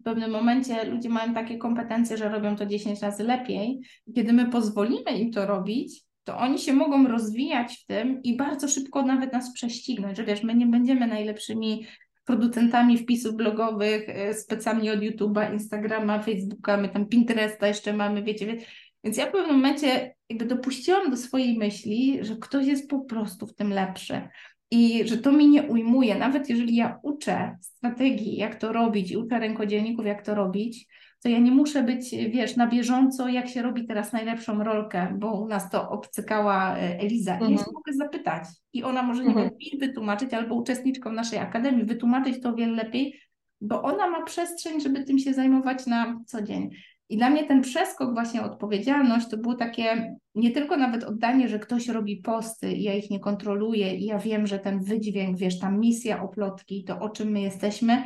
w 0.00 0.04
pewnym 0.04 0.30
momencie 0.30 0.84
ludzie 0.84 1.08
mają 1.08 1.34
takie 1.34 1.58
kompetencje, 1.58 2.16
że 2.16 2.28
robią 2.28 2.56
to 2.56 2.66
10 2.66 3.02
razy 3.02 3.24
lepiej. 3.24 3.80
Kiedy 4.14 4.32
my 4.32 4.46
pozwolimy 4.46 5.18
im 5.18 5.32
to 5.32 5.46
robić, 5.46 6.02
to 6.24 6.38
oni 6.38 6.58
się 6.58 6.72
mogą 6.72 7.08
rozwijać 7.08 7.76
w 7.76 7.86
tym 7.86 8.22
i 8.22 8.36
bardzo 8.36 8.68
szybko 8.68 9.02
nawet 9.02 9.32
nas 9.32 9.52
prześcignąć, 9.52 10.16
że 10.16 10.24
wiesz, 10.24 10.42
my 10.42 10.54
nie 10.54 10.66
będziemy 10.66 11.06
najlepszymi 11.06 11.86
producentami 12.24 12.98
wpisów 12.98 13.34
blogowych, 13.34 14.08
e, 14.08 14.34
specjalnie 14.34 14.92
od 14.92 15.00
YouTube'a, 15.00 15.52
Instagrama, 15.52 16.22
Facebooka, 16.22 16.76
my 16.76 16.88
tam 16.88 17.06
Pinteresta 17.06 17.68
jeszcze 17.68 17.92
mamy, 17.92 18.22
wiecie, 18.22 18.46
więc 18.46 18.62
ja 19.04 19.26
w 19.26 19.32
pewnym 19.32 19.56
momencie 19.56 20.14
jakby 20.28 20.44
dopuściłam 20.44 21.10
do 21.10 21.16
swojej 21.16 21.58
myśli, 21.58 22.18
że 22.20 22.36
ktoś 22.36 22.66
jest 22.66 22.90
po 22.90 23.00
prostu 23.00 23.46
w 23.46 23.54
tym 23.54 23.72
lepszy 23.72 24.28
i 24.70 25.08
że 25.08 25.18
to 25.18 25.32
mi 25.32 25.48
nie 25.48 25.62
ujmuje, 25.62 26.14
nawet 26.14 26.48
jeżeli 26.48 26.76
ja 26.76 26.98
uczę 27.02 27.56
strategii, 27.60 28.36
jak 28.36 28.54
to 28.54 28.72
robić 28.72 29.10
i 29.10 29.16
uczę 29.16 29.38
rękodzielników, 29.38 30.06
jak 30.06 30.22
to 30.22 30.34
robić, 30.34 30.86
to 31.22 31.28
ja 31.28 31.38
nie 31.38 31.50
muszę 31.50 31.82
być, 31.82 32.10
wiesz, 32.10 32.56
na 32.56 32.66
bieżąco, 32.66 33.28
jak 33.28 33.48
się 33.48 33.62
robi 33.62 33.86
teraz 33.86 34.12
najlepszą 34.12 34.64
rolkę, 34.64 35.16
bo 35.18 35.40
u 35.40 35.48
nas 35.48 35.70
to 35.70 35.90
obcykała 35.90 36.76
e, 36.76 36.98
Eliza. 36.98 37.32
Mhm. 37.32 37.50
I 37.50 37.54
ja 37.54 37.60
się 37.60 37.70
mogę 37.74 37.92
zapytać. 37.92 38.44
I 38.72 38.82
ona 38.82 39.02
może, 39.02 39.22
nie 39.22 39.28
mhm. 39.28 39.48
wiem, 39.48 39.58
mi 39.58 39.78
wytłumaczyć, 39.80 40.34
albo 40.34 40.54
uczestniczkom 40.54 41.14
naszej 41.14 41.38
akademii 41.38 41.84
wytłumaczyć 41.84 42.42
to 42.42 42.48
o 42.48 42.54
wiele 42.54 42.72
lepiej, 42.72 43.20
bo 43.60 43.82
ona 43.82 44.10
ma 44.10 44.22
przestrzeń, 44.22 44.80
żeby 44.80 45.04
tym 45.04 45.18
się 45.18 45.34
zajmować 45.34 45.86
na 45.86 46.20
co 46.26 46.42
dzień. 46.42 46.70
I 47.08 47.16
dla 47.16 47.30
mnie 47.30 47.44
ten 47.44 47.60
przeskok, 47.60 48.12
właśnie 48.12 48.42
odpowiedzialność, 48.42 49.28
to 49.28 49.36
było 49.36 49.54
takie 49.54 50.16
nie 50.34 50.50
tylko 50.50 50.76
nawet 50.76 51.04
oddanie, 51.04 51.48
że 51.48 51.58
ktoś 51.58 51.88
robi 51.88 52.16
posty 52.16 52.72
i 52.72 52.82
ja 52.82 52.94
ich 52.94 53.10
nie 53.10 53.20
kontroluję 53.20 53.96
i 53.96 54.04
ja 54.04 54.18
wiem, 54.18 54.46
że 54.46 54.58
ten 54.58 54.84
wydźwięk, 54.84 55.38
wiesz, 55.38 55.58
ta 55.58 55.70
misja 55.70 56.22
oplotki, 56.22 56.84
to 56.84 57.00
o 57.00 57.08
czym 57.08 57.28
my 57.28 57.40
jesteśmy, 57.40 58.02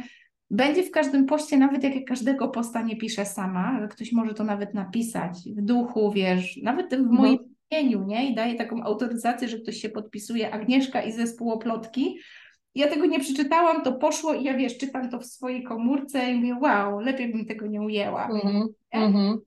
będzie 0.51 0.82
w 0.82 0.90
każdym 0.90 1.26
poście, 1.26 1.59
nawet 1.59 1.82
jak 1.82 1.94
ja 1.94 2.03
każdego 2.03 2.49
posta 2.49 2.82
nie 2.82 2.96
piszę 2.96 3.24
sama, 3.24 3.80
że 3.80 3.88
ktoś 3.88 4.12
może 4.12 4.34
to 4.34 4.44
nawet 4.44 4.74
napisać 4.74 5.38
w 5.57 5.62
duchu, 5.62 6.12
wiesz, 6.12 6.57
nawet 6.62 6.90
w 6.90 6.92
mhm. 6.92 7.16
moim 7.16 7.38
imieniu, 7.70 8.05
nie? 8.05 8.30
I 8.30 8.34
daje 8.34 8.55
taką 8.55 8.82
autoryzację, 8.82 9.49
że 9.49 9.59
ktoś 9.59 9.76
się 9.76 9.88
podpisuje, 9.88 10.51
Agnieszka 10.55 11.03
i 11.03 11.12
zespół 11.12 11.53
oplotki. 11.53 12.18
Ja 12.79 12.89
tego 12.89 13.07
nie 13.07 13.20
przeczytałam, 13.20 13.83
to 13.83 13.93
poszło 13.93 14.35
i 14.35 14.45
ja 14.45 14.55
wiesz, 14.55 14.79
czytam 14.79 15.11
to 15.11 15.18
w 15.18 15.26
swojej 15.26 15.62
komórce 15.62 16.31
i 16.31 16.35
mówię, 16.35 16.57
wow, 16.61 17.01
lepiej 17.01 17.33
bym 17.33 17.47
tego 17.47 17.66
nie 17.66 17.83
ujęła. 17.83 18.29
Mm 18.29 18.43
-hmm. 18.47 18.66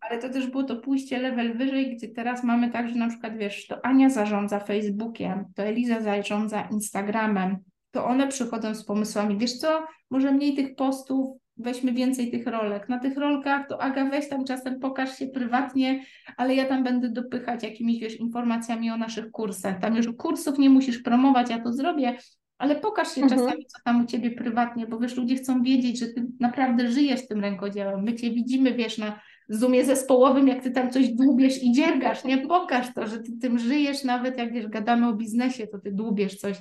Ale 0.09 0.21
to 0.21 0.29
też 0.29 0.47
było 0.47 0.63
to 0.63 0.75
pójście 0.75 1.19
level 1.19 1.57
wyżej, 1.57 1.95
gdzie 1.95 2.07
teraz 2.07 2.43
mamy 2.43 2.71
tak, 2.71 2.89
że 2.89 2.95
na 2.95 3.09
przykład 3.09 3.37
wiesz, 3.37 3.67
to 3.67 3.85
Ania 3.85 4.09
zarządza 4.09 4.59
Facebookiem, 4.59 5.45
to 5.55 5.63
Eliza 5.63 6.01
zarządza 6.01 6.61
Instagramem, 6.71 7.57
to 7.91 8.05
one 8.05 8.27
przychodzą 8.27 8.75
z 8.75 8.85
pomysłami, 8.85 9.37
wiesz 9.37 9.57
co, 9.57 9.83
może 10.09 10.31
mniej 10.31 10.55
tych 10.55 10.75
postów, 10.75 11.37
weźmy 11.57 11.91
więcej 11.91 12.31
tych 12.31 12.47
rolek. 12.47 12.89
Na 12.89 12.99
tych 12.99 13.17
rolkach 13.17 13.67
to 13.67 13.81
Aga, 13.81 14.09
weź 14.09 14.29
tam 14.29 14.45
czasem 14.45 14.79
pokaż 14.79 15.17
się 15.17 15.27
prywatnie, 15.27 16.03
ale 16.37 16.55
ja 16.55 16.65
tam 16.65 16.83
będę 16.83 17.09
dopychać 17.09 17.63
jakimiś, 17.63 17.99
wiesz, 17.99 18.15
informacjami 18.15 18.91
o 18.91 18.97
naszych 18.97 19.31
kursach. 19.31 19.79
Tam 19.79 19.95
już 19.95 20.07
kursów 20.17 20.57
nie 20.59 20.69
musisz 20.69 20.99
promować, 20.99 21.49
ja 21.49 21.59
to 21.59 21.73
zrobię, 21.73 22.17
ale 22.61 22.75
pokaż 22.75 23.15
się 23.15 23.21
mhm. 23.21 23.41
czasami, 23.41 23.65
co 23.65 23.77
tam 23.85 24.03
u 24.03 24.07
Ciebie 24.07 24.31
prywatnie, 24.31 24.87
bo 24.87 24.99
wiesz, 24.99 25.17
ludzie 25.17 25.35
chcą 25.35 25.63
wiedzieć, 25.63 25.99
że 25.99 26.07
Ty 26.07 26.27
naprawdę 26.39 26.91
żyjesz 26.91 27.27
tym 27.27 27.41
rękodziełem. 27.41 28.03
My 28.03 28.15
Cię 28.15 28.31
widzimy, 28.31 28.73
wiesz, 28.73 28.97
na 28.97 29.19
Zoomie 29.49 29.85
zespołowym, 29.85 30.47
jak 30.47 30.63
Ty 30.63 30.71
tam 30.71 30.91
coś 30.91 31.09
dłubiesz 31.09 31.63
i 31.63 31.71
dziergasz, 31.71 32.23
nie? 32.23 32.37
Pokaż 32.47 32.93
to, 32.93 33.07
że 33.07 33.19
Ty 33.19 33.31
tym 33.41 33.59
żyjesz, 33.59 34.03
nawet 34.03 34.37
jak, 34.37 34.53
wiesz, 34.53 34.67
gadamy 34.67 35.07
o 35.07 35.13
biznesie, 35.13 35.67
to 35.67 35.79
Ty 35.79 35.91
dłubiesz 35.91 36.35
coś 36.35 36.57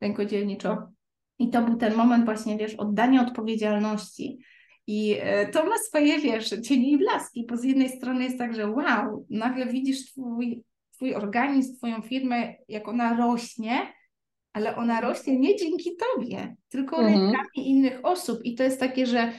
rękodzielniczo. 0.00 0.78
I 1.38 1.50
to 1.50 1.62
był 1.62 1.76
ten 1.76 1.94
moment 1.94 2.24
właśnie, 2.24 2.56
wiesz, 2.56 2.74
oddania 2.74 3.22
odpowiedzialności. 3.22 4.38
I 4.86 5.16
e, 5.20 5.46
to 5.46 5.66
ma 5.66 5.78
swoje, 5.78 6.18
wiesz, 6.18 6.48
cienie 6.48 6.90
i 6.90 6.98
blaski, 6.98 7.46
bo 7.48 7.56
z 7.56 7.64
jednej 7.64 7.88
strony 7.88 8.24
jest 8.24 8.38
tak, 8.38 8.54
że 8.54 8.70
wow, 8.70 9.26
nagle 9.30 9.66
widzisz 9.66 10.06
twój, 10.06 10.64
twój 10.92 11.14
organizm, 11.14 11.76
twoją 11.76 12.02
firmę, 12.02 12.54
jak 12.68 12.88
ona 12.88 13.16
rośnie, 13.16 13.92
ale 14.54 14.76
ona 14.76 15.00
rośnie 15.00 15.38
nie 15.38 15.56
dzięki 15.56 15.90
tobie, 15.96 16.56
tylko 16.68 16.96
mhm. 16.96 17.14
rękami 17.14 17.70
innych 17.70 18.00
osób. 18.02 18.44
I 18.44 18.54
to 18.54 18.62
jest 18.62 18.80
takie, 18.80 19.06
że 19.06 19.32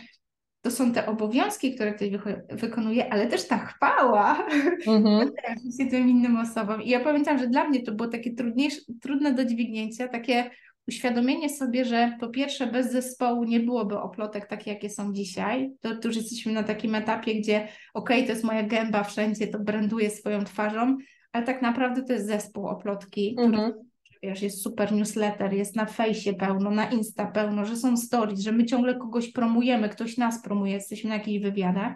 to 0.61 0.71
są 0.71 0.91
te 0.91 1.05
obowiązki, 1.05 1.75
które 1.75 1.93
ktoś 1.93 2.09
wykonuje, 2.51 3.13
ale 3.13 3.27
też 3.27 3.47
ta 3.47 3.57
chwała 3.57 4.47
mhm. 4.87 5.31
się 5.79 5.85
tym 5.85 6.09
innym 6.09 6.37
osobom. 6.37 6.81
I 6.81 6.89
ja 6.89 6.99
pamiętam, 6.99 7.39
że 7.39 7.47
dla 7.47 7.67
mnie 7.69 7.83
to 7.83 7.91
było 7.91 8.09
takie 8.09 8.33
trudniejsze, 8.33 8.81
trudne 9.01 9.33
do 9.33 9.45
dźwignięcia, 9.45 10.07
takie 10.07 10.49
uświadomienie 10.87 11.49
sobie, 11.49 11.85
że 11.85 12.17
po 12.19 12.29
pierwsze 12.29 12.67
bez 12.67 12.91
zespołu 12.91 13.43
nie 13.43 13.59
byłoby 13.59 13.99
oplotek 13.99 14.47
takie, 14.47 14.71
jakie 14.71 14.89
są 14.89 15.13
dzisiaj. 15.13 15.71
To, 15.81 15.95
to 15.95 16.07
już 16.07 16.17
jesteśmy 16.17 16.53
na 16.53 16.63
takim 16.63 16.95
etapie, 16.95 17.35
gdzie 17.35 17.67
okej, 17.93 18.17
okay, 18.17 18.23
to 18.23 18.31
jest 18.31 18.43
moja 18.43 18.63
gęba 18.63 19.03
wszędzie, 19.03 19.47
to 19.47 19.59
branduję 19.59 20.09
swoją 20.09 20.43
twarzą, 20.43 20.97
ale 21.31 21.45
tak 21.45 21.61
naprawdę 21.61 22.03
to 22.03 22.13
jest 22.13 22.27
zespół 22.27 22.67
oplotki, 22.67 23.35
mhm. 23.39 23.71
który 23.71 23.85
wiesz, 24.25 24.41
jest 24.41 24.61
super 24.61 24.91
newsletter, 24.91 25.53
jest 25.53 25.75
na 25.75 25.85
fejsie 25.85 26.33
pełno, 26.33 26.71
na 26.71 26.89
Insta 26.89 27.25
pełno, 27.25 27.65
że 27.65 27.77
są 27.77 27.97
stories, 27.97 28.39
że 28.39 28.51
my 28.51 28.65
ciągle 28.65 28.95
kogoś 28.95 29.31
promujemy, 29.31 29.89
ktoś 29.89 30.17
nas 30.17 30.41
promuje, 30.41 30.73
jesteśmy 30.73 31.09
na 31.09 31.15
jakichś 31.15 31.43
wywiadach, 31.43 31.93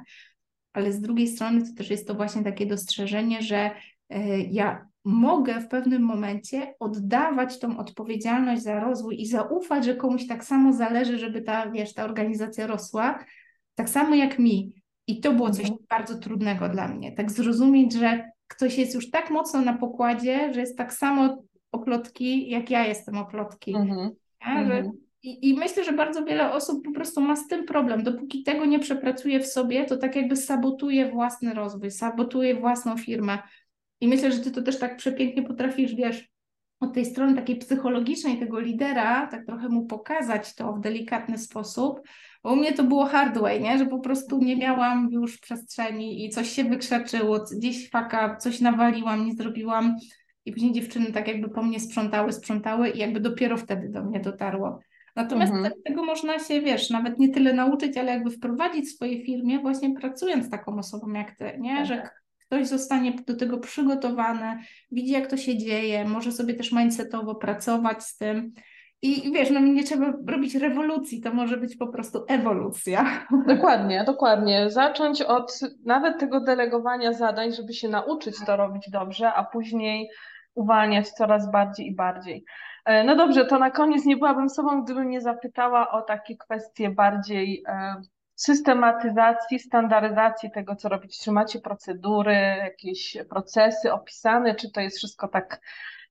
ale 0.74 0.92
z 0.92 1.02
drugiej 1.02 1.28
strony 1.28 1.62
to 1.62 1.74
też 1.78 1.90
jest 1.90 2.08
to 2.08 2.14
właśnie 2.14 2.44
takie 2.44 2.66
dostrzeżenie, 2.66 3.42
że 3.42 3.72
y, 4.14 4.18
ja 4.52 4.88
mogę 5.06 5.62
w 5.62 5.68
pewnym 5.68 6.02
momencie 6.02 6.74
oddawać 6.80 7.60
tą 7.60 7.78
odpowiedzialność 7.78 8.62
za 8.62 8.80
rozwój 8.80 9.22
i 9.22 9.26
zaufać, 9.26 9.86
że 9.86 9.96
komuś 9.96 10.28
tak 10.28 10.46
samo 10.46 10.74
zależy, 10.74 11.20
żeby 11.20 11.42
ta, 11.42 11.72
wiesz, 11.72 11.94
ta 11.94 12.04
organizacja 12.04 12.68
rosła, 12.68 13.26
tak 13.76 13.90
samo 13.90 14.16
jak 14.16 14.40
mi. 14.40 14.74
I 15.08 15.20
to 15.20 15.34
było 15.34 15.50
coś 15.50 15.66
mhm. 15.66 15.80
bardzo 15.90 16.18
trudnego 16.18 16.70
dla 16.70 16.88
mnie. 16.88 17.12
Tak 17.12 17.32
zrozumieć, 17.32 17.94
że 17.94 18.32
ktoś 18.48 18.78
jest 18.78 18.96
już 18.96 19.10
tak 19.10 19.30
mocno 19.30 19.62
na 19.62 19.78
pokładzie, 19.78 20.54
że 20.54 20.60
jest 20.60 20.78
tak 20.78 20.94
samo 20.94 21.44
oplotki, 21.72 22.50
jak 22.50 22.70
ja 22.70 22.86
jestem 22.86 23.18
oplotki. 23.18 23.76
Mhm. 23.76 24.10
Ja, 24.42 24.66
że, 24.66 24.78
mhm. 24.78 24.92
i, 25.24 25.50
I 25.50 25.54
myślę, 25.54 25.84
że 25.84 25.94
bardzo 25.94 26.26
wiele 26.26 26.52
osób 26.52 26.86
po 26.86 26.92
prostu 26.92 27.22
ma 27.22 27.36
z 27.36 27.48
tym 27.48 27.66
problem. 27.66 28.04
Dopóki 28.04 28.44
tego 28.44 28.66
nie 28.66 28.80
przepracuje 28.80 29.40
w 29.40 29.48
sobie, 29.48 29.86
to 29.86 29.98
tak 29.98 30.16
jakby 30.16 30.36
sabotuje 30.36 31.12
własny 31.12 31.54
rozwój, 31.54 31.92
sabotuje 31.92 32.56
własną 32.56 32.98
firmę. 32.98 33.40
I 34.02 34.08
myślę, 34.08 34.32
że 34.32 34.40
ty 34.40 34.52
to 34.52 34.62
też 34.62 34.80
tak 34.80 34.98
przepięknie 34.98 35.44
potrafisz, 35.44 35.96
wiesz, 35.96 36.30
od 36.80 36.94
tej 36.94 37.06
strony 37.06 37.36
takiej 37.36 37.56
psychologicznej 37.56 38.40
tego 38.40 38.60
lidera, 38.60 39.28
tak 39.28 39.46
trochę 39.46 39.70
mu 39.70 39.86
pokazać 39.86 40.56
to 40.56 40.74
w 40.74 40.80
delikatny 40.80 41.38
sposób, 41.38 42.02
bo 42.44 42.54
u 42.54 42.56
mnie 42.56 42.74
to 42.74 42.84
było 42.84 43.06
hard 43.06 43.38
way, 43.38 43.62
nie? 43.62 43.78
że 43.78 43.86
po 43.86 44.00
prostu 44.00 44.40
nie 44.40 44.58
miałam 44.58 45.10
już 45.12 45.40
przestrzeni 45.40 46.26
i 46.26 46.30
coś 46.30 46.50
się 46.50 46.64
wykrzaczyło, 46.64 47.46
gdzieś 47.58 47.90
faka, 47.90 48.36
coś 48.36 48.62
nawaliłam, 48.62 49.26
nie 49.26 49.34
zrobiłam 49.34 49.96
i 50.50 50.54
później 50.54 50.72
dziewczyny 50.72 51.12
tak 51.12 51.28
jakby 51.28 51.50
po 51.50 51.64
mnie 51.64 51.80
sprzątały, 51.80 52.34
sprzątały 52.34 52.89
i 52.89 53.00
jakby 53.00 53.20
dopiero 53.20 53.58
wtedy 53.58 53.89
do 53.89 54.04
mnie 54.04 54.20
dotarło. 54.20 54.80
Natomiast 55.16 55.54
mhm. 55.54 55.74
tego 55.86 56.04
można 56.04 56.39
się, 56.39 56.62
wiesz, 56.62 56.89
nawet 56.89 57.20
nie 57.20 57.30
tyle 57.30 57.54
nauczyć, 57.54 57.97
ale 57.97 58.12
jakby 58.12 58.32
wprowadzić 58.32 58.86
w 58.86 58.95
swojej 58.95 59.26
firmie, 59.26 59.60
właśnie 59.60 59.93
pracując 59.93 60.45
z 60.45 60.50
taką 60.50 60.80
osobą 60.80 61.14
jak 61.14 61.36
ty, 61.36 61.58
nie? 61.60 61.76
Tak. 61.76 61.86
Że 61.86 62.10
ktoś 62.45 62.68
zostanie 62.68 63.14
do 63.28 63.36
tego 63.36 63.58
przygotowany, 63.58 64.60
widzi 64.91 65.12
jak 65.12 65.28
to 65.28 65.38
się 65.38 65.58
dzieje, 65.58 66.06
może 66.06 66.32
sobie 66.32 66.54
też 66.54 66.72
mindsetowo 66.72 67.36
pracować 67.36 68.04
z 68.04 68.18
tym. 68.18 68.54
I 69.02 69.32
wiesz, 69.32 69.50
no 69.50 69.60
nie 69.60 69.84
trzeba 69.84 70.14
robić 70.28 70.56
rewolucji, 70.56 71.22
to 71.22 71.34
może 71.34 71.58
być 71.58 71.78
po 71.78 71.88
prostu 71.88 72.26
ewolucja. 72.28 73.28
Dokładnie, 73.47 74.04
dokładnie. 74.04 74.70
Zacząć 74.70 75.22
od 75.22 75.60
nawet 75.86 76.20
tego 76.20 76.41
delegowania 76.41 77.14
zadań, 77.14 77.52
żeby 77.52 77.74
się 77.74 77.89
nauczyć 77.89 78.36
to 78.45 78.58
robić 78.58 78.89
dobrze, 78.89 79.34
a 79.34 79.43
później 79.43 80.10
uwalniać 80.56 81.10
coraz 81.10 81.52
bardziej 81.52 81.88
i 81.88 81.95
bardziej. 81.95 82.45
E, 82.86 83.04
no 83.04 83.16
dobrze, 83.16 83.45
to 83.45 83.60
na 83.60 83.72
koniec 83.72 84.06
nie 84.06 84.18
byłabym 84.18 84.50
sobą, 84.50 84.84
gdybym 84.84 85.10
nie 85.10 85.22
zapytała 85.22 85.91
o 85.91 86.02
takie 86.02 86.38
kwestie 86.38 86.89
bardziej 86.89 87.64
e, 87.68 87.95
systematyzacji, 88.36 89.60
standaryzacji 89.60 90.52
tego, 90.52 90.76
co 90.76 90.89
robić? 90.89 91.20
Czy 91.20 91.32
macie 91.32 91.60
procedury, 91.60 92.34
jakieś 92.58 93.18
procesy 93.30 93.93
opisane, 93.93 94.56
czy 94.56 94.72
to 94.72 94.82
jest 94.82 94.97
wszystko 94.97 95.28
tak 95.28 95.62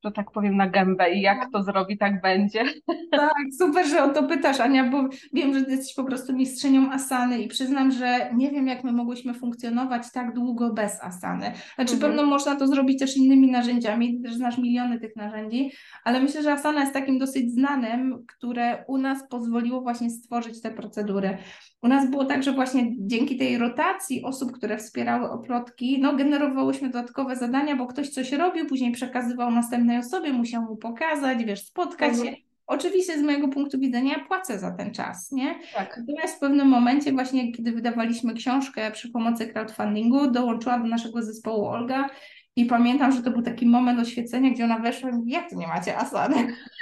że 0.05 0.13
tak 0.13 0.31
powiem, 0.31 0.57
na 0.57 0.69
gębę 0.69 1.15
i 1.15 1.21
jak 1.21 1.53
to 1.53 1.63
zrobi, 1.63 1.99
tak 1.99 2.21
będzie. 2.23 2.65
Tak, 3.11 3.35
super, 3.59 3.87
że 3.87 4.05
o 4.05 4.09
to 4.09 4.23
pytasz, 4.23 4.61
Ania, 4.61 4.91
bo 4.91 5.09
wiem, 5.33 5.55
że 5.55 5.61
jesteś 5.61 5.95
po 5.95 6.05
prostu 6.05 6.33
mistrzynią 6.33 6.93
asany 6.93 7.39
i 7.43 7.49
przyznam, 7.49 7.91
że 7.91 8.31
nie 8.35 8.51
wiem, 8.51 8.67
jak 8.67 8.85
my 8.85 8.93
mogłyśmy 8.93 9.35
funkcjonować 9.35 10.13
tak 10.13 10.35
długo 10.35 10.73
bez 10.73 11.03
asany. 11.03 11.53
Znaczy, 11.75 11.95
mhm. 11.95 12.01
pewno 12.01 12.27
można 12.27 12.57
to 12.57 12.67
zrobić 12.67 12.99
też 12.99 13.17
innymi 13.17 13.51
narzędziami, 13.51 14.23
też 14.23 14.35
znasz 14.35 14.59
miliony 14.59 15.01
tych 15.01 15.17
narzędzi, 15.17 15.71
ale 16.05 16.21
myślę, 16.21 16.43
że 16.43 16.53
asana 16.53 16.81
jest 16.81 16.93
takim 16.93 17.19
dosyć 17.19 17.53
znanym, 17.53 18.25
które 18.27 18.85
u 18.89 18.99
nas 18.99 19.29
pozwoliło 19.29 19.81
właśnie 19.81 20.11
stworzyć 20.11 20.63
te 20.63 20.71
procedury. 20.71 21.39
U 21.83 21.89
nas 21.89 22.11
było 22.11 22.25
tak, 22.25 22.43
że 22.43 22.53
właśnie 22.53 22.93
dzięki 22.99 23.37
tej 23.37 23.59
rotacji 23.59 24.23
osób, 24.23 24.53
które 24.53 24.79
wspierały 24.79 25.31
oplotki, 25.31 26.01
no 26.01 26.17
generowałyśmy 26.17 26.91
dodatkowe 26.91 27.37
zadania, 27.37 27.77
bo 27.77 27.87
ktoś 27.87 28.09
coś 28.09 28.33
robił, 28.33 28.67
później 28.67 28.93
przekazywał 28.93 29.51
następnej 29.89 29.99
osobie, 29.99 30.33
musiał 30.33 30.63
mu 30.63 30.77
pokazać, 30.77 31.45
wiesz, 31.45 31.67
spotkać 31.67 32.13
mhm. 32.13 32.29
się. 32.29 32.43
Oczywiście 32.67 33.19
z 33.19 33.23
mojego 33.23 33.49
punktu 33.49 33.79
widzenia 33.79 34.25
płacę 34.29 34.59
za 34.59 34.71
ten 34.71 34.95
czas, 34.95 35.33
nie? 35.33 35.55
Tak. 35.75 36.01
Natomiast 36.01 36.37
w 36.37 36.39
pewnym 36.39 36.69
momencie 36.69 37.13
właśnie, 37.13 37.53
kiedy 37.53 37.73
wydawaliśmy 37.73 38.35
książkę 38.35 38.91
przy 38.91 39.11
pomocy 39.11 39.47
crowdfundingu, 39.47 40.31
dołączyła 40.31 40.79
do 40.79 40.87
naszego 40.87 41.23
zespołu 41.23 41.67
Olga 41.67 42.09
i 42.57 42.65
pamiętam, 42.65 43.13
że 43.13 43.23
to 43.23 43.31
był 43.31 43.43
taki 43.43 43.67
moment 43.67 44.01
oświecenia, 44.01 44.51
gdzie 44.51 44.65
ona 44.65 44.79
weszła 44.79 45.11
i 45.11 45.13
mówi, 45.13 45.33
jak 45.33 45.51
to 45.51 45.57
nie 45.57 45.67
macie 45.67 45.97
asany? 45.97 46.37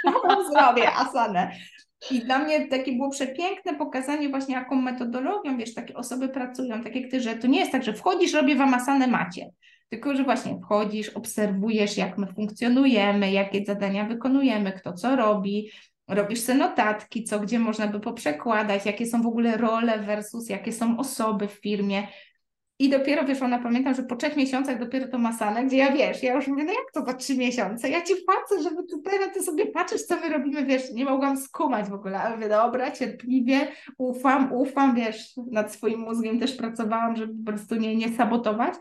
Zrobię 0.52 0.92
asanę. 0.92 1.50
I 2.10 2.20
dla 2.20 2.38
mnie 2.38 2.68
takie 2.68 2.92
było 2.92 3.10
przepiękne 3.10 3.74
pokazanie 3.74 4.28
właśnie 4.28 4.54
jaką 4.54 4.76
metodologią, 4.76 5.58
wiesz, 5.58 5.74
takie 5.74 5.94
osoby 5.94 6.28
pracują, 6.28 6.82
tak 6.82 6.96
jak 6.96 7.10
ty, 7.10 7.20
że 7.20 7.34
to 7.34 7.46
nie 7.46 7.58
jest 7.60 7.72
tak, 7.72 7.84
że 7.84 7.92
wchodzisz, 7.92 8.32
robię 8.32 8.56
wam 8.56 8.74
asanę, 8.74 9.06
macie. 9.06 9.50
Tylko, 9.88 10.16
że 10.16 10.24
właśnie 10.24 10.58
wchodzisz, 10.62 11.08
obserwujesz, 11.08 11.96
jak 11.96 12.18
my 12.18 12.26
funkcjonujemy, 12.26 13.32
jakie 13.32 13.64
zadania 13.64 14.04
wykonujemy, 14.04 14.72
kto 14.72 14.92
co 14.92 15.16
robi, 15.16 15.70
robisz 16.08 16.40
sobie 16.40 16.58
notatki, 16.58 17.24
co 17.24 17.40
gdzie 17.40 17.58
można 17.58 17.86
by 17.86 18.00
poprzekładać, 18.00 18.86
jakie 18.86 19.06
są 19.06 19.22
w 19.22 19.26
ogóle 19.26 19.56
role 19.56 19.98
versus 19.98 20.48
jakie 20.48 20.72
są 20.72 20.98
osoby 20.98 21.48
w 21.48 21.52
firmie. 21.52 22.08
I 22.78 22.88
dopiero 22.88 23.24
wiesz, 23.24 23.42
ona 23.42 23.58
pamiętam, 23.58 23.94
że 23.94 24.02
po 24.02 24.16
trzech 24.16 24.36
miesiącach 24.36 24.78
dopiero 24.78 25.08
to 25.08 25.18
masanę, 25.18 25.64
gdzie 25.64 25.76
ja 25.76 25.92
wiesz, 25.92 26.22
ja 26.22 26.34
już 26.34 26.46
mówię, 26.46 26.64
no 26.64 26.72
jak 26.72 26.92
to 26.94 27.04
za 27.04 27.14
trzy 27.14 27.36
miesiące? 27.36 27.88
Ja 27.88 28.02
ci 28.02 28.14
płacę, 28.26 28.62
żeby 28.62 28.86
tutaj 28.90 29.20
na 29.20 29.28
ty 29.28 29.42
sobie 29.42 29.66
patrzysz, 29.66 30.02
co 30.02 30.16
my 30.20 30.28
robimy, 30.28 30.66
wiesz, 30.66 30.92
nie 30.92 31.04
mogłam 31.04 31.36
skumać 31.36 31.88
w 31.88 31.94
ogóle, 31.94 32.20
ale 32.20 32.36
mówię, 32.36 32.48
dobra, 32.48 32.90
cierpliwie, 32.90 33.68
ufam, 33.98 34.52
ufam, 34.52 34.94
wiesz, 34.94 35.32
nad 35.50 35.72
swoim 35.72 36.00
mózgiem 36.00 36.40
też 36.40 36.52
pracowałam, 36.52 37.16
żeby 37.16 37.44
po 37.44 37.52
prostu 37.52 37.74
nie, 37.74 37.96
nie 37.96 38.08
sabotować. 38.08 38.74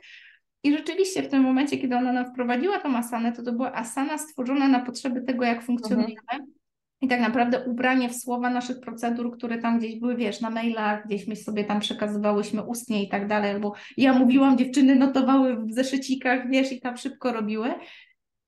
I 0.66 0.78
rzeczywiście 0.78 1.24
w 1.24 1.28
tym 1.28 1.44
momencie, 1.44 1.78
kiedy 1.78 1.96
ona 1.96 2.14
nam 2.14 2.26
wprowadziła 2.26 2.80
tą 2.80 2.98
asanę, 2.98 3.32
to 3.32 3.44
to 3.44 3.52
była 3.52 3.74
asana 3.74 4.18
stworzona 4.18 4.68
na 4.68 4.80
potrzeby 4.80 5.22
tego, 5.22 5.46
jak 5.46 5.64
funkcjonujemy. 5.64 6.22
Mhm. 6.32 6.54
I 7.02 7.08
tak 7.08 7.20
naprawdę 7.20 7.66
ubranie 7.66 8.10
w 8.10 8.16
słowa 8.16 8.50
naszych 8.50 8.80
procedur, 8.80 9.38
które 9.38 9.58
tam 9.58 9.80
gdzieś 9.80 10.00
były, 10.00 10.16
wiesz, 10.16 10.42
na 10.42 10.50
mailach, 10.50 11.08
gdzieś 11.08 11.28
my 11.28 11.36
sobie 11.36 11.64
tam 11.64 11.80
przekazywałyśmy 11.80 12.64
ustnie 12.64 13.04
i 13.04 13.10
tak 13.10 13.28
dalej, 13.28 13.52
albo 13.52 13.74
ja 13.98 14.14
mówiłam, 14.14 14.58
dziewczyny 14.58 14.96
notowały 14.96 15.66
w 15.66 15.74
zeszycikach, 15.74 16.50
wiesz, 16.50 16.72
i 16.72 16.82
tam 16.82 16.98
szybko 16.98 17.34
robiły. 17.34 17.74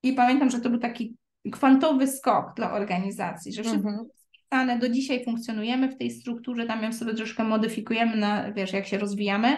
I 0.03 0.13
pamiętam, 0.13 0.49
że 0.49 0.59
to 0.59 0.69
był 0.69 0.79
taki 0.79 1.15
kwantowy 1.51 2.07
skok 2.07 2.53
dla 2.55 2.73
organizacji, 2.73 3.53
że 3.53 3.63
wszystko 3.63 3.89
mhm. 3.89 4.07
spisane, 4.33 4.79
do 4.79 4.89
dzisiaj 4.89 5.25
funkcjonujemy 5.25 5.89
w 5.89 5.97
tej 5.97 6.11
strukturze, 6.11 6.65
tam 6.65 6.83
ją 6.83 6.93
sobie 6.93 7.13
troszkę 7.13 7.43
modyfikujemy, 7.43 8.17
na, 8.17 8.51
wiesz, 8.51 8.73
jak 8.73 8.87
się 8.87 8.97
rozwijamy, 8.97 9.57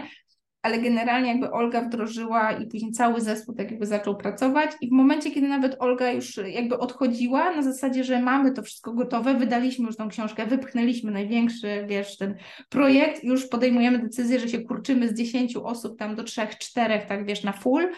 ale 0.61 0.79
generalnie 0.79 1.29
jakby 1.29 1.51
Olga 1.51 1.81
wdrożyła 1.81 2.51
i 2.51 2.67
później 2.67 2.91
cały 2.91 3.21
zespół 3.21 3.55
tak 3.55 3.71
jakby 3.71 3.85
zaczął 3.85 4.17
pracować. 4.17 4.71
I 4.81 4.87
w 4.87 4.91
momencie, 4.91 5.31
kiedy 5.31 5.47
nawet 5.47 5.75
Olga 5.79 6.11
już 6.11 6.39
jakby 6.47 6.77
odchodziła 6.77 7.55
na 7.55 7.61
zasadzie, 7.61 8.03
że 8.03 8.21
mamy 8.21 8.51
to 8.51 8.63
wszystko 8.63 8.93
gotowe, 8.93 9.33
wydaliśmy 9.33 9.85
już 9.85 9.95
tą 9.95 10.09
książkę, 10.09 10.45
wypchnęliśmy 10.45 11.11
największy, 11.11 11.85
wiesz, 11.87 12.17
ten 12.17 12.35
projekt, 12.69 13.23
już 13.23 13.47
podejmujemy 13.47 13.99
decyzję, 13.99 14.39
że 14.39 14.49
się 14.49 14.59
kurczymy 14.59 15.09
z 15.09 15.13
10 15.13 15.55
osób 15.55 15.99
tam 15.99 16.15
do 16.15 16.23
3-4, 16.23 17.07
tak 17.07 17.25
wiesz, 17.25 17.43
na 17.43 17.53
full, 17.53 17.91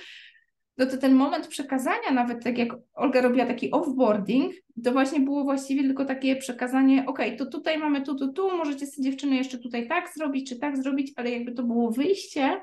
no 0.78 0.86
to 0.86 0.98
ten 0.98 1.14
moment 1.14 1.48
przekazania, 1.48 2.12
nawet 2.14 2.44
tak 2.44 2.58
jak 2.58 2.70
Olga 2.94 3.22
robiła 3.22 3.46
taki 3.46 3.72
offboarding, 3.72 4.54
to 4.84 4.92
właśnie 4.92 5.20
było 5.20 5.44
właściwie 5.44 5.84
tylko 5.84 6.06
takie 6.06 6.36
przekazanie, 6.36 7.06
ok, 7.08 7.20
to 7.38 7.46
tutaj 7.46 7.78
mamy 7.78 8.02
tu, 8.02 8.16
tu, 8.16 8.34
tu, 8.34 8.58
możecie 8.58 8.88
sobie 8.88 9.10
dziewczyny 9.10 9.36
jeszcze 9.36 9.58
tutaj 9.58 9.88
tak 9.88 10.14
zrobić, 10.16 10.50
czy 10.50 10.60
tak 10.60 10.78
zrobić, 10.78 11.14
ale 11.16 11.32
jakby 11.32 11.52
to 11.52 11.64
było 11.64 11.92
wyjście, 11.92 12.62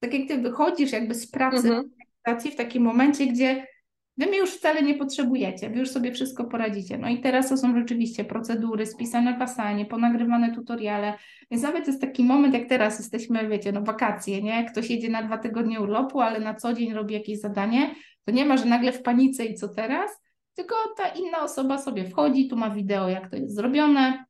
tak 0.00 0.14
jak 0.14 0.28
ty 0.28 0.38
wychodzisz 0.38 0.92
jakby 0.92 1.14
z 1.14 1.30
pracy 1.30 1.68
mhm. 1.68 1.90
w 2.52 2.56
takim 2.56 2.82
momencie, 2.82 3.26
gdzie 3.26 3.66
Wy 4.20 4.26
mnie 4.26 4.38
już 4.38 4.50
wcale 4.50 4.82
nie 4.82 4.94
potrzebujecie, 4.94 5.70
wy 5.70 5.78
już 5.78 5.90
sobie 5.90 6.12
wszystko 6.12 6.44
poradzicie. 6.44 6.98
No 6.98 7.08
i 7.08 7.20
teraz 7.20 7.48
to 7.48 7.56
są 7.56 7.78
rzeczywiście 7.78 8.24
procedury 8.24 8.86
spisane 8.86 9.38
w 9.38 9.88
ponagrywane 9.88 10.54
tutoriale, 10.54 11.14
więc 11.50 11.62
nawet 11.62 11.86
jest 11.86 12.00
taki 12.00 12.24
moment, 12.24 12.54
jak 12.54 12.68
teraz 12.68 12.98
jesteśmy, 12.98 13.48
wiecie, 13.48 13.72
no 13.72 13.82
wakacje, 13.82 14.42
nie? 14.42 14.64
Ktoś 14.64 14.90
jedzie 14.90 15.08
na 15.08 15.22
dwa 15.22 15.38
tygodnie 15.38 15.80
urlopu, 15.80 16.20
ale 16.20 16.40
na 16.40 16.54
co 16.54 16.72
dzień 16.74 16.92
robi 16.92 17.14
jakieś 17.14 17.40
zadanie, 17.40 17.94
to 18.24 18.32
nie 18.32 18.44
ma, 18.44 18.56
że 18.56 18.64
nagle 18.64 18.92
w 18.92 19.02
panice 19.02 19.44
i 19.44 19.54
co 19.54 19.68
teraz, 19.68 20.10
tylko 20.54 20.74
ta 20.96 21.08
inna 21.08 21.42
osoba 21.42 21.78
sobie 21.78 22.04
wchodzi, 22.04 22.48
tu 22.48 22.56
ma 22.56 22.70
wideo, 22.70 23.08
jak 23.08 23.30
to 23.30 23.36
jest 23.36 23.54
zrobione, 23.54 24.24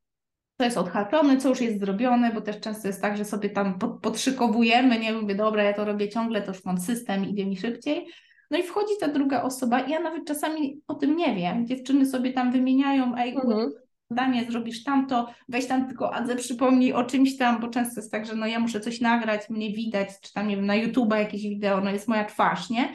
to 0.57 0.65
jest 0.65 0.79
odhaczone, 0.79 1.37
co 1.37 1.49
już 1.49 1.61
jest 1.61 1.81
zrobione, 1.81 2.33
bo 2.33 2.41
też 2.41 2.61
często 2.61 2.89
jest 2.89 3.03
tak, 3.03 3.17
że 3.17 3.25
sobie 3.25 3.51
tam 3.51 3.79
pod, 3.79 4.01
podszykowujemy, 4.01 4.99
nie 4.99 5.13
mówię, 5.13 5.35
dobra, 5.35 5.63
ja 5.63 5.73
to 5.73 5.85
robię 5.85 6.09
ciągle, 6.09 6.43
to 6.43 6.53
już 6.53 6.65
mam 6.65 6.81
system, 6.81 7.25
idzie 7.25 7.47
mi 7.47 7.57
szybciej, 7.57 8.07
no 8.51 8.59
i 8.59 8.63
wchodzi 8.63 8.95
ta 9.01 9.09
druga 9.09 9.43
osoba 9.43 9.81
i 9.81 9.91
ja 9.91 10.01
nawet 10.01 10.25
czasami 10.25 10.83
o 10.89 10.95
tym 10.95 11.17
nie 11.17 11.35
wiem. 11.35 11.67
Dziewczyny 11.67 12.07
sobie 12.07 12.33
tam 12.33 12.53
wymieniają, 12.53 13.17
ej, 13.17 13.35
mhm. 13.35 13.71
zdanie, 14.11 14.47
zrobisz 14.51 14.85
tamto, 14.85 15.31
weź 15.49 15.67
tam 15.67 15.87
tylko 15.87 16.15
Adze 16.15 16.37
przypomnij 16.37 16.93
o 16.93 17.05
czymś 17.05 17.37
tam, 17.37 17.61
bo 17.61 17.69
często 17.69 18.01
jest 18.01 18.13
tak, 18.13 18.27
że 18.27 18.35
no 18.35 18.47
ja 18.47 18.61
muszę 18.61 18.81
coś 18.81 19.01
nagrać, 19.01 19.51
mnie 19.51 19.73
widać, 19.73 20.09
czy 20.21 20.33
tam, 20.33 20.49
nie 20.49 20.57
wiem, 20.57 20.67
na 20.67 20.75
YouTube 20.75 21.15
jakieś 21.15 21.43
wideo, 21.43 21.81
no 21.81 21.91
jest 21.91 22.09
moja 22.09 22.25
twarz, 22.25 22.71
nie? 22.71 22.95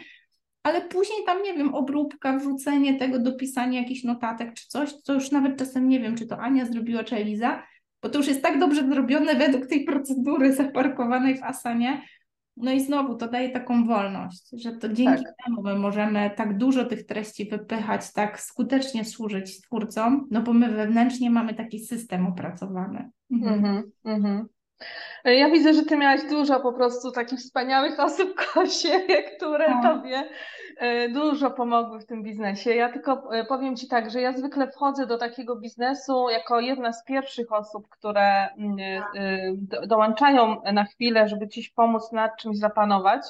Ale 0.64 0.82
później 0.82 1.26
tam, 1.26 1.44
nie 1.44 1.54
wiem, 1.54 1.76
obróbka, 1.76 2.38
wrzucenie 2.38 3.00
tego, 3.00 3.20
dopisanie 3.20 3.82
jakichś 3.82 4.04
notatek 4.04 4.54
czy 4.54 4.68
coś, 4.68 4.94
co 4.94 5.14
już 5.14 5.32
nawet 5.32 5.58
czasem 5.58 5.90
nie 5.90 6.00
wiem, 6.00 6.16
czy 6.16 6.28
to 6.28 6.40
Ania 6.40 6.66
zrobiła, 6.66 7.04
czy 7.04 7.16
Eliza, 7.16 7.64
bo 8.02 8.10
to 8.10 8.18
już 8.18 8.28
jest 8.28 8.42
tak 8.42 8.60
dobrze 8.60 8.90
zrobione 8.90 9.36
według 9.36 9.68
tej 9.68 9.84
procedury 9.86 10.54
zaparkowanej 10.54 11.38
w 11.38 11.44
Asanie, 11.44 12.02
no 12.58 12.72
i 12.72 12.80
znowu 12.80 13.16
to 13.16 13.28
daje 13.28 13.50
taką 13.50 13.86
wolność, 13.86 14.50
że 14.54 14.72
to 14.72 14.90
dzięki 14.90 15.24
tak. 15.24 15.34
temu 15.46 15.62
my 15.62 15.76
możemy 15.76 16.32
tak 16.36 16.58
dużo 16.58 16.86
tych 16.86 17.06
treści 17.06 17.50
wypychać, 17.50 18.14
tak 18.14 18.42
skutecznie 18.42 19.06
służyć 19.06 19.62
twórcom, 19.62 20.28
no 20.32 20.42
bo 20.42 20.54
my 20.54 20.72
wewnętrznie 20.72 21.30
mamy 21.30 21.54
taki 21.54 21.80
system 21.80 22.28
opracowany. 22.28 23.10
Mhm. 23.32 23.92
Mhm, 24.06 24.48
ja 25.26 25.50
widzę, 25.50 25.74
że 25.74 25.84
ty 25.84 25.98
miałaś 25.98 26.22
dużo 26.30 26.60
po 26.60 26.74
prostu 26.74 27.12
takich 27.12 27.40
wspaniałych 27.40 28.00
osób, 28.00 28.36
Kosie, 28.54 29.00
które 29.38 29.70
no. 29.70 29.82
tobie 29.82 30.30
dużo 31.14 31.52
pomogły 31.52 32.00
w 32.00 32.06
tym 32.06 32.24
biznesie. 32.24 32.74
Ja 32.74 32.90
tylko 32.90 33.36
e, 33.36 33.46
powiem 33.46 33.76
ci 33.76 33.88
tak, 33.88 34.12
że 34.12 34.22
ja 34.22 34.38
zwykle 34.38 34.72
wchodzę 34.72 35.08
do 35.08 35.18
takiego 35.18 35.56
biznesu 35.56 36.30
jako 36.30 36.60
jedna 36.60 36.94
z 36.94 37.04
pierwszych 37.04 37.52
osób, 37.52 37.90
które 37.90 38.50
mm, 38.50 38.80
e, 39.16 39.88
dołączają 39.88 40.62
na 40.74 40.86
chwilę, 40.86 41.28
żeby 41.28 41.48
ci 41.48 41.72
pomóc 41.76 42.12
nad 42.12 42.38
czymś 42.38 42.58
zapanować. 42.58 43.22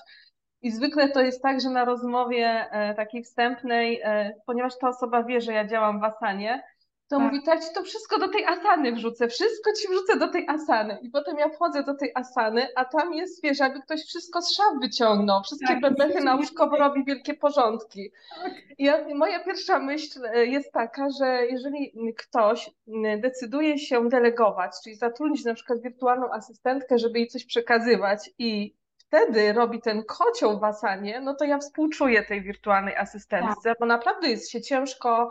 I 0.62 0.72
zwykle 0.72 1.10
to 1.10 1.22
jest 1.22 1.42
tak, 1.42 1.62
że 1.62 1.70
na 1.70 1.86
rozmowie 1.86 2.66
takiej 2.96 3.24
wstępnej, 3.24 4.02
ponieważ 4.46 4.78
ta 4.78 4.90
osoba 4.90 5.24
wie, 5.24 5.42
że 5.42 5.54
ja 5.54 5.68
działam 5.68 6.00
w 6.00 6.04
Asanie, 6.04 6.64
to 7.08 7.18
tak. 7.18 7.26
mówi, 7.26 7.44
to 7.44 7.52
ja 7.52 7.60
ci 7.62 7.74
to 7.74 7.84
wszystko 7.84 8.20
do 8.20 8.28
tej 8.28 8.46
asany 8.46 8.92
wrzucę, 8.92 9.28
wszystko 9.28 9.74
ci 9.74 9.88
wrzucę 9.88 10.18
do 10.18 10.28
tej 10.28 10.48
asany. 10.50 10.98
I 11.02 11.10
potem 11.10 11.38
ja 11.38 11.50
wchodzę 11.50 11.84
do 11.84 11.94
tej 11.94 12.12
asany, 12.16 12.68
a 12.76 12.86
tam 12.86 13.14
jest, 13.14 13.44
wiesz, 13.44 13.60
jakby 13.60 13.82
ktoś 13.82 14.02
wszystko 14.02 14.42
z 14.42 14.56
szaf 14.56 14.74
wyciągnął, 14.82 15.44
wszystkie 15.44 15.80
tak, 15.82 15.82
bebechy 15.82 16.24
nauczkowo 16.24 16.78
robi 16.78 17.04
wielkie 17.06 17.34
porządki. 17.34 18.12
Tak. 18.44 18.54
Ja, 18.80 19.06
moja 19.16 19.44
pierwsza 19.44 19.80
myśl 19.80 20.26
e, 20.26 20.46
jest 20.46 20.72
taka, 20.72 21.08
że 21.20 21.46
jeżeli 21.46 21.94
ktoś 22.18 22.70
decyduje 23.18 23.80
się 23.80 24.10
delegować, 24.10 24.72
czyli 24.84 24.96
zatrudnić 24.96 25.46
na 25.46 25.54
przykład 25.54 25.82
wirtualną 25.82 26.32
asystentkę, 26.32 26.98
żeby 26.98 27.20
jej 27.20 27.28
coś 27.28 27.46
przekazywać 27.46 28.30
i 28.40 28.76
wtedy 28.98 29.54
robi 29.54 29.82
ten 29.82 30.04
kocioł 30.04 30.60
w 30.60 30.64
asanie, 30.64 31.22
no 31.22 31.36
to 31.36 31.46
ja 31.46 31.58
współczuję 31.58 32.24
tej 32.24 32.42
wirtualnej 32.42 32.96
asystentce, 32.96 33.70
tak. 33.70 33.80
bo 33.80 33.86
naprawdę 33.86 34.30
jest 34.30 34.52
się 34.52 34.62
ciężko 34.62 35.30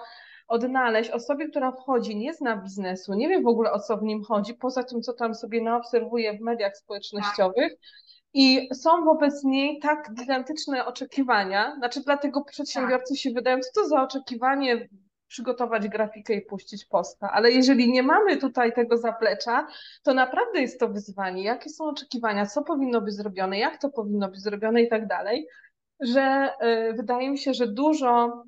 odnaleźć 0.49 1.11
osobie, 1.11 1.49
która 1.49 1.73
wchodzi, 1.73 2.17
nie 2.17 2.35
zna 2.35 2.57
biznesu, 2.57 3.15
nie 3.15 3.29
wie 3.29 3.41
w 3.41 3.47
ogóle 3.47 3.73
o 3.73 3.81
co 3.81 3.97
w 3.97 4.03
nim 4.03 4.23
chodzi, 4.25 4.55
poza 4.55 4.83
tym, 4.83 5.03
co 5.03 5.13
tam 5.13 5.35
sobie 5.35 5.63
naobserwuje 5.63 6.39
w 6.39 6.41
mediach 6.41 6.77
społecznościowych. 6.77 7.73
I 8.35 8.69
są 8.75 9.05
wobec 9.05 9.45
niej 9.45 9.79
tak 9.79 10.15
gigantyczne 10.15 10.87
oczekiwania, 10.87 11.77
znaczy 11.77 12.01
dlatego 12.05 12.45
przedsiębiorcy 12.45 13.17
się 13.17 13.31
wydają, 13.31 13.61
co 13.61 13.81
to 13.81 13.89
za 13.89 14.03
oczekiwanie 14.03 14.89
przygotować 15.29 15.89
grafikę 15.89 16.35
i 16.35 16.43
puścić 16.43 16.85
posta. 16.85 17.31
Ale 17.33 17.51
jeżeli 17.51 17.93
nie 17.93 18.03
mamy 18.03 18.37
tutaj 18.37 18.73
tego 18.73 18.97
zaplecza, 18.97 19.67
to 20.03 20.15
naprawdę 20.15 20.61
jest 20.61 20.81
to 20.81 20.89
wyzwanie. 20.89 21.45
Jakie 21.45 21.71
są 21.71 21.85
oczekiwania, 21.85 22.47
co 22.47 22.63
powinno 22.63 23.01
być 23.01 23.15
zrobione, 23.15 23.59
jak 23.59 23.81
to 23.81 23.91
powinno 23.91 24.29
być 24.29 24.41
zrobione 24.41 24.83
i 24.83 24.89
tak 24.89 25.07
dalej, 25.07 25.47
że 26.01 26.51
y, 26.91 26.93
wydaje 26.93 27.31
mi 27.31 27.39
się, 27.39 27.55
że 27.55 27.67
dużo 27.67 28.43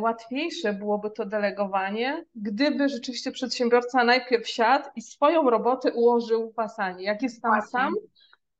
łatwiejsze 0.00 0.72
byłoby 0.72 1.10
to 1.10 1.26
delegowanie, 1.26 2.24
gdyby 2.34 2.88
rzeczywiście 2.88 3.32
przedsiębiorca 3.32 4.04
najpierw 4.04 4.48
siadł 4.48 4.88
i 4.96 5.02
swoją 5.02 5.50
robotę 5.50 5.92
ułożył 5.92 6.52
w 6.52 6.58
Asanie. 6.58 7.04
Jak 7.04 7.22
jest 7.22 7.42
tam 7.42 7.52
Właśnie. 7.52 7.70
sam 7.70 7.94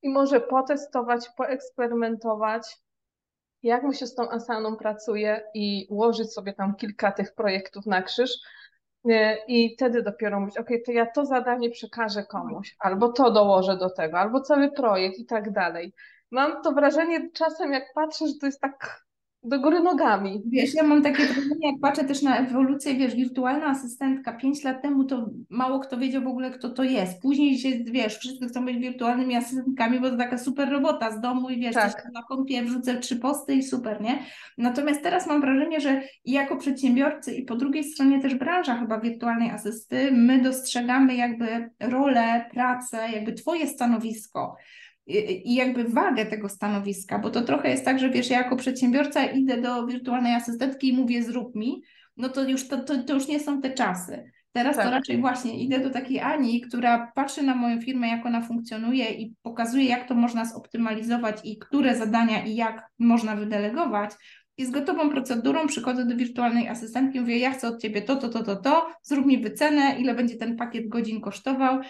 i 0.02 0.08
może 0.08 0.40
potestować, 0.40 1.28
poeksperymentować, 1.36 2.76
jak 3.62 3.82
mu 3.82 3.92
się 3.92 4.06
z 4.06 4.14
tą 4.14 4.30
Asaną 4.30 4.76
pracuje 4.76 5.42
i 5.54 5.86
ułożyć 5.90 6.32
sobie 6.32 6.52
tam 6.52 6.74
kilka 6.74 7.12
tych 7.12 7.34
projektów 7.34 7.86
na 7.86 8.02
krzyż. 8.02 8.30
E, 9.10 9.36
I 9.46 9.74
wtedy 9.76 10.02
dopiero 10.02 10.40
mówić, 10.40 10.58
ok, 10.58 10.68
to 10.86 10.92
ja 10.92 11.06
to 11.06 11.26
zadanie 11.26 11.70
przekażę 11.70 12.24
komuś, 12.24 12.76
albo 12.78 13.12
to 13.12 13.30
dołożę 13.30 13.76
do 13.76 13.90
tego, 13.90 14.18
albo 14.18 14.40
cały 14.40 14.72
projekt 14.72 15.18
i 15.18 15.26
tak 15.26 15.52
dalej. 15.52 15.94
Mam 16.30 16.62
to 16.62 16.72
wrażenie 16.72 17.30
czasem, 17.30 17.72
jak 17.72 17.84
patrzę, 17.94 18.26
że 18.26 18.32
to 18.40 18.46
jest 18.46 18.60
tak 18.60 19.04
do 19.42 19.60
góry 19.60 19.80
nogami. 19.80 20.42
Wiesz, 20.46 20.74
ja 20.74 20.82
mam 20.82 21.02
takie 21.02 21.26
wrażenie, 21.26 21.70
jak 21.70 21.80
patrzę 21.80 22.04
też 22.04 22.22
na 22.22 22.38
ewolucję, 22.38 22.94
wiesz, 22.94 23.14
wirtualna 23.14 23.66
asystentka 23.66 24.32
pięć 24.32 24.64
lat 24.64 24.82
temu 24.82 25.04
to 25.04 25.30
mało 25.50 25.80
kto 25.80 25.98
wiedział 25.98 26.22
w 26.22 26.26
ogóle, 26.26 26.50
kto 26.50 26.70
to 26.70 26.82
jest. 26.82 27.22
Później 27.22 27.58
się, 27.58 27.68
wiesz, 27.84 28.16
wszyscy 28.16 28.46
chcą 28.46 28.64
być 28.64 28.78
wirtualnymi 28.78 29.36
asystentkami, 29.36 30.00
bo 30.00 30.10
to 30.10 30.16
taka 30.16 30.38
super 30.38 30.70
robota 30.70 31.10
z 31.10 31.20
domu 31.20 31.50
i 31.50 31.60
wiesz, 31.60 31.74
tak. 31.74 32.08
na 32.12 32.22
kompie 32.22 32.62
wrzucę 32.62 32.98
trzy 32.98 33.16
posty 33.16 33.54
i 33.54 33.62
super, 33.62 34.00
nie? 34.00 34.18
Natomiast 34.58 35.02
teraz 35.02 35.26
mam 35.26 35.40
wrażenie, 35.40 35.80
że 35.80 36.02
jako 36.24 36.56
przedsiębiorcy 36.56 37.34
i 37.34 37.44
po 37.44 37.56
drugiej 37.56 37.84
stronie 37.84 38.20
też 38.22 38.34
branża 38.34 38.76
chyba 38.76 39.00
wirtualnej 39.00 39.50
asysty, 39.50 40.12
my 40.12 40.42
dostrzegamy 40.42 41.14
jakby 41.14 41.70
rolę, 41.80 42.44
pracę, 42.52 42.98
jakby 43.12 43.32
twoje 43.32 43.66
stanowisko 43.66 44.56
i 45.06 45.54
jakby 45.54 45.84
wagę 45.84 46.26
tego 46.26 46.48
stanowiska, 46.48 47.18
bo 47.18 47.30
to 47.30 47.42
trochę 47.42 47.70
jest 47.70 47.84
tak, 47.84 47.98
że 47.98 48.10
wiesz, 48.10 48.30
ja 48.30 48.38
jako 48.38 48.56
przedsiębiorca 48.56 49.24
idę 49.24 49.60
do 49.60 49.86
wirtualnej 49.86 50.34
asystentki 50.34 50.88
i 50.88 50.92
mówię 50.92 51.22
zrób 51.22 51.54
mi, 51.56 51.82
no 52.16 52.28
to 52.28 52.48
już, 52.48 52.68
to, 52.68 52.84
to, 52.84 53.02
to 53.02 53.14
już 53.14 53.28
nie 53.28 53.40
są 53.40 53.60
te 53.60 53.70
czasy. 53.70 54.30
Teraz 54.52 54.76
tak. 54.76 54.84
to 54.84 54.90
raczej 54.90 55.20
właśnie 55.20 55.64
idę 55.64 55.80
do 55.80 55.90
takiej 55.90 56.20
Ani, 56.20 56.60
która 56.60 57.12
patrzy 57.14 57.42
na 57.42 57.54
moją 57.54 57.80
firmę, 57.80 58.08
jak 58.08 58.26
ona 58.26 58.42
funkcjonuje 58.42 59.10
i 59.10 59.34
pokazuje, 59.42 59.84
jak 59.84 60.08
to 60.08 60.14
można 60.14 60.44
zoptymalizować 60.44 61.36
i 61.44 61.58
które 61.58 61.96
zadania 61.96 62.44
i 62.44 62.54
jak 62.54 62.86
można 62.98 63.36
wydelegować. 63.36 64.10
I 64.56 64.66
z 64.66 64.70
gotową 64.70 65.10
procedurą 65.10 65.66
przychodzę 65.66 66.04
do 66.04 66.16
wirtualnej 66.16 66.68
asystentki, 66.68 67.20
mówię, 67.20 67.38
ja 67.38 67.50
chcę 67.50 67.68
od 67.68 67.82
Ciebie 67.82 68.02
to, 68.02 68.16
to, 68.16 68.28
to, 68.28 68.42
to, 68.42 68.56
to, 68.56 68.90
zrób 69.02 69.26
mi 69.26 69.38
wycenę, 69.38 69.96
ile 69.98 70.14
będzie 70.14 70.36
ten 70.36 70.56
pakiet 70.56 70.88
godzin 70.88 71.20
kosztował 71.20 71.80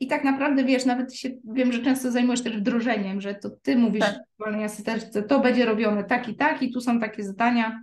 i 0.00 0.06
tak 0.06 0.24
naprawdę 0.24 0.64
wiesz, 0.64 0.84
nawet 0.84 1.14
się 1.14 1.30
wiem, 1.44 1.72
że 1.72 1.78
często 1.82 2.10
zajmujesz 2.10 2.42
też 2.42 2.56
wdrożeniem, 2.56 3.20
że 3.20 3.34
to 3.34 3.50
ty 3.50 3.76
mówisz 3.76 4.04
tak. 4.04 4.62
asystentce, 4.64 5.22
to 5.22 5.40
będzie 5.40 5.64
robione 5.64 6.04
tak 6.04 6.28
i 6.28 6.36
tak, 6.36 6.62
i 6.62 6.72
tu 6.72 6.80
są 6.80 7.00
takie 7.00 7.24
zadania. 7.24 7.82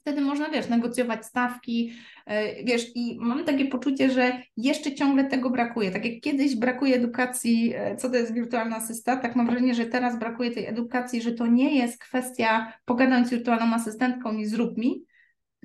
Wtedy 0.00 0.20
można, 0.20 0.48
wiesz, 0.48 0.68
negocjować 0.68 1.26
stawki, 1.26 1.92
yy, 2.26 2.34
wiesz, 2.64 2.86
i 2.94 3.18
mam 3.20 3.44
takie 3.44 3.64
poczucie, 3.64 4.10
że 4.10 4.42
jeszcze 4.56 4.94
ciągle 4.94 5.24
tego 5.24 5.50
brakuje. 5.50 5.90
Tak 5.90 6.04
jak 6.04 6.20
kiedyś 6.20 6.56
brakuje 6.56 6.96
edukacji, 6.96 7.68
yy, 7.68 7.96
co 7.96 8.10
to 8.10 8.16
jest 8.16 8.34
wirtualna 8.34 8.76
asysta, 8.76 9.16
tak 9.16 9.36
mam 9.36 9.46
wrażenie, 9.46 9.74
że 9.74 9.86
teraz 9.86 10.18
brakuje 10.18 10.50
tej 10.50 10.66
edukacji, 10.66 11.22
że 11.22 11.32
to 11.32 11.46
nie 11.46 11.76
jest 11.76 11.98
kwestia 11.98 12.72
pogadając 12.84 13.28
z 13.28 13.30
wirtualną 13.30 13.74
asystentką 13.74 14.36
i 14.36 14.46
zrób 14.46 14.78
mi, 14.78 15.04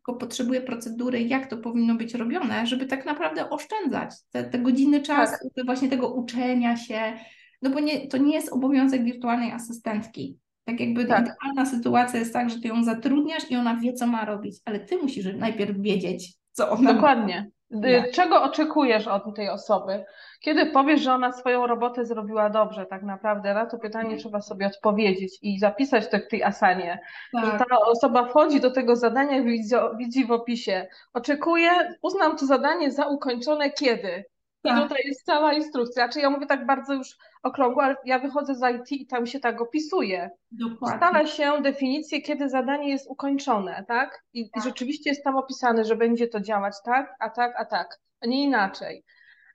tylko 0.06 0.20
potrzebuje 0.20 0.62
procedury, 0.62 1.22
jak 1.22 1.50
to 1.50 1.58
powinno 1.58 1.96
być 1.96 2.14
robione, 2.14 2.68
żeby 2.68 2.86
tak 2.86 3.06
naprawdę 3.06 3.50
oszczędzać 3.50 4.16
te, 4.32 4.44
te 4.44 4.60
godziny 4.60 5.02
czasu, 5.02 5.52
tak. 5.56 5.66
właśnie 5.66 5.90
tego 5.90 6.14
uczenia 6.14 6.78
się, 6.78 7.14
no 7.62 7.70
bo 7.70 7.80
nie, 7.80 8.08
to 8.08 8.18
nie 8.18 8.34
jest 8.34 8.52
obowiązek 8.52 9.04
wirtualnej 9.04 9.52
asystentki. 9.52 10.38
Tak 10.66 10.80
jakby 10.80 11.06
tak. 11.06 11.26
idealna 11.26 11.66
sytuacja 11.66 12.20
jest 12.20 12.34
tak, 12.34 12.50
że 12.50 12.60
ty 12.60 12.68
ją 12.68 12.84
zatrudniasz 12.84 13.52
i 13.52 13.56
ona 13.56 13.76
wie, 13.76 13.94
co 13.94 14.08
ma 14.08 14.26
robić, 14.26 14.58
ale 14.66 14.80
ty 14.80 14.98
musisz 14.98 15.26
najpierw 15.38 15.78
wiedzieć, 15.80 16.34
co 16.52 16.70
ona 16.70 16.94
Dokładnie. 16.94 17.42
Ma. 17.42 17.52
Czego 18.14 18.44
oczekujesz 18.44 19.08
od 19.08 19.36
tej 19.36 19.50
osoby? 19.50 20.06
Kiedy 20.40 20.66
powiesz, 20.66 21.02
że 21.02 21.14
ona 21.14 21.32
swoją 21.32 21.68
robotę 21.68 22.06
zrobiła 22.06 22.50
dobrze, 22.50 22.86
tak 22.86 23.04
naprawdę, 23.04 23.54
na 23.54 23.66
to 23.66 23.78
pytanie 23.78 24.04
mhm. 24.04 24.20
trzeba 24.20 24.42
sobie 24.42 24.68
odpowiedzieć 24.68 25.40
i 25.42 25.60
zapisać 25.60 26.10
to 26.10 26.18
w 26.18 26.28
tej 26.28 26.44
asanie. 26.44 27.00
Tak. 27.34 27.46
Że 27.46 27.52
ta 27.52 27.66
osoba 27.86 28.26
wchodzi 28.26 28.62
do 28.62 28.72
tego 28.72 28.96
zadania 28.96 29.38
i 29.38 29.44
widzi, 29.44 29.76
widzi 29.98 30.26
w 30.26 30.32
opisie. 30.32 30.88
Oczekuję, 31.14 31.70
uznam 32.02 32.38
to 32.38 32.46
zadanie 32.46 32.92
za 32.92 33.08
ukończone 33.08 33.72
kiedy? 33.72 34.26
Tak. 34.64 34.80
I 34.80 34.82
tutaj 34.82 35.02
jest 35.06 35.26
cała 35.26 35.54
instrukcja. 35.54 36.04
Znaczy 36.06 36.20
ja 36.20 36.30
mówię 36.30 36.46
tak 36.46 36.66
bardzo 36.66 36.94
już 36.94 37.18
okrągło, 37.44 37.84
ale 37.84 37.96
ja 38.06 38.20
wychodzę 38.20 38.56
z 38.56 38.62
IT 38.76 38.92
i 38.92 39.08
tam 39.08 39.26
się 39.26 39.40
tak 39.40 39.62
opisuje. 39.62 40.30
Dokładnie. 40.52 40.98
Stala 40.98 41.26
się 41.26 41.62
definicję, 41.62 42.22
kiedy 42.22 42.50
zadanie 42.50 42.90
jest 42.90 43.10
ukończone, 43.10 43.86
tak? 43.88 44.24
I, 44.34 44.50
tak. 44.50 44.64
I 44.64 44.68
rzeczywiście 44.68 45.10
jest 45.10 45.24
tam 45.24 45.38
opisane, 45.38 45.86
że 45.86 45.96
będzie 45.96 46.28
to 46.28 46.40
działać 46.40 46.74
tak, 46.86 47.16
a 47.20 47.30
tak, 47.30 47.54
a 47.58 47.66
tak, 47.66 48.00
a 48.22 48.28
nie 48.28 48.44
inaczej. 48.44 49.04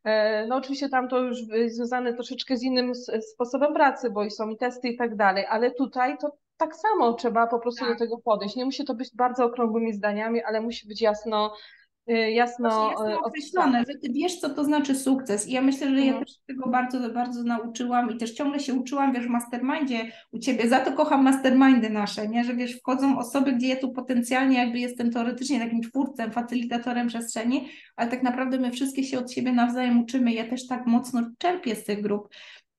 E, 0.05 0.47
no 0.47 0.57
oczywiście 0.57 0.89
tam 0.89 1.09
to 1.09 1.19
już 1.19 1.39
związane 1.67 2.15
troszeczkę 2.15 2.57
z 2.57 2.63
innym 2.63 2.93
sposobem 3.35 3.75
pracy, 3.75 4.11
bo 4.11 4.25
i 4.25 4.31
są 4.31 4.49
i 4.49 4.57
testy 4.57 4.89
i 4.89 4.97
tak 4.97 5.17
dalej, 5.17 5.47
ale 5.49 5.71
tutaj 5.71 6.19
to 6.19 6.37
tak 6.57 6.77
samo 6.77 7.13
trzeba 7.13 7.47
po 7.47 7.59
prostu 7.59 7.85
tak. 7.85 7.93
do 7.93 7.99
tego 7.99 8.19
podejść. 8.19 8.57
Nie 8.57 8.65
musi 8.65 8.85
to 8.85 8.95
być 8.95 9.17
bardzo 9.17 9.45
okrągłymi 9.45 9.93
zdaniami, 9.93 10.43
ale 10.43 10.61
musi 10.61 10.89
być 10.89 11.03
jasno 11.03 11.55
jasno, 12.09 12.91
jasno 12.91 13.11
y, 13.11 13.19
określone, 13.19 13.85
że 13.89 13.99
ty 13.99 14.13
wiesz, 14.13 14.41
co 14.41 14.51
to 14.51 14.65
znaczy 14.65 14.95
sukces. 14.95 15.49
I 15.49 15.53
ja 15.53 15.63
myślę, 15.63 15.87
że 15.87 15.97
mhm. 15.97 16.07
ja 16.07 16.19
też 16.19 16.35
tego 16.47 16.69
bardzo, 16.69 17.11
bardzo 17.11 17.43
nauczyłam 17.43 18.11
i 18.11 18.17
też 18.17 18.33
ciągle 18.33 18.61
się 18.61 18.75
uczyłam, 18.75 19.13
wiesz, 19.13 19.27
w 19.27 19.31
mastermindzie 19.31 20.13
u 20.33 20.39
ciebie. 20.39 20.69
Za 20.69 20.81
to 20.81 20.93
kocham 20.93 21.25
mastermindy 21.25 21.91
nasze, 21.91 22.29
nie? 22.29 22.45
Że 22.45 22.55
wiesz, 22.55 22.77
wchodzą 22.77 23.19
osoby, 23.19 23.53
gdzie 23.53 23.69
ja 23.69 23.77
tu 23.77 23.93
potencjalnie 23.93 24.59
jakby 24.59 24.79
jestem 24.79 25.13
teoretycznie 25.13 25.61
takim 25.61 25.81
twórcem, 25.81 26.33
facylitatorem 26.33 27.09
przestrzeni, 27.09 27.69
ale 27.97 28.11
tak 28.11 28.23
naprawdę 28.23 28.59
my 28.59 28.71
wszystkie 28.71 29.05
się 29.05 29.19
od 29.19 29.33
siebie 29.33 29.53
nawzajem 29.53 30.03
uczymy. 30.03 30.33
Ja 30.33 30.45
też 30.45 30.67
tak 30.67 30.87
mocno 30.87 31.23
czerpię 31.39 31.77
z 31.77 31.85
tych 31.85 32.03
grup. 32.03 32.29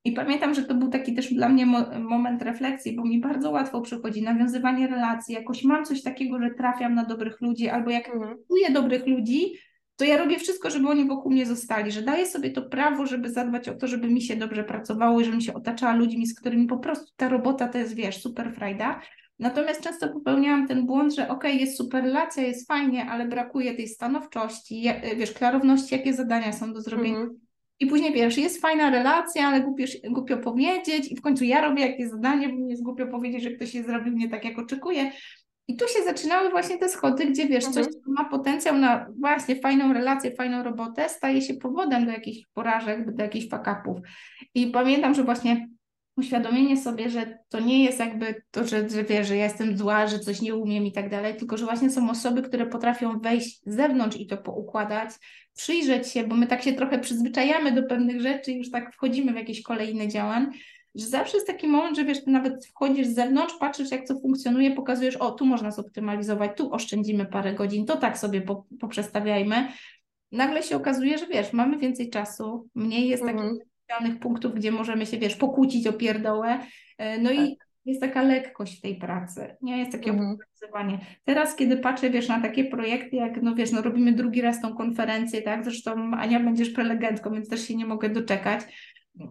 I 0.04 0.12
pamiętam, 0.12 0.54
że 0.54 0.64
to 0.64 0.76
był 0.76 0.90
taki 0.90 1.16
też 1.16 1.34
dla 1.34 1.50
mnie 1.50 1.66
mo 1.66 1.86
moment 2.00 2.42
refleksji, 2.42 2.96
bo 2.96 3.06
mi 3.06 3.20
bardzo 3.20 3.52
łatwo 3.52 3.82
przychodzi 3.82 4.22
nawiązywanie 4.22 4.88
relacji, 4.88 5.36
jakoś 5.36 5.64
mam 5.64 5.86
coś 5.86 6.04
takiego, 6.04 6.40
że 6.40 6.50
trafiam 6.50 6.96
na 6.96 7.06
dobrych 7.06 7.42
ludzi, 7.42 7.70
albo 7.70 7.90
jak 7.90 8.10
mhm. 8.10 8.38
czuję 8.48 8.72
dobrych 8.72 9.08
ludzi, 9.08 9.54
to 9.96 10.06
ja 10.06 10.18
robię 10.18 10.40
wszystko, 10.40 10.70
żeby 10.70 10.88
oni 10.88 11.08
wokół 11.08 11.32
mnie 11.32 11.46
zostali, 11.46 11.92
że 11.92 12.02
daję 12.02 12.26
sobie 12.26 12.52
to 12.52 12.62
prawo, 12.62 13.06
żeby 13.06 13.30
zadbać 13.30 13.70
o 13.70 13.76
to, 13.76 13.88
żeby 13.88 14.08
mi 14.08 14.22
się 14.22 14.36
dobrze 14.36 14.64
pracowało 14.64 15.22
i 15.22 15.26
żebym 15.26 15.42
się 15.42 15.54
otaczała 15.54 15.96
ludźmi, 15.96 16.28
z 16.28 16.40
którymi 16.40 16.68
po 16.68 16.78
prostu 16.78 17.14
ta 17.16 17.30
robota 17.30 17.68
to 17.68 17.78
jest, 17.78 17.96
wiesz, 17.96 18.22
super 18.22 18.54
frajda. 18.54 19.02
Natomiast 19.40 19.82
często 19.82 20.10
popełniałam 20.10 20.68
ten 20.68 20.86
błąd, 20.86 21.16
że 21.16 21.30
ok, 21.30 21.44
jest 21.44 21.78
super 21.78 22.04
relacja, 22.04 22.44
jest 22.44 22.68
fajnie, 22.68 23.06
ale 23.06 23.28
brakuje 23.28 23.76
tej 23.76 23.88
stanowczości, 23.88 24.84
wiesz, 25.18 25.34
klarowności, 25.34 25.96
jakie 25.96 26.14
zadania 26.14 26.54
są 26.54 26.74
do 26.74 26.82
zrobienia. 26.82 27.18
Mhm 27.18 27.49
i 27.80 27.88
później 27.88 28.14
wiesz, 28.14 28.38
jest 28.38 28.62
fajna 28.62 28.90
relacja, 28.90 29.48
ale 29.48 29.62
głupio, 29.62 29.84
głupio 30.10 30.38
powiedzieć, 30.38 31.12
i 31.12 31.16
w 31.16 31.22
końcu 31.22 31.44
ja 31.44 31.62
robię 31.62 31.88
jakieś 31.88 32.10
zadanie, 32.10 32.50
bo 32.50 32.56
mi 32.56 32.70
jest 32.70 32.84
głupio 32.84 33.08
powiedzieć, 33.08 33.44
że 33.44 33.52
ktoś 33.52 33.76
je 33.76 33.84
zrobił 33.84 34.14
nie 34.14 34.30
tak, 34.30 34.46
jak 34.46 34.60
oczekuję. 34.60 35.12
I 35.68 35.76
tu 35.76 35.88
się 35.88 36.04
zaczynały 36.04 36.50
właśnie 36.50 36.78
te 36.78 36.90
schody, 36.90 37.26
gdzie 37.26 37.48
wiesz, 37.48 37.66
mhm. 37.66 37.86
coś, 37.86 37.94
co 37.94 38.12
ma 38.12 38.26
potencjał 38.26 38.78
na 38.78 39.08
właśnie 39.20 39.56
fajną 39.56 39.94
relację, 39.94 40.36
fajną 40.36 40.64
robotę, 40.64 41.10
staje 41.10 41.42
się 41.42 41.54
powodem 41.54 42.06
do 42.06 42.12
jakichś 42.12 42.48
porażek, 42.54 43.16
do 43.16 43.24
jakichś 43.24 43.50
fakapów. 43.50 43.98
I 44.54 44.68
pamiętam, 44.68 45.14
że 45.14 45.24
właśnie 45.24 45.68
uświadomienie 46.18 46.78
sobie, 46.78 47.10
że 47.10 47.40
to 47.50 47.60
nie 47.60 47.84
jest 47.84 48.00
jakby 48.00 48.44
to, 48.52 48.68
że, 48.68 48.90
że 48.90 49.04
wiesz, 49.04 49.28
że 49.28 49.38
ja 49.38 49.44
jestem 49.44 49.78
zła, 49.78 50.08
że 50.08 50.20
coś 50.20 50.42
nie 50.42 50.56
umiem 50.56 50.86
i 50.86 50.92
tak 50.92 51.10
dalej, 51.10 51.36
tylko 51.36 51.58
że 51.58 51.66
właśnie 51.66 51.90
są 51.90 52.10
osoby, 52.10 52.42
które 52.42 52.66
potrafią 52.66 53.20
wejść 53.20 53.62
z 53.66 53.76
zewnątrz 53.76 54.18
i 54.18 54.28
to 54.28 54.38
poukładać, 54.38 55.10
przyjrzeć 55.56 56.08
się, 56.08 56.24
bo 56.24 56.36
my 56.36 56.48
tak 56.48 56.62
się 56.62 56.74
trochę 56.74 57.00
przyzwyczajamy 57.00 57.72
do 57.72 57.84
pewnych 57.84 58.22
rzeczy 58.22 58.52
już 58.52 58.72
tak 58.72 58.94
wchodzimy 58.94 59.34
w 59.34 59.36
jakieś 59.36 59.62
kolejne 59.62 60.08
działań, 60.08 60.48
że 60.96 61.06
zawsze 61.06 61.38
jest 61.38 61.48
taki 61.48 61.68
moment, 61.68 61.98
że 61.98 62.06
wiesz, 62.06 62.24
ty 62.24 62.32
nawet 62.32 62.66
wchodzisz 62.66 63.08
z 63.08 63.16
zewnątrz, 63.16 63.54
patrzysz 63.60 63.92
jak 63.92 64.08
to 64.08 64.20
funkcjonuje, 64.20 64.72
pokazujesz, 64.72 65.16
o 65.16 65.32
tu 65.32 65.46
można 65.46 65.72
zoptymalizować, 65.72 66.52
tu 66.58 66.74
oszczędzimy 66.74 67.26
parę 67.26 67.54
godzin, 67.54 67.86
to 67.86 67.98
tak 67.98 68.18
sobie 68.18 68.42
po, 68.42 68.66
poprzestawiajmy. 68.80 69.68
Nagle 70.32 70.64
się 70.64 70.76
okazuje, 70.76 71.18
że 71.18 71.28
wiesz, 71.28 71.54
mamy 71.54 71.78
więcej 71.78 72.10
czasu, 72.10 72.68
mniej 72.76 73.10
jest 73.10 73.24
mhm. 73.24 73.50
takich 73.50 73.69
punktów, 74.22 74.56
gdzie 74.56 74.72
możemy 74.72 75.06
się, 75.06 75.18
wiesz, 75.18 75.36
pokłócić 75.36 75.88
o 75.88 75.94
pierdołę. 75.94 76.60
E, 76.98 77.18
no 77.18 77.30
tak. 77.30 77.40
i 77.40 77.58
jest 77.86 78.02
taka 78.02 78.22
lekkość 78.22 78.78
w 78.78 78.82
tej 78.82 78.96
pracy, 78.96 79.56
nie? 79.62 79.78
Jest 79.78 79.92
takie 79.92 80.10
mhm. 80.10 80.30
obowiązywanie. 80.30 81.06
Teraz, 81.24 81.56
kiedy 81.56 81.78
patrzę, 81.78 82.10
wiesz, 82.10 82.28
na 82.28 82.42
takie 82.42 82.66
projekty, 82.66 83.16
jak, 83.16 83.42
no 83.42 83.56
wiesz, 83.56 83.72
no 83.72 83.82
robimy 83.82 84.14
drugi 84.14 84.42
raz 84.42 84.62
tą 84.62 84.76
konferencję, 84.76 85.42
tak? 85.42 85.64
Zresztą 85.64 86.12
Ania 86.14 86.40
będziesz 86.40 86.70
prelegentką, 86.70 87.34
więc 87.34 87.50
też 87.50 87.68
się 87.68 87.76
nie 87.76 87.86
mogę 87.86 88.10
doczekać, 88.10 88.62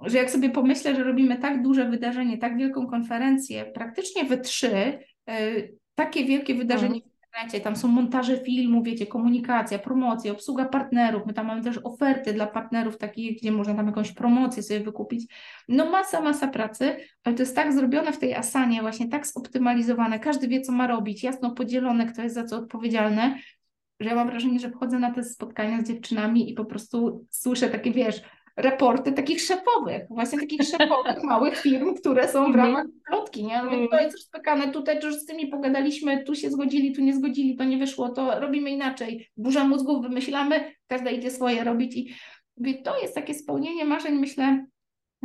że 0.07 0.19
jak 0.19 0.31
sobie 0.31 0.51
pomyślę, 0.51 0.97
że 0.97 1.05
robimy 1.05 1.39
tak 1.39 1.63
duże 1.63 1.91
wydarzenie, 1.91 2.39
tak 2.39 2.59
wielką 2.59 2.87
konferencję, 2.87 3.65
praktycznie 3.65 4.25
we 4.25 4.39
trzy, 4.39 4.99
yy, 5.27 5.75
takie 5.95 6.25
wielkie 6.25 6.55
wydarzenie 6.55 6.95
mhm 6.95 7.18
internecie, 7.29 7.61
tam 7.61 7.77
są 7.77 7.89
montaże 7.89 8.39
filmów, 8.39 8.85
wiecie, 8.85 9.07
komunikacja, 9.07 9.79
promocja, 9.79 10.33
obsługa 10.33 10.65
partnerów, 10.65 11.27
my 11.27 11.33
tam 11.33 11.47
mamy 11.47 11.63
też 11.63 11.79
oferty 11.85 12.33
dla 12.33 12.47
partnerów 12.47 12.99
takich, 12.99 13.39
gdzie 13.39 13.53
można 13.53 13.75
tam 13.75 13.87
jakąś 13.87 14.13
promocję 14.13 14.63
sobie 14.63 14.81
wykupić. 14.81 15.35
No 15.69 15.91
masa, 15.91 16.21
masa 16.21 16.49
pracy, 16.49 16.97
ale 17.25 17.35
to 17.35 17.43
jest 17.43 17.57
tak 17.57 17.73
zrobione 17.73 18.13
w 18.13 18.19
tej 18.19 18.35
Asanie, 18.35 18.81
właśnie 18.81 19.09
tak 19.09 19.27
zoptymalizowane, 19.27 20.19
każdy 20.19 20.49
wie, 20.49 20.61
co 20.61 20.73
ma 20.73 20.87
robić, 20.87 21.25
jasno 21.25 21.51
podzielone, 21.51 22.07
kto 22.07 22.23
jest 22.23 22.35
za 22.35 22.45
co 22.45 22.57
odpowiedzialny, 22.57 23.35
że 24.01 24.09
ja 24.09 24.15
mam 24.15 24.29
wrażenie, 24.29 24.61
że 24.61 24.71
wchodzę 24.71 24.99
na 24.99 25.15
te 25.15 25.25
spotkania 25.25 25.81
z 25.81 25.89
dziewczynami 25.89 26.51
i 26.51 26.55
po 26.55 26.65
prostu 26.65 27.27
słyszę 27.31 27.69
takie, 27.69 27.93
wiesz, 27.93 28.23
raporty 28.59 29.13
takich 29.13 29.41
szefowych, 29.41 30.03
właśnie 30.11 30.39
takich 30.41 30.63
szefowych 30.63 31.23
małych 31.33 31.57
firm, 31.61 31.95
które 31.95 32.29
są 32.29 32.45
w 32.45 32.47
Mhm. 32.47 32.67
ramach 32.67 32.87
plotki, 33.09 33.45
nie? 33.45 33.63
Mówię, 33.63 33.77
Mhm. 33.77 33.89
to 33.89 34.01
jest 34.01 34.17
rozpykane, 34.17 34.73
tutaj 34.73 35.01
już 35.05 35.15
z 35.15 35.25
tymi 35.25 35.47
pogadaliśmy, 35.47 36.25
tu 36.25 36.35
się 36.35 36.51
zgodzili, 36.51 36.93
tu 36.95 37.03
nie 37.03 37.15
zgodzili, 37.15 37.57
to 37.57 37.65
nie 37.65 37.79
wyszło, 37.79 38.09
to 38.09 38.41
robimy 38.41 38.71
inaczej, 38.71 39.29
burza 39.37 39.65
mózgów 39.65 40.03
wymyślamy, 40.03 40.73
każda 40.87 41.11
idzie 41.11 41.31
swoje 41.31 41.65
robić 41.65 41.97
i 41.97 42.15
mówię, 42.57 42.75
to 42.83 43.01
jest 43.01 43.15
takie 43.15 43.35
spełnienie 43.35 43.85
marzeń, 43.85 44.15
myślę, 44.15 44.67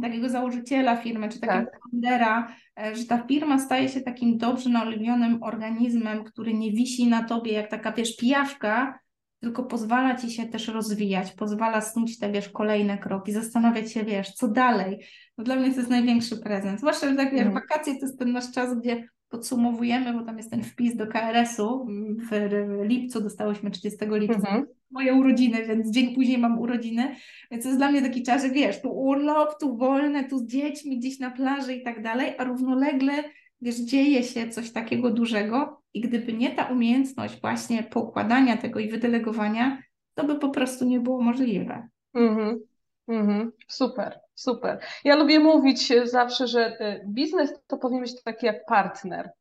takiego 0.01 0.29
założyciela 0.29 0.95
firmy, 0.97 1.29
czy 1.29 1.39
takiego 1.39 1.65
Tak. 1.71 1.79
foundera, 1.91 2.55
e, 2.81 2.95
że 2.95 3.05
ta 3.05 3.23
firma 3.27 3.59
staje 3.59 3.89
się 3.89 4.01
takim 4.01 4.38
dobrze 4.38 4.69
naoliwionym 4.69 5.43
organizmem, 5.43 6.23
który 6.23 6.53
nie 6.53 6.71
wisi 6.71 7.07
na 7.07 7.23
tobie 7.23 7.51
jak 7.53 7.69
taka, 7.69 7.91
wiesz, 7.91 8.15
pijawka, 8.17 8.99
tylko 9.43 9.63
pozwala 9.63 10.15
ci 10.15 10.31
się 10.31 10.45
też 10.45 10.67
rozwijać, 10.67 11.31
pozwala 11.31 11.81
snuć 11.81 12.19
te, 12.19 12.31
wiesz, 12.31 12.49
kolejne 12.49 12.97
kroki, 12.97 13.31
zastanawiać 13.31 13.91
się, 13.91 14.03
wiesz, 14.03 14.31
co 14.31 14.47
dalej. 14.47 14.99
No 15.37 15.43
dla 15.43 15.55
mnie 15.55 15.71
to 15.71 15.77
jest 15.77 15.89
największy 15.89 16.37
prezent. 16.37 16.79
Zwłaszcza, 16.79 17.09
że 17.09 17.15
tak, 17.15 17.31
wiesz, 17.31 17.41
Mhm. 17.45 17.53
wakacje 17.53 17.95
to 17.95 18.05
jest 18.05 18.19
ten 18.19 18.31
nasz 18.31 18.51
czas, 18.51 18.79
gdzie 18.79 19.07
podsumowujemy, 19.29 20.13
bo 20.13 20.25
tam 20.25 20.37
jest 20.37 20.51
ten 20.51 20.63
wpis 20.63 20.95
do 20.95 21.07
KRS-u. 21.07 21.87
W 22.29 22.29
w 22.29 22.83
lipcu 22.83 23.21
dostałyśmy 23.21 23.71
30 23.71 24.05
lipca 24.11 24.35
Mhm. 24.35 24.65
moje 24.91 25.13
urodziny, 25.13 25.65
więc 25.67 25.91
dzień 25.91 26.15
później 26.15 26.37
mam 26.37 26.59
urodziny, 26.59 27.15
więc 27.51 27.63
to 27.63 27.69
jest 27.69 27.79
dla 27.79 27.91
mnie 27.91 28.01
taki 28.01 28.23
czas, 28.23 28.41
że 28.41 28.49
wiesz, 28.49 28.81
tu 28.81 28.91
urlop, 28.91 29.59
tu 29.59 29.77
wolne, 29.77 30.23
tu 30.23 30.37
z 30.37 30.45
dziećmi 30.45 30.99
gdzieś 30.99 31.19
na 31.19 31.31
plaży 31.31 31.73
i 31.73 31.83
tak 31.83 32.01
dalej, 32.03 32.33
a 32.37 32.43
równolegle, 32.43 33.13
wiesz, 33.64 33.76
dzieje 33.76 34.24
się 34.24 34.49
coś 34.49 34.72
takiego 34.72 35.09
dużego 35.09 35.82
i 35.93 36.01
gdyby 36.01 36.34
nie 36.34 36.55
ta 36.55 36.66
umiejętność 36.66 37.41
właśnie 37.41 37.84
poukładania 37.84 38.57
tego 38.57 38.80
i 38.80 38.89
wydelegowania, 38.89 39.78
to 40.14 40.24
by 40.24 40.39
po 40.39 40.49
prostu 40.49 40.86
nie 40.86 40.99
było 40.99 41.22
możliwe. 41.22 41.88
Mhm, 42.14 42.59
mhm. 43.07 43.51
Super, 43.68 44.20
super. 44.36 44.80
Ja 45.03 45.16
lubię 45.16 45.39
mówić 45.39 45.91
e, 45.91 46.07
zawsze, 46.07 46.47
że 46.47 46.80
e, 46.80 47.01
biznes 47.07 47.53
to 47.68 47.78
powinien 47.78 48.03
być 48.03 48.24
taki 48.24 48.45
jak 48.45 48.66
partner, 48.66 49.32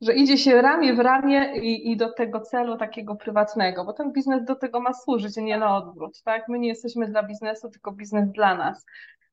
że 0.00 0.14
idzie 0.14 0.38
się 0.38 0.62
ramię 0.62 0.94
w 0.94 0.98
ramię 0.98 1.58
i, 1.62 1.90
i 1.90 1.96
do 1.96 2.12
tego 2.12 2.40
celu 2.40 2.76
takiego 2.76 3.16
prywatnego, 3.16 3.84
bo 3.84 3.92
ten 3.92 4.12
biznes 4.12 4.44
do 4.44 4.54
tego 4.54 4.80
ma 4.80 4.94
służyć, 4.94 5.36
nie 5.36 5.58
na 5.58 5.76
odwrót, 5.76 6.22
tak? 6.22 6.48
My 6.48 6.58
nie 6.58 6.68
jesteśmy 6.68 7.08
dla 7.08 7.22
biznesu, 7.22 7.70
tylko 7.70 7.92
biznes 7.92 8.30
dla 8.30 8.54
nas. 8.54 8.86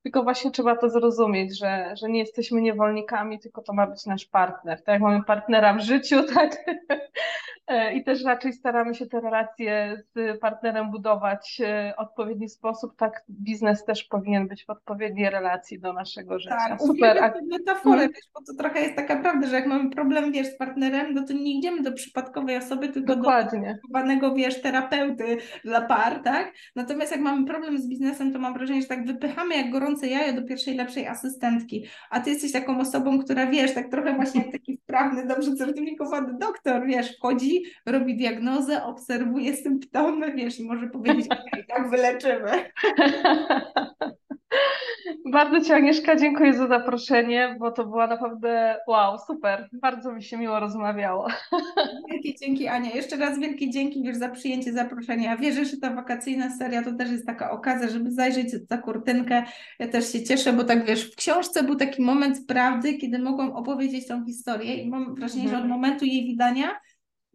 Tylko 0.03 0.23
właśnie 0.23 0.51
trzeba 0.51 0.75
to 0.75 0.89
zrozumieć, 0.89 1.59
że, 1.59 1.93
że 1.97 2.09
nie 2.09 2.19
jesteśmy 2.19 2.61
niewolnikami, 2.61 3.39
tylko 3.39 3.61
to 3.61 3.73
ma 3.73 3.87
być 3.87 4.05
nasz 4.05 4.25
partner. 4.25 4.77
Tak 4.83 4.93
jak 4.93 5.01
mamy 5.01 5.23
partnera 5.23 5.73
w 5.73 5.81
życiu, 5.81 6.23
tak? 6.33 6.65
E, 7.67 7.93
I 7.93 8.03
też 8.03 8.23
raczej 8.23 8.53
staramy 8.53 8.95
się 8.95 9.05
te 9.05 9.19
relacje 9.21 10.03
z 10.15 10.39
partnerem 10.39 10.91
budować 10.91 11.61
e, 11.65 11.93
w 11.97 11.99
odpowiedni 11.99 12.49
sposób, 12.49 12.95
tak 12.97 13.23
biznes 13.29 13.85
też 13.85 14.03
powinien 14.03 14.47
być 14.47 14.65
w 14.65 14.69
odpowiedniej 14.69 15.29
relacji 15.29 15.79
do 15.79 15.93
naszego 15.93 16.39
życia. 16.39 16.55
Tak, 16.57 16.79
Super. 16.81 16.89
uwielbiam 16.93 17.23
A, 17.23 17.29
tę 17.29 17.39
metaforę, 17.51 17.93
Mhm. 17.95 18.11
wiesz, 18.11 18.25
bo 18.33 18.39
to 18.47 18.63
trochę 18.63 18.81
jest 18.81 18.95
taka 18.95 19.15
prawda, 19.21 19.47
że 19.47 19.55
jak 19.55 19.65
mamy 19.67 19.89
problem, 19.89 20.31
wiesz, 20.31 20.47
z 20.47 20.57
partnerem, 20.57 21.13
no 21.13 21.23
to 21.27 21.33
nie 21.33 21.57
idziemy 21.57 21.81
do 21.81 21.91
przypadkowej 21.91 22.57
osoby, 22.57 22.89
tylko 22.89 23.07
do 23.07 23.15
dokładnie. 23.15 23.79
chowanego, 23.87 24.35
wiesz, 24.35 24.61
terapeuty 24.61 25.37
dla 25.65 25.81
par, 25.81 26.19
tak? 26.23 26.53
Natomiast 26.75 27.11
jak 27.11 27.21
mamy 27.21 27.45
problem 27.45 27.77
z 27.77 27.87
biznesem, 27.87 28.33
to 28.33 28.39
mam 28.39 28.53
wrażenie, 28.53 28.81
że 28.81 28.87
tak 28.87 29.05
wypychamy 29.05 29.55
jak 29.55 29.69
gorące 29.71 30.07
jajo 30.07 30.33
do 30.33 30.43
pierwszej 30.47 30.75
lepszej 30.75 31.07
asystentki, 31.07 31.85
a 32.09 32.19
ty 32.19 32.29
jesteś 32.29 32.51
taką 32.51 32.79
osobą, 32.79 33.19
która, 33.19 33.47
wiesz, 33.47 33.73
tak 33.73 33.89
trochę 33.89 34.13
właśnie 34.15 34.51
taki 34.51 34.77
wprawny, 34.77 35.27
dobrze 35.27 35.55
certyfikowany 35.55 36.37
doktor, 36.39 36.85
wiesz, 36.87 37.17
wchodzi, 37.17 37.52
robi 37.85 38.17
diagnozę, 38.17 38.83
obserwuje 38.83 39.55
symptomy, 39.57 40.33
wiesz, 40.33 40.59
może 40.59 40.87
powiedzieć, 40.87 41.25
okej, 41.25 41.65
tak 41.75 41.89
wyleczymy. 41.89 42.51
Bardzo 45.31 45.61
Ci, 45.61 45.73
Agnieszka, 45.73 46.15
dziękuję 46.15 46.53
za 46.53 46.67
zaproszenie, 46.67 47.55
bo 47.59 47.71
to 47.71 47.85
była 47.85 48.07
naprawdę 48.07 48.77
wow, 48.87 49.17
super. 49.27 49.69
Bardzo 49.73 50.13
mi 50.13 50.23
się 50.23 50.37
miło 50.37 50.59
rozmawiało. 50.59 51.27
Wielkie 52.11 52.35
dzięki, 52.35 52.67
Ania. 52.67 52.91
Jeszcze 52.95 53.17
raz 53.17 53.39
wielkie 53.39 53.69
dzięki 53.69 54.03
wiesz, 54.03 54.17
za 54.17 54.29
przyjęcie 54.29 54.73
zaproszenia. 54.73 55.37
Wierzę, 55.37 55.65
że 55.65 55.77
ta 55.77 55.93
wakacyjna 55.95 56.57
seria 56.57 56.83
to 56.83 56.93
też 56.93 57.11
jest 57.11 57.25
taka 57.25 57.51
okazja, 57.51 57.89
żeby 57.89 58.11
zajrzeć 58.11 58.51
za 58.69 58.77
kurtynkę. 58.77 59.43
Ja 59.79 59.87
też 59.87 60.11
się 60.11 60.23
cieszę, 60.23 60.53
bo 60.53 60.63
tak 60.63 60.85
wiesz, 60.85 61.11
w 61.11 61.15
książce 61.15 61.63
był 61.63 61.75
taki 61.75 62.01
moment 62.01 62.47
prawdy, 62.47 62.93
kiedy 62.93 63.19
mogłam 63.19 63.51
opowiedzieć 63.51 64.07
tą 64.07 64.25
historię 64.25 64.75
i 64.75 64.89
mam 64.89 65.15
wrażenie, 65.15 65.43
że 65.43 65.57
od 65.57 65.63
Mhm. 65.63 65.69
momentu 65.69 66.05
jej 66.05 66.27
wydania 66.31 66.67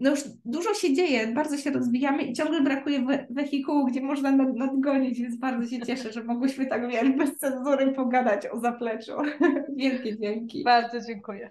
no 0.01 0.11
już 0.11 0.21
dużo 0.45 0.75
się 0.75 0.95
dzieje, 0.95 1.27
bardzo 1.27 1.57
się 1.57 1.71
rozwijamy 1.71 2.23
i 2.23 2.33
ciągle 2.33 2.61
brakuje 2.61 3.01
we 3.01 3.27
wehikułu, 3.31 3.87
gdzie 3.87 4.01
można 4.01 4.33
nad, 4.33 4.57
nadgonić, 4.57 5.21
więc 5.21 5.37
bardzo 5.37 5.67
się 5.67 5.81
cieszę, 5.81 6.13
że 6.13 6.25
mogłyśmy 6.25 6.67
tak 6.67 6.89
wiesz, 6.89 7.11
bez 7.11 7.37
cenzury 7.37 7.93
pogadać 7.93 8.47
o 8.47 8.61
zapleczu. 8.61 9.13
Wielkie 9.77 10.19
dzięki. 10.19 10.65
Bardzo 10.65 11.01
dziękuję. 11.01 11.51